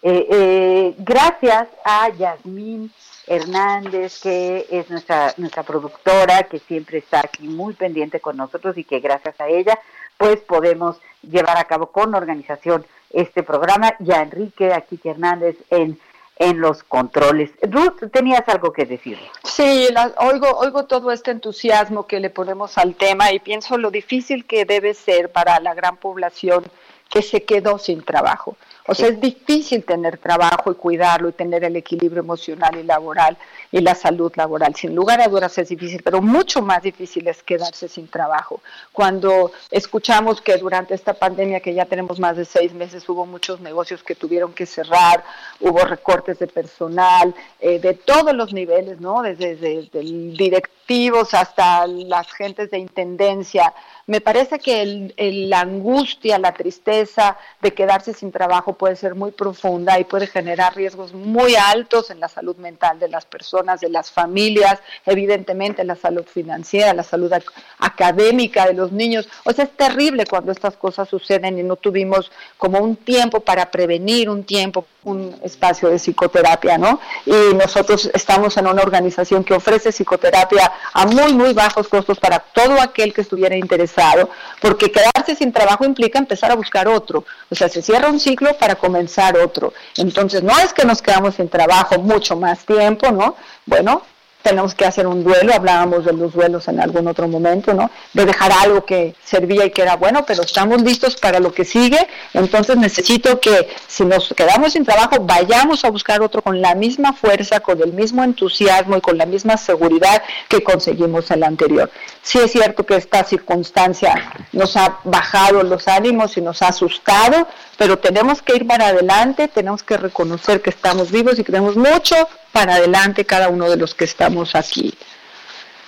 Eh, 0.03 0.27
eh, 0.31 0.95
gracias 0.99 1.69
a 1.85 2.09
Yasmín 2.11 2.93
Hernández, 3.27 4.21
que 4.21 4.67
es 4.71 4.89
nuestra, 4.91 5.35
nuestra 5.37 5.63
productora, 5.63 6.45
que 6.45 6.59
siempre 6.59 6.99
está 6.99 7.21
aquí 7.21 7.49
muy 7.49 7.75
pendiente 7.75 8.21
con 8.21 8.37
nosotros 8.37 8.79
y 8.79 8.85
que 8.85 9.01
gracias 9.01 9.41
a 9.41 9.49
ella, 9.49 9.79
pues 10.17 10.41
podemos 10.41 10.97
llevar 11.23 11.59
a 11.59 11.65
cabo 11.65 11.89
con 11.89 12.15
organización 12.15 12.87
este 13.11 13.43
programa. 13.43 13.95
Y 13.99 14.13
a 14.13 14.23
Enrique, 14.23 14.73
aquí 14.73 15.01
Hernández 15.05 15.57
en 15.71 15.99
en 16.39 16.61
los 16.61 16.83
controles. 16.85 17.51
Ruth, 17.63 18.11
tenías 18.13 18.49
algo 18.49 18.73
que 18.73 18.87
decir. 18.87 19.19
Sí, 19.43 19.89
la, 19.93 20.13
oigo, 20.19 20.47
oigo 20.59 20.85
todo 20.85 21.11
este 21.11 21.33
entusiasmo 21.33 22.07
que 22.07 22.21
le 22.21 22.31
ponemos 22.31 22.79
al 22.79 22.95
tema 22.95 23.33
y 23.33 23.41
pienso 23.41 23.77
lo 23.77 23.91
difícil 23.91 24.47
que 24.47 24.65
debe 24.65 24.95
ser 24.95 25.31
para 25.31 25.59
la 25.61 25.75
gran 25.75 25.97
población 25.97 26.65
que 27.11 27.23
se 27.23 27.43
quedó 27.45 27.79
sin 27.79 28.05
trabajo. 28.05 28.57
O 28.91 28.95
sea, 28.95 29.09
es 29.09 29.21
difícil 29.21 29.85
tener 29.85 30.17
trabajo 30.17 30.73
y 30.73 30.75
cuidarlo 30.75 31.29
y 31.29 31.33
tener 31.33 31.63
el 31.63 31.77
equilibrio 31.77 32.23
emocional 32.23 32.75
y 32.75 32.83
laboral 32.85 33.37
y 33.71 33.83
la 33.83 33.95
salud 33.95 34.33
laboral. 34.35 34.75
Sin 34.75 34.95
lugar 34.95 35.21
a 35.21 35.29
dudas 35.29 35.59
es 35.59 35.69
difícil, 35.69 36.03
pero 36.03 36.23
mucho 36.23 36.63
más 36.63 36.83
difícil 36.83 37.29
es 37.29 37.43
quedarse 37.43 37.87
sin 37.87 38.09
trabajo. 38.09 38.63
Cuando 38.93 39.53
escuchamos 39.71 40.41
que 40.41 40.57
durante 40.57 40.95
esta 40.95 41.13
pandemia, 41.13 41.61
que 41.61 41.75
ya 41.75 41.85
tenemos 41.85 42.19
más 42.19 42.39
de 42.39 42.47
seis 42.47 42.73
meses, 42.73 43.07
hubo 43.11 43.27
muchos 43.27 43.61
negocios 43.61 44.03
que 44.03 44.15
tuvieron 44.15 44.55
que 44.55 44.65
cerrar, 44.65 45.23
hubo 45.61 45.81
recortes 45.81 46.39
de 46.39 46.47
personal, 46.47 47.35
eh, 47.61 47.79
de 47.81 47.93
todos 47.93 48.35
los 48.35 48.55
niveles, 48.55 49.01
¿no? 49.01 49.21
Desde, 49.21 49.57
desde, 49.57 49.91
desde 49.93 50.01
directivos 50.03 51.35
hasta 51.35 51.87
las 51.87 52.33
gentes 52.33 52.71
de 52.71 52.79
intendencia. 52.79 53.75
Me 54.07 54.23
parece 54.23 54.59
que 54.59 54.81
el, 54.81 55.15
el, 55.19 55.51
la 55.51 55.61
angustia, 55.61 56.39
la 56.39 56.53
tristeza 56.53 57.37
de 57.61 57.75
quedarse 57.75 58.15
sin 58.15 58.33
trabajo 58.33 58.73
puede 58.79 58.97
ser 58.97 59.15
muy 59.15 59.33
profunda 59.33 59.99
y 59.99 60.05
puede 60.05 60.27
generar 60.27 60.75
riesgos 60.75 61.13
muy 61.13 61.57
altos 61.57 62.11
en 62.11 62.21
la 62.21 62.29
salud 62.29 62.57
mental 62.57 62.99
de 62.99 63.09
las 63.09 63.27
personas, 63.27 63.81
de 63.81 63.91
las 63.91 64.11
familias, 64.11 64.79
evidentemente 65.05 65.85
la 65.85 65.97
salud 65.97 66.25
financiera, 66.25 66.95
la 66.95 67.03
salud 67.03 67.33
ac 67.33 67.45
académica 67.79 68.67
de 68.67 68.75
los 68.75 68.93
niños. 68.93 69.29
O 69.45 69.53
sea, 69.53 69.65
es 69.65 69.77
terrible 69.77 70.25
cuando 70.25 70.53
estas 70.53 70.77
cosas 70.77 71.09
suceden 71.09 71.59
y 71.59 71.63
no 71.63 71.77
tuvimos 71.77 72.31
como 72.57 72.79
un 72.79 72.97
tiempo 72.97 73.41
para 73.41 73.71
prevenir, 73.71 74.31
un 74.31 74.45
tiempo, 74.45 74.87
un 75.05 75.39
espacio 75.43 75.89
de 75.89 75.99
psicoterapia, 75.99 76.79
¿no? 76.79 77.01
Y 77.27 77.55
nosotros 77.55 78.11
estamos 78.15 78.57
en 78.57 78.67
una 78.67 78.83
organización 78.83 79.45
que 79.45 79.55
ofrece 79.55 79.91
psicoterapia 79.91 80.73
a 80.93 81.07
muy, 81.07 81.33
muy 81.33 81.53
bajos 81.53 81.89
costos 81.89 82.19
para 82.19 82.39
todo 82.39 82.81
aquel 82.81 83.13
que 83.13 83.23
estuviera 83.23 83.57
interesado, 83.57 84.31
porque 84.61 84.91
quedarse 84.91 85.35
sin 85.35 85.53
trabajo 85.53 85.85
implica 85.85 86.19
empezar 86.19 86.51
a 86.51 86.57
buscar 86.57 86.89
otro. 86.89 87.25
O 87.51 87.55
sea, 87.55 87.69
se 87.69 87.83
cierra 87.83 88.09
un 88.09 88.21
ciclo 88.21 88.57
para 88.59 88.68
comenzar 88.77 89.37
otro. 89.39 89.73
Entonces, 89.97 90.43
no 90.43 90.57
es 90.59 90.73
que 90.73 90.85
nos 90.85 91.03
quedamos 91.03 91.37
sin 91.37 91.49
trabajo 91.49 91.99
mucho 91.99 92.37
más 92.37 92.65
tiempo, 92.65 93.11
¿no? 93.11 93.37
Bueno, 93.67 94.03
tenemos 94.43 94.75
que 94.75 94.87
hacer 94.87 95.07
un 95.07 95.25
duelo, 95.25 95.53
hablábamos 95.53 96.05
de 96.05 96.13
los 96.13 96.33
duelos 96.33 96.69
en 96.69 96.81
algún 96.81 97.07
otro 97.09 97.29
momento, 97.29 97.75
¿no? 97.75 97.91
De 98.13 98.25
dejar 98.25 98.53
algo 98.53 98.85
que 98.85 99.15
servía 99.25 99.67
y 99.67 99.71
que 99.71 99.83
era 99.83 99.97
bueno, 99.97 100.25
pero 100.27 100.43
estamos 100.43 100.81
listos 100.83 101.17
para 101.17 101.41
lo 101.41 101.53
que 101.53 101.65
sigue, 101.65 101.99
entonces 102.35 102.77
necesito 102.77 103.41
que 103.41 103.69
si 103.87 104.05
nos 104.05 104.33
quedamos 104.35 104.73
sin 104.73 104.85
trabajo, 104.85 105.17
vayamos 105.21 105.85
a 105.85 105.91
buscar 105.91 106.23
otro 106.23 106.41
con 106.41 106.61
la 106.61 106.75
misma 106.75 107.13
fuerza, 107.13 107.61
con 107.61 107.83
el 107.83 107.93
mismo 107.93 108.23
entusiasmo 108.23 108.97
y 108.97 109.01
con 109.01 109.19
la 109.19 109.27
misma 109.27 109.57
seguridad 109.57 110.23
que 110.49 110.63
conseguimos 110.63 111.31
en 111.31 111.41
la 111.41 111.49
anterior. 111.49 111.91
Sí 112.23 112.39
es 112.39 112.53
cierto 112.53 112.87
que 112.87 112.97
esta 112.97 113.25
circunstancia 113.25 114.33
nos 114.53 114.77
ha 114.77 114.99
bajado 115.05 115.63
los 115.63 115.89
ánimos 115.89 116.37
y 116.37 116.41
nos 116.41 116.63
ha 116.63 116.69
asustado, 116.69 117.49
pero 117.79 117.97
tenemos 117.97 118.43
que 118.43 118.57
ir 118.57 118.67
para 118.67 118.89
adelante, 118.89 119.47
tenemos 119.47 119.85
que 119.85 119.97
reconocer 119.97 120.61
que 120.61 120.71
estamos 120.71 121.13
vivos 121.13 121.39
y 121.39 121.45
que 121.45 121.53
tenemos 121.53 121.77
mucho 121.77 122.17
para 122.51 122.75
adelante 122.75 123.25
cada 123.25 123.49
uno 123.49 123.71
de 123.71 123.77
los 123.77 123.95
que 123.95 124.05
estamos 124.05 124.57
aquí. 124.57 124.93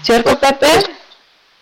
¿Cierto, 0.00 0.38
Pepe? 0.38 0.68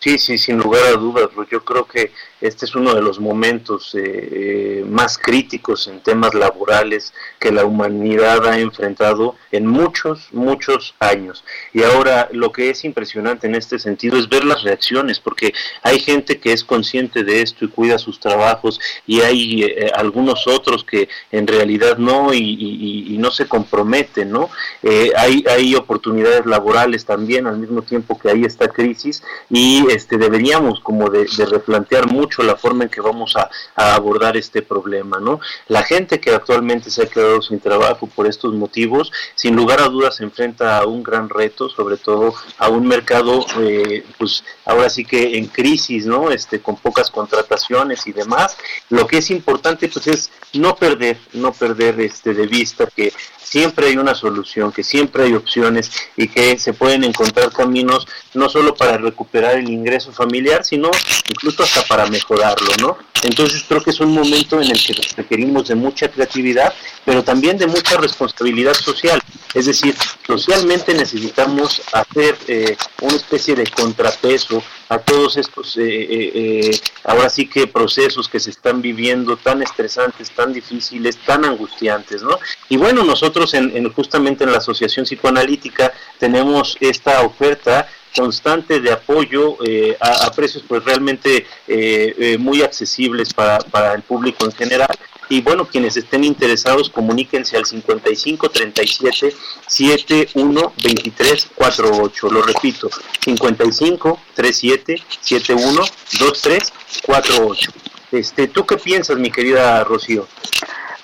Sí, 0.00 0.18
sí, 0.18 0.36
sin 0.36 0.58
lugar 0.58 0.82
a 0.84 0.92
dudas. 0.92 1.30
Yo 1.50 1.64
creo 1.64 1.88
que 1.88 2.12
este 2.40 2.66
es 2.66 2.74
uno 2.74 2.94
de 2.94 3.02
los 3.02 3.18
momentos 3.18 3.94
eh, 3.94 4.84
más 4.88 5.18
críticos 5.18 5.88
en 5.88 6.00
temas 6.00 6.34
laborales 6.34 7.12
que 7.40 7.50
la 7.50 7.64
humanidad 7.64 8.46
ha 8.46 8.58
enfrentado 8.60 9.34
en 9.50 9.66
muchos, 9.66 10.28
muchos 10.32 10.94
años. 11.00 11.44
Y 11.72 11.82
ahora 11.82 12.28
lo 12.32 12.52
que 12.52 12.70
es 12.70 12.84
impresionante 12.84 13.48
en 13.48 13.56
este 13.56 13.78
sentido 13.78 14.18
es 14.18 14.28
ver 14.28 14.44
las 14.44 14.62
reacciones, 14.62 15.18
porque 15.18 15.52
hay 15.82 15.98
gente 15.98 16.38
que 16.38 16.52
es 16.52 16.62
consciente 16.62 17.24
de 17.24 17.42
esto 17.42 17.64
y 17.64 17.68
cuida 17.68 17.98
sus 17.98 18.20
trabajos 18.20 18.80
y 19.06 19.20
hay 19.20 19.64
eh, 19.64 19.90
algunos 19.94 20.46
otros 20.46 20.84
que 20.84 21.08
en 21.32 21.46
realidad 21.46 21.98
no 21.98 22.32
y, 22.32 23.16
no 23.18 23.32
se 23.32 23.48
comprometen, 23.48 24.30
¿no? 24.30 24.48
Eh, 24.80 25.10
hay, 25.16 25.44
hay 25.50 25.74
oportunidades 25.74 26.46
laborales 26.46 27.04
también 27.04 27.48
al 27.48 27.58
mismo 27.58 27.82
tiempo 27.82 28.16
que 28.16 28.30
hay 28.30 28.44
esta 28.44 28.68
crisis 28.68 29.24
y 29.50 29.84
este 29.90 30.18
deberíamos 30.18 30.78
como 30.78 31.10
de, 31.10 31.26
de 31.36 31.46
replantear 31.46 32.06
mucho 32.06 32.27
la 32.38 32.56
forma 32.56 32.84
en 32.84 32.90
que 32.90 33.00
vamos 33.00 33.36
a, 33.36 33.50
abordar 33.74 34.36
este 34.36 34.62
problema, 34.62 35.18
¿no? 35.18 35.40
La 35.68 35.82
gente 35.82 36.20
que 36.20 36.30
actualmente 36.30 36.90
se 36.90 37.02
ha 37.02 37.06
quedado 37.06 37.40
sin 37.42 37.60
trabajo 37.60 38.06
por 38.06 38.26
estos 38.26 38.54
motivos, 38.54 39.12
sin 39.34 39.56
lugar 39.56 39.80
a 39.80 39.88
dudas 39.88 40.16
se 40.16 40.24
enfrenta 40.24 40.78
a 40.78 40.86
un 40.86 41.02
gran 41.02 41.28
reto, 41.28 41.68
sobre 41.68 41.96
todo 41.96 42.34
a 42.58 42.68
un 42.68 42.86
mercado, 42.86 43.44
eh, 43.60 44.04
pues 44.18 44.44
ahora 44.64 44.90
sí 44.90 45.04
que 45.04 45.38
en 45.38 45.46
crisis, 45.46 46.06
¿no? 46.06 46.30
Este, 46.30 46.60
con 46.60 46.76
pocas 46.76 47.10
contrataciones 47.10 48.06
y 48.06 48.12
demás. 48.12 48.56
Lo 48.90 49.06
que 49.06 49.18
es 49.18 49.30
importante, 49.30 49.88
pues 49.88 50.06
es 50.06 50.30
no 50.52 50.76
perder, 50.76 51.18
no 51.32 51.52
perder 51.52 52.00
este 52.00 52.34
de 52.34 52.46
vista 52.46 52.86
que 52.94 53.12
siempre 53.48 53.86
hay 53.86 53.96
una 53.96 54.14
solución, 54.14 54.72
que 54.72 54.84
siempre 54.84 55.24
hay 55.24 55.34
opciones 55.34 55.90
y 56.16 56.28
que 56.28 56.58
se 56.58 56.74
pueden 56.74 57.04
encontrar 57.04 57.50
caminos 57.50 58.06
no 58.34 58.48
solo 58.48 58.74
para 58.74 58.98
recuperar 58.98 59.56
el 59.56 59.70
ingreso 59.70 60.12
familiar, 60.12 60.64
sino 60.64 60.90
incluso 61.30 61.62
hasta 61.62 61.82
para 61.82 62.06
mejorarlo, 62.18 62.70
¿no? 62.80 62.98
Entonces 63.22 63.64
creo 63.68 63.82
que 63.82 63.90
es 63.90 64.00
un 64.00 64.12
momento 64.12 64.60
en 64.60 64.70
el 64.70 64.80
que 64.84 64.94
requerimos 65.16 65.68
de 65.68 65.74
mucha 65.74 66.08
creatividad, 66.08 66.72
pero 67.04 67.22
también 67.24 67.58
de 67.58 67.66
mucha 67.66 67.96
responsabilidad 67.96 68.74
social. 68.74 69.20
Es 69.54 69.66
decir, 69.66 69.94
socialmente 70.26 70.92
necesitamos 70.94 71.80
hacer 71.92 72.36
eh, 72.46 72.76
una 73.00 73.16
especie 73.16 73.54
de 73.56 73.66
contrapeso 73.66 74.62
a 74.90 74.98
todos 74.98 75.36
estos, 75.36 75.76
eh, 75.78 75.82
eh, 75.84 76.32
eh, 76.34 76.80
ahora 77.04 77.28
sí 77.28 77.46
que 77.48 77.66
procesos 77.66 78.28
que 78.28 78.38
se 78.38 78.50
están 78.50 78.80
viviendo 78.82 79.36
tan 79.36 79.62
estresantes, 79.62 80.30
tan 80.30 80.52
difíciles, 80.52 81.16
tan 81.26 81.44
angustiantes, 81.44 82.22
¿no? 82.22 82.38
Y 82.68 82.76
bueno, 82.76 83.02
nosotros 83.04 83.52
en, 83.54 83.74
en- 83.76 83.92
justamente 83.92 84.44
en 84.44 84.52
la 84.52 84.58
Asociación 84.58 85.04
Psicoanalítica 85.06 85.92
tenemos 86.18 86.76
esta 86.80 87.22
oferta 87.22 87.88
constante 88.16 88.80
de 88.80 88.92
apoyo 88.92 89.56
eh, 89.64 89.96
a, 90.00 90.30
precios 90.32 90.64
pues 90.66 90.84
realmente 90.84 91.46
eh, 91.66 92.14
eh, 92.18 92.38
muy 92.38 92.62
accesibles 92.62 93.32
para, 93.32 93.58
para 93.58 93.94
el 93.94 94.02
público 94.02 94.44
en 94.44 94.52
general. 94.52 94.96
Y 95.30 95.42
bueno 95.42 95.66
quienes 95.66 95.96
estén 95.96 96.24
interesados 96.24 96.88
comuníquense 96.88 97.56
al 97.56 97.66
55 97.66 98.48
37 98.48 99.34
71 99.66 100.72
23 100.82 101.48
48 101.54 102.30
lo 102.30 102.42
repito 102.42 102.88
55 103.20 104.20
37 104.34 105.02
71 105.20 105.82
23 106.18 106.72
48 107.04 107.72
este 108.12 108.48
tú 108.48 108.64
qué 108.64 108.78
piensas 108.78 109.18
mi 109.18 109.30
querida 109.30 109.84
Rocío 109.84 110.26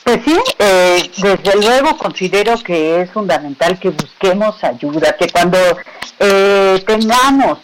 Pues 0.05 0.21
sí, 0.23 0.39
eh, 0.59 1.11
desde 1.17 1.57
luego 1.63 1.97
considero 1.97 2.59
que 2.63 3.01
es 3.01 3.11
fundamental 3.11 3.79
que 3.79 3.89
busquemos 3.89 4.63
ayuda, 4.63 5.17
que 5.17 5.29
cuando 5.31 5.57
eh, 6.21 6.85
tengamos 6.87 7.61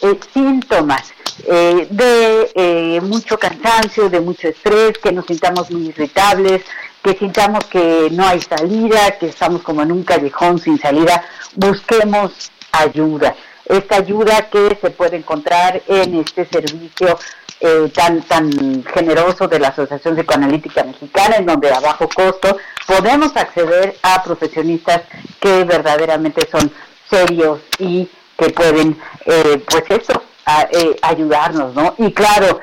eh, 0.00 0.18
síntomas 0.32 1.12
de 1.46 3.00
mucho 3.02 3.38
cansancio, 3.38 4.08
de 4.08 4.20
mucho 4.20 4.48
estrés, 4.48 4.96
que 4.98 5.12
nos 5.12 5.26
sintamos 5.26 5.70
muy 5.70 5.88
irritables, 5.88 6.62
que 7.02 7.14
sintamos 7.14 7.64
que 7.64 8.08
no 8.10 8.26
hay 8.26 8.40
salida, 8.40 9.18
que 9.18 9.26
estamos 9.26 9.62
como 9.62 9.82
en 9.82 9.92
un 9.92 10.02
callejón 10.02 10.58
sin 10.58 10.78
salida, 10.78 11.22
busquemos 11.56 12.50
ayuda. 12.70 13.34
Esta 13.66 13.96
ayuda 13.96 14.48
que 14.50 14.76
se 14.80 14.90
puede 14.90 15.16
encontrar 15.16 15.82
en 15.88 16.20
este 16.20 16.44
servicio 16.46 17.18
eh, 17.60 17.90
tan 17.94 18.22
tan 18.22 18.84
generoso 18.92 19.46
de 19.46 19.60
la 19.60 19.68
Asociación 19.68 20.16
Psicoanalítica 20.16 20.82
Mexicana, 20.82 21.36
en 21.36 21.46
donde 21.46 21.70
a 21.72 21.78
bajo 21.80 22.08
costo 22.08 22.56
podemos 22.86 23.36
acceder 23.36 23.96
a 24.02 24.22
profesionistas 24.22 25.02
que 25.40 25.62
verdaderamente 25.64 26.48
son 26.50 26.72
serios 27.08 27.60
y 27.78 28.08
que 28.36 28.50
pueden, 28.50 29.00
eh, 29.26 29.62
pues 29.70 29.84
eso, 29.90 30.22
eh, 30.72 30.96
ayudarnos, 31.02 31.72
¿no? 31.74 31.94
Y 31.98 32.12
claro, 32.12 32.60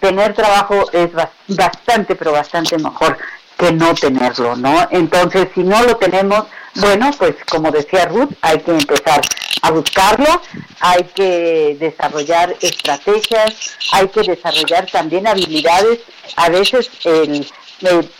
tener 0.00 0.32
trabajo 0.34 0.84
es 0.92 1.10
bas- 1.12 1.30
bastante, 1.48 2.14
pero 2.14 2.30
bastante 2.32 2.78
mejor 2.78 3.16
que 3.58 3.72
no 3.72 3.94
tenerlo, 3.94 4.56
¿no? 4.56 4.88
Entonces, 4.90 5.48
si 5.54 5.62
no 5.62 5.82
lo 5.82 5.96
tenemos, 5.96 6.44
bueno, 6.76 7.10
pues 7.16 7.36
como 7.48 7.70
decía 7.70 8.06
Ruth, 8.06 8.32
hay 8.40 8.58
que 8.60 8.72
empezar 8.72 9.20
a 9.62 9.70
buscarlo, 9.70 10.40
hay 10.80 11.04
que 11.14 11.76
desarrollar 11.78 12.54
estrategias, 12.60 13.76
hay 13.92 14.08
que 14.08 14.22
desarrollar 14.22 14.86
también 14.90 15.26
habilidades, 15.26 16.00
a 16.36 16.48
veces 16.48 16.90
el, 17.04 17.46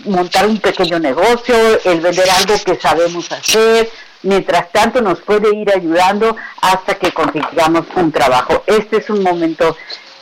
montar 0.04 0.46
un 0.46 0.58
pequeño 0.58 0.98
negocio, 0.98 1.54
el 1.84 2.00
vender 2.00 2.28
algo 2.30 2.54
que 2.64 2.76
sabemos 2.76 3.30
hacer, 3.32 3.90
mientras 4.22 4.70
tanto 4.70 5.00
nos 5.00 5.20
puede 5.20 5.54
ir 5.54 5.70
ayudando 5.74 6.36
hasta 6.60 6.94
que 6.94 7.12
consigamos 7.12 7.86
un 7.96 8.12
trabajo. 8.12 8.62
Este 8.66 8.98
es 8.98 9.10
un 9.10 9.22
momento 9.22 9.76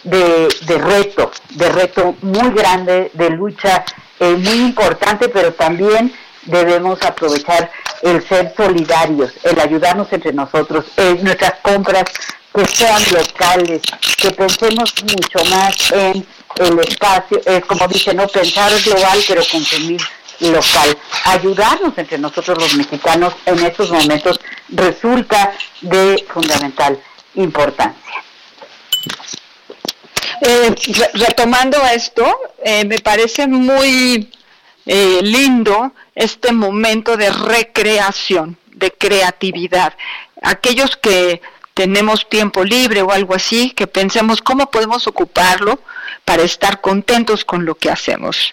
de, 0.05 0.49
de 0.63 0.79
reto, 0.79 1.31
de 1.51 1.69
reto 1.69 2.17
muy 2.23 2.51
grande, 2.51 3.11
de 3.15 3.31
lucha 3.31 3.85
eh, 4.23 4.37
muy 4.37 4.59
importante, 4.69 5.29
pero 5.29 5.53
también 5.53 6.13
debemos 6.43 7.03
aprovechar 7.03 7.71
el 8.03 8.27
ser 8.29 8.55
solidarios, 8.57 9.33
el 9.43 9.59
ayudarnos 9.59 10.13
entre 10.13 10.33
nosotros, 10.33 10.85
eh, 10.97 11.19
nuestras 11.23 11.55
compras 11.61 12.05
que 12.55 12.65
sean 12.67 13.03
locales, 13.11 13.83
que 14.17 14.31
pensemos 14.31 14.95
mucho 15.03 15.45
más 15.51 15.91
en 15.91 16.25
el 16.57 16.79
espacio, 16.79 17.41
es 17.45 17.65
como 17.65 17.89
dice, 17.89 18.15
no 18.15 18.29
pensar 18.29 18.71
global, 18.85 19.19
pero 19.27 19.43
consumir 19.51 20.01
local. 20.39 20.97
Ayudarnos 21.25 21.99
entre 21.99 22.19
nosotros 22.19 22.59
los 22.59 22.77
mexicanos 22.77 23.35
en 23.47 23.59
estos 23.59 23.91
momentos 23.91 24.39
resulta 24.69 25.53
de 25.81 26.25
fundamental 26.33 26.97
importancia. 27.35 28.23
Eh, 30.45 30.75
re- 30.99 31.11
retomando 31.15 31.81
esto, 31.87 32.25
eh, 32.65 32.85
me 32.85 32.99
parece 32.99 33.47
muy 33.47 34.29
eh, 34.87 35.21
lindo 35.23 35.93
este 36.17 36.51
momento 36.53 37.17
de 37.17 37.31
recreación, 37.31 38.57
de 38.67 38.91
creatividad. 38.91 39.95
Aquellos 40.43 40.97
que 40.97 41.41
tenemos 41.75 42.29
tiempo 42.29 42.65
libre 42.65 43.03
o 43.03 43.13
algo 43.13 43.35
así, 43.37 43.71
que 43.71 43.87
pensemos 43.87 44.43
cómo 44.43 44.69
podemos 44.69 45.07
ocuparlo 45.07 45.79
para 46.25 46.43
estar 46.43 46.81
contentos 46.81 47.45
con 47.45 47.65
lo 47.65 47.77
que 47.77 47.91
hacemos. 47.91 48.53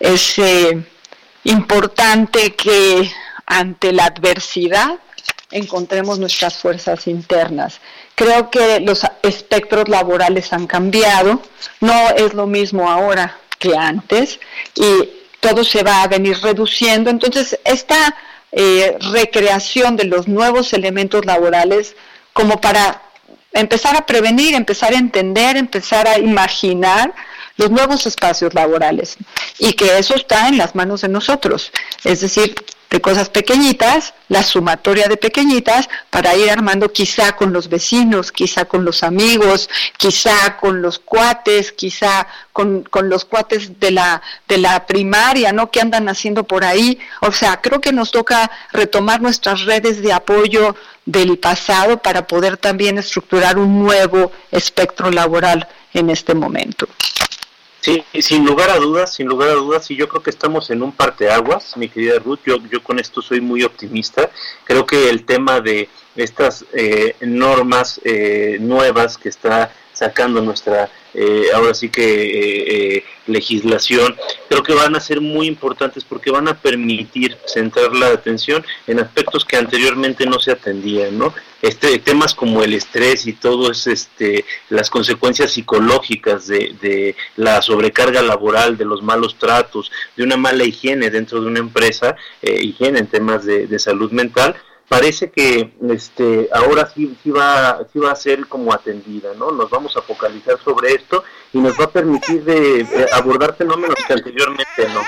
Es 0.00 0.38
eh, 0.38 0.82
importante 1.44 2.54
que 2.54 3.10
ante 3.44 3.92
la 3.92 4.06
adversidad 4.06 4.98
encontremos 5.56 6.18
nuestras 6.18 6.56
fuerzas 6.56 7.06
internas. 7.06 7.80
Creo 8.14 8.50
que 8.50 8.80
los 8.80 9.02
espectros 9.22 9.88
laborales 9.88 10.52
han 10.52 10.66
cambiado, 10.66 11.40
no 11.80 12.10
es 12.10 12.34
lo 12.34 12.46
mismo 12.46 12.90
ahora 12.90 13.38
que 13.58 13.76
antes 13.76 14.38
y 14.74 15.10
todo 15.40 15.64
se 15.64 15.82
va 15.82 16.02
a 16.02 16.08
venir 16.08 16.38
reduciendo. 16.42 17.10
Entonces, 17.10 17.58
esta 17.64 18.14
eh, 18.52 18.96
recreación 19.12 19.96
de 19.96 20.04
los 20.04 20.28
nuevos 20.28 20.72
elementos 20.72 21.24
laborales 21.24 21.96
como 22.32 22.60
para 22.60 23.02
empezar 23.52 23.96
a 23.96 24.04
prevenir, 24.04 24.54
empezar 24.54 24.92
a 24.92 24.98
entender, 24.98 25.56
empezar 25.56 26.06
a 26.06 26.18
imaginar 26.18 27.14
los 27.56 27.70
nuevos 27.70 28.06
espacios 28.06 28.52
laborales 28.52 29.16
y 29.58 29.72
que 29.72 29.98
eso 29.98 30.14
está 30.14 30.48
en 30.48 30.58
las 30.58 30.74
manos 30.74 31.00
de 31.00 31.08
nosotros, 31.08 31.72
es 32.04 32.20
decir, 32.20 32.54
de 32.96 33.02
cosas 33.02 33.28
pequeñitas, 33.28 34.14
la 34.30 34.42
sumatoria 34.42 35.06
de 35.06 35.18
pequeñitas 35.18 35.86
para 36.08 36.34
ir 36.34 36.50
armando 36.50 36.90
quizá 36.90 37.36
con 37.36 37.52
los 37.52 37.68
vecinos, 37.68 38.32
quizá 38.32 38.64
con 38.64 38.86
los 38.86 39.02
amigos, 39.02 39.68
quizá 39.98 40.56
con 40.56 40.80
los 40.80 40.98
cuates, 40.98 41.72
quizá 41.72 42.26
con, 42.54 42.84
con 42.84 43.10
los 43.10 43.26
cuates 43.26 43.78
de 43.78 43.90
la, 43.90 44.22
de 44.48 44.56
la 44.56 44.86
primaria, 44.86 45.52
¿no? 45.52 45.70
Que 45.70 45.82
andan 45.82 46.08
haciendo 46.08 46.44
por 46.44 46.64
ahí. 46.64 46.98
O 47.20 47.32
sea, 47.32 47.60
creo 47.60 47.82
que 47.82 47.92
nos 47.92 48.12
toca 48.12 48.50
retomar 48.72 49.20
nuestras 49.20 49.66
redes 49.66 50.00
de 50.00 50.14
apoyo 50.14 50.74
del 51.04 51.36
pasado 51.36 51.98
para 51.98 52.26
poder 52.26 52.56
también 52.56 52.96
estructurar 52.96 53.58
un 53.58 53.82
nuevo 53.82 54.32
espectro 54.50 55.10
laboral 55.10 55.68
en 55.92 56.08
este 56.08 56.34
momento. 56.34 56.88
Sí, 57.86 58.02
sin 58.20 58.44
lugar 58.44 58.68
a 58.70 58.78
dudas, 58.78 59.14
sin 59.14 59.28
lugar 59.28 59.50
a 59.50 59.52
dudas, 59.52 59.88
y 59.92 59.94
yo 59.94 60.08
creo 60.08 60.20
que 60.20 60.30
estamos 60.30 60.70
en 60.70 60.82
un 60.82 60.90
parteaguas, 60.90 61.76
mi 61.76 61.88
querida 61.88 62.18
Ruth, 62.18 62.40
yo, 62.44 62.56
yo 62.68 62.82
con 62.82 62.98
esto 62.98 63.22
soy 63.22 63.40
muy 63.40 63.62
optimista, 63.62 64.28
creo 64.64 64.84
que 64.84 65.08
el 65.08 65.24
tema 65.24 65.60
de 65.60 65.88
estas 66.16 66.64
eh, 66.72 67.14
normas 67.20 68.00
eh, 68.02 68.58
nuevas 68.60 69.16
que 69.16 69.28
está 69.28 69.70
sacando 69.92 70.40
nuestra 70.40 70.90
eh, 71.16 71.46
ahora 71.54 71.72
sí 71.72 71.88
que 71.88 72.04
eh, 72.04 72.96
eh, 72.96 73.04
legislación, 73.26 74.14
creo 74.48 74.62
que 74.62 74.74
van 74.74 74.94
a 74.94 75.00
ser 75.00 75.20
muy 75.20 75.46
importantes 75.46 76.04
porque 76.04 76.30
van 76.30 76.46
a 76.46 76.60
permitir 76.60 77.36
centrar 77.46 77.94
la 77.94 78.08
atención 78.08 78.64
en 78.86 79.00
aspectos 79.00 79.44
que 79.44 79.56
anteriormente 79.56 80.26
no 80.26 80.38
se 80.38 80.52
atendían, 80.52 81.18
¿no? 81.18 81.34
Este, 81.62 81.98
temas 81.98 82.34
como 82.34 82.62
el 82.62 82.74
estrés 82.74 83.26
y 83.26 83.32
todo 83.32 83.70
es 83.70 83.86
este, 83.86 84.44
las 84.68 84.90
consecuencias 84.90 85.52
psicológicas 85.52 86.46
de, 86.46 86.76
de 86.80 87.16
la 87.36 87.62
sobrecarga 87.62 88.20
laboral, 88.20 88.76
de 88.76 88.84
los 88.84 89.02
malos 89.02 89.36
tratos, 89.38 89.90
de 90.16 90.22
una 90.22 90.36
mala 90.36 90.64
higiene 90.64 91.08
dentro 91.10 91.40
de 91.40 91.46
una 91.46 91.60
empresa, 91.60 92.14
eh, 92.42 92.60
higiene 92.62 92.98
en 92.98 93.06
temas 93.06 93.44
de, 93.46 93.66
de 93.66 93.78
salud 93.78 94.12
mental, 94.12 94.54
parece 94.88 95.30
que 95.30 95.72
este 95.90 96.48
ahora 96.52 96.90
sí, 96.94 97.16
sí 97.22 97.30
va 97.30 97.80
sí 97.92 97.98
va 97.98 98.12
a 98.12 98.16
ser 98.16 98.46
como 98.46 98.72
atendida 98.72 99.34
no 99.34 99.50
nos 99.50 99.68
vamos 99.68 99.96
a 99.96 100.02
focalizar 100.02 100.58
sobre 100.62 100.92
esto 100.94 101.24
y 101.52 101.58
nos 101.58 101.78
va 101.78 101.84
a 101.84 101.90
permitir 101.90 102.44
de, 102.44 102.86
abordar 103.12 103.56
fenómenos 103.56 103.96
que 104.06 104.12
anteriormente 104.12 104.88
no. 104.92 105.02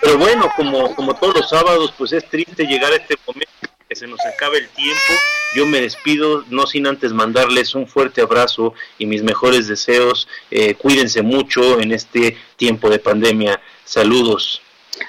Pero 0.00 0.18
bueno 0.18 0.48
como 0.56 0.94
como 0.94 1.14
todos 1.14 1.34
los 1.34 1.48
sábados 1.48 1.92
pues 1.96 2.12
es 2.12 2.28
triste 2.28 2.64
llegar 2.64 2.92
a 2.92 2.96
este 2.96 3.16
momento 3.26 3.52
que 3.88 3.96
se 3.96 4.06
nos 4.06 4.20
acabe 4.26 4.58
el 4.58 4.68
tiempo. 4.68 5.12
Yo 5.56 5.66
me 5.66 5.80
despido 5.80 6.44
no 6.48 6.66
sin 6.66 6.86
antes 6.86 7.12
mandarles 7.12 7.74
un 7.74 7.86
fuerte 7.86 8.20
abrazo 8.20 8.74
y 8.98 9.06
mis 9.06 9.22
mejores 9.22 9.68
deseos. 9.68 10.28
Eh, 10.50 10.74
cuídense 10.74 11.22
mucho 11.22 11.80
en 11.80 11.92
este 11.92 12.36
tiempo 12.56 12.90
de 12.90 12.98
pandemia. 12.98 13.60
Saludos 13.84 14.63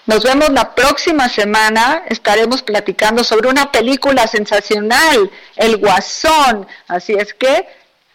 Nos 0.06 0.24
vemos 0.24 0.50
la 0.50 0.74
próxima 0.76 1.30
semana. 1.30 2.04
Estaremos 2.08 2.62
platicando 2.62 3.24
sobre 3.24 3.50
una 3.50 3.72
película 3.72 4.28
sensacional, 4.28 5.32
El 5.56 5.78
Guasón. 5.78 6.68
Así 6.88 7.14
es 7.14 7.34
que 7.34 7.68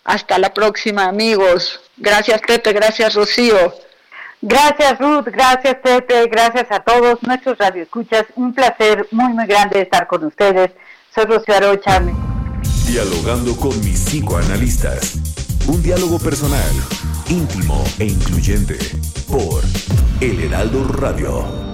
hasta 0.05 0.39
la 0.39 0.53
próxima, 0.53 1.05
amigos. 1.05 1.81
Gracias, 1.97 2.41
Pepe. 2.47 2.73
Gracias, 2.73 3.15
Rocío. 3.15 3.75
Gracias 4.43 4.99
Ruth, 4.99 5.27
gracias 5.27 5.77
Pepe, 5.83 6.27
gracias 6.29 6.67
a 6.71 6.81
todos 6.81 7.23
nuestros 7.23 7.59
radioescuchas. 7.59 8.25
Un 8.37 8.55
placer 8.55 9.07
muy 9.11 9.33
muy 9.35 9.47
grande 9.47 9.83
estar 9.83 10.07
con 10.07 10.25
ustedes. 10.25 10.71
Soy 11.15 11.25
Rocío 11.27 11.55
Arocha. 11.57 12.01
Dialogando 12.87 13.55
con 13.57 13.79
mis 13.85 14.01
psicoanalistas. 14.01 15.50
Un 15.69 15.83
diálogo 15.83 16.19
personal, 16.19 16.75
íntimo 17.29 17.85
e 17.99 18.07
incluyente. 18.07 18.79
Por 19.29 19.63
El 20.21 20.41
Heraldo 20.41 20.85
Radio. 20.85 21.71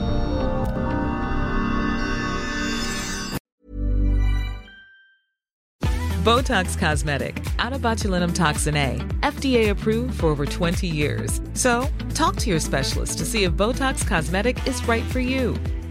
Botox 6.27 6.77
Cosmetic, 6.77 7.41
out 7.61 7.73
of 7.73 7.81
botulinum 7.83 8.35
toxin 8.35 8.77
A, 8.77 8.99
FDA 9.21 9.71
approved 9.71 10.19
for 10.19 10.27
over 10.27 10.45
20 10.45 10.89
years. 10.89 11.41
So, 11.55 11.89
talk 12.15 12.35
to 12.39 12.51
your 12.51 12.59
specialist 12.59 13.19
to 13.19 13.25
see 13.25 13.45
if 13.45 13.53
Botox 13.53 14.05
Cosmetic 14.05 14.67
is 14.67 14.87
right 14.89 15.05
for 15.05 15.21
you. 15.21 15.55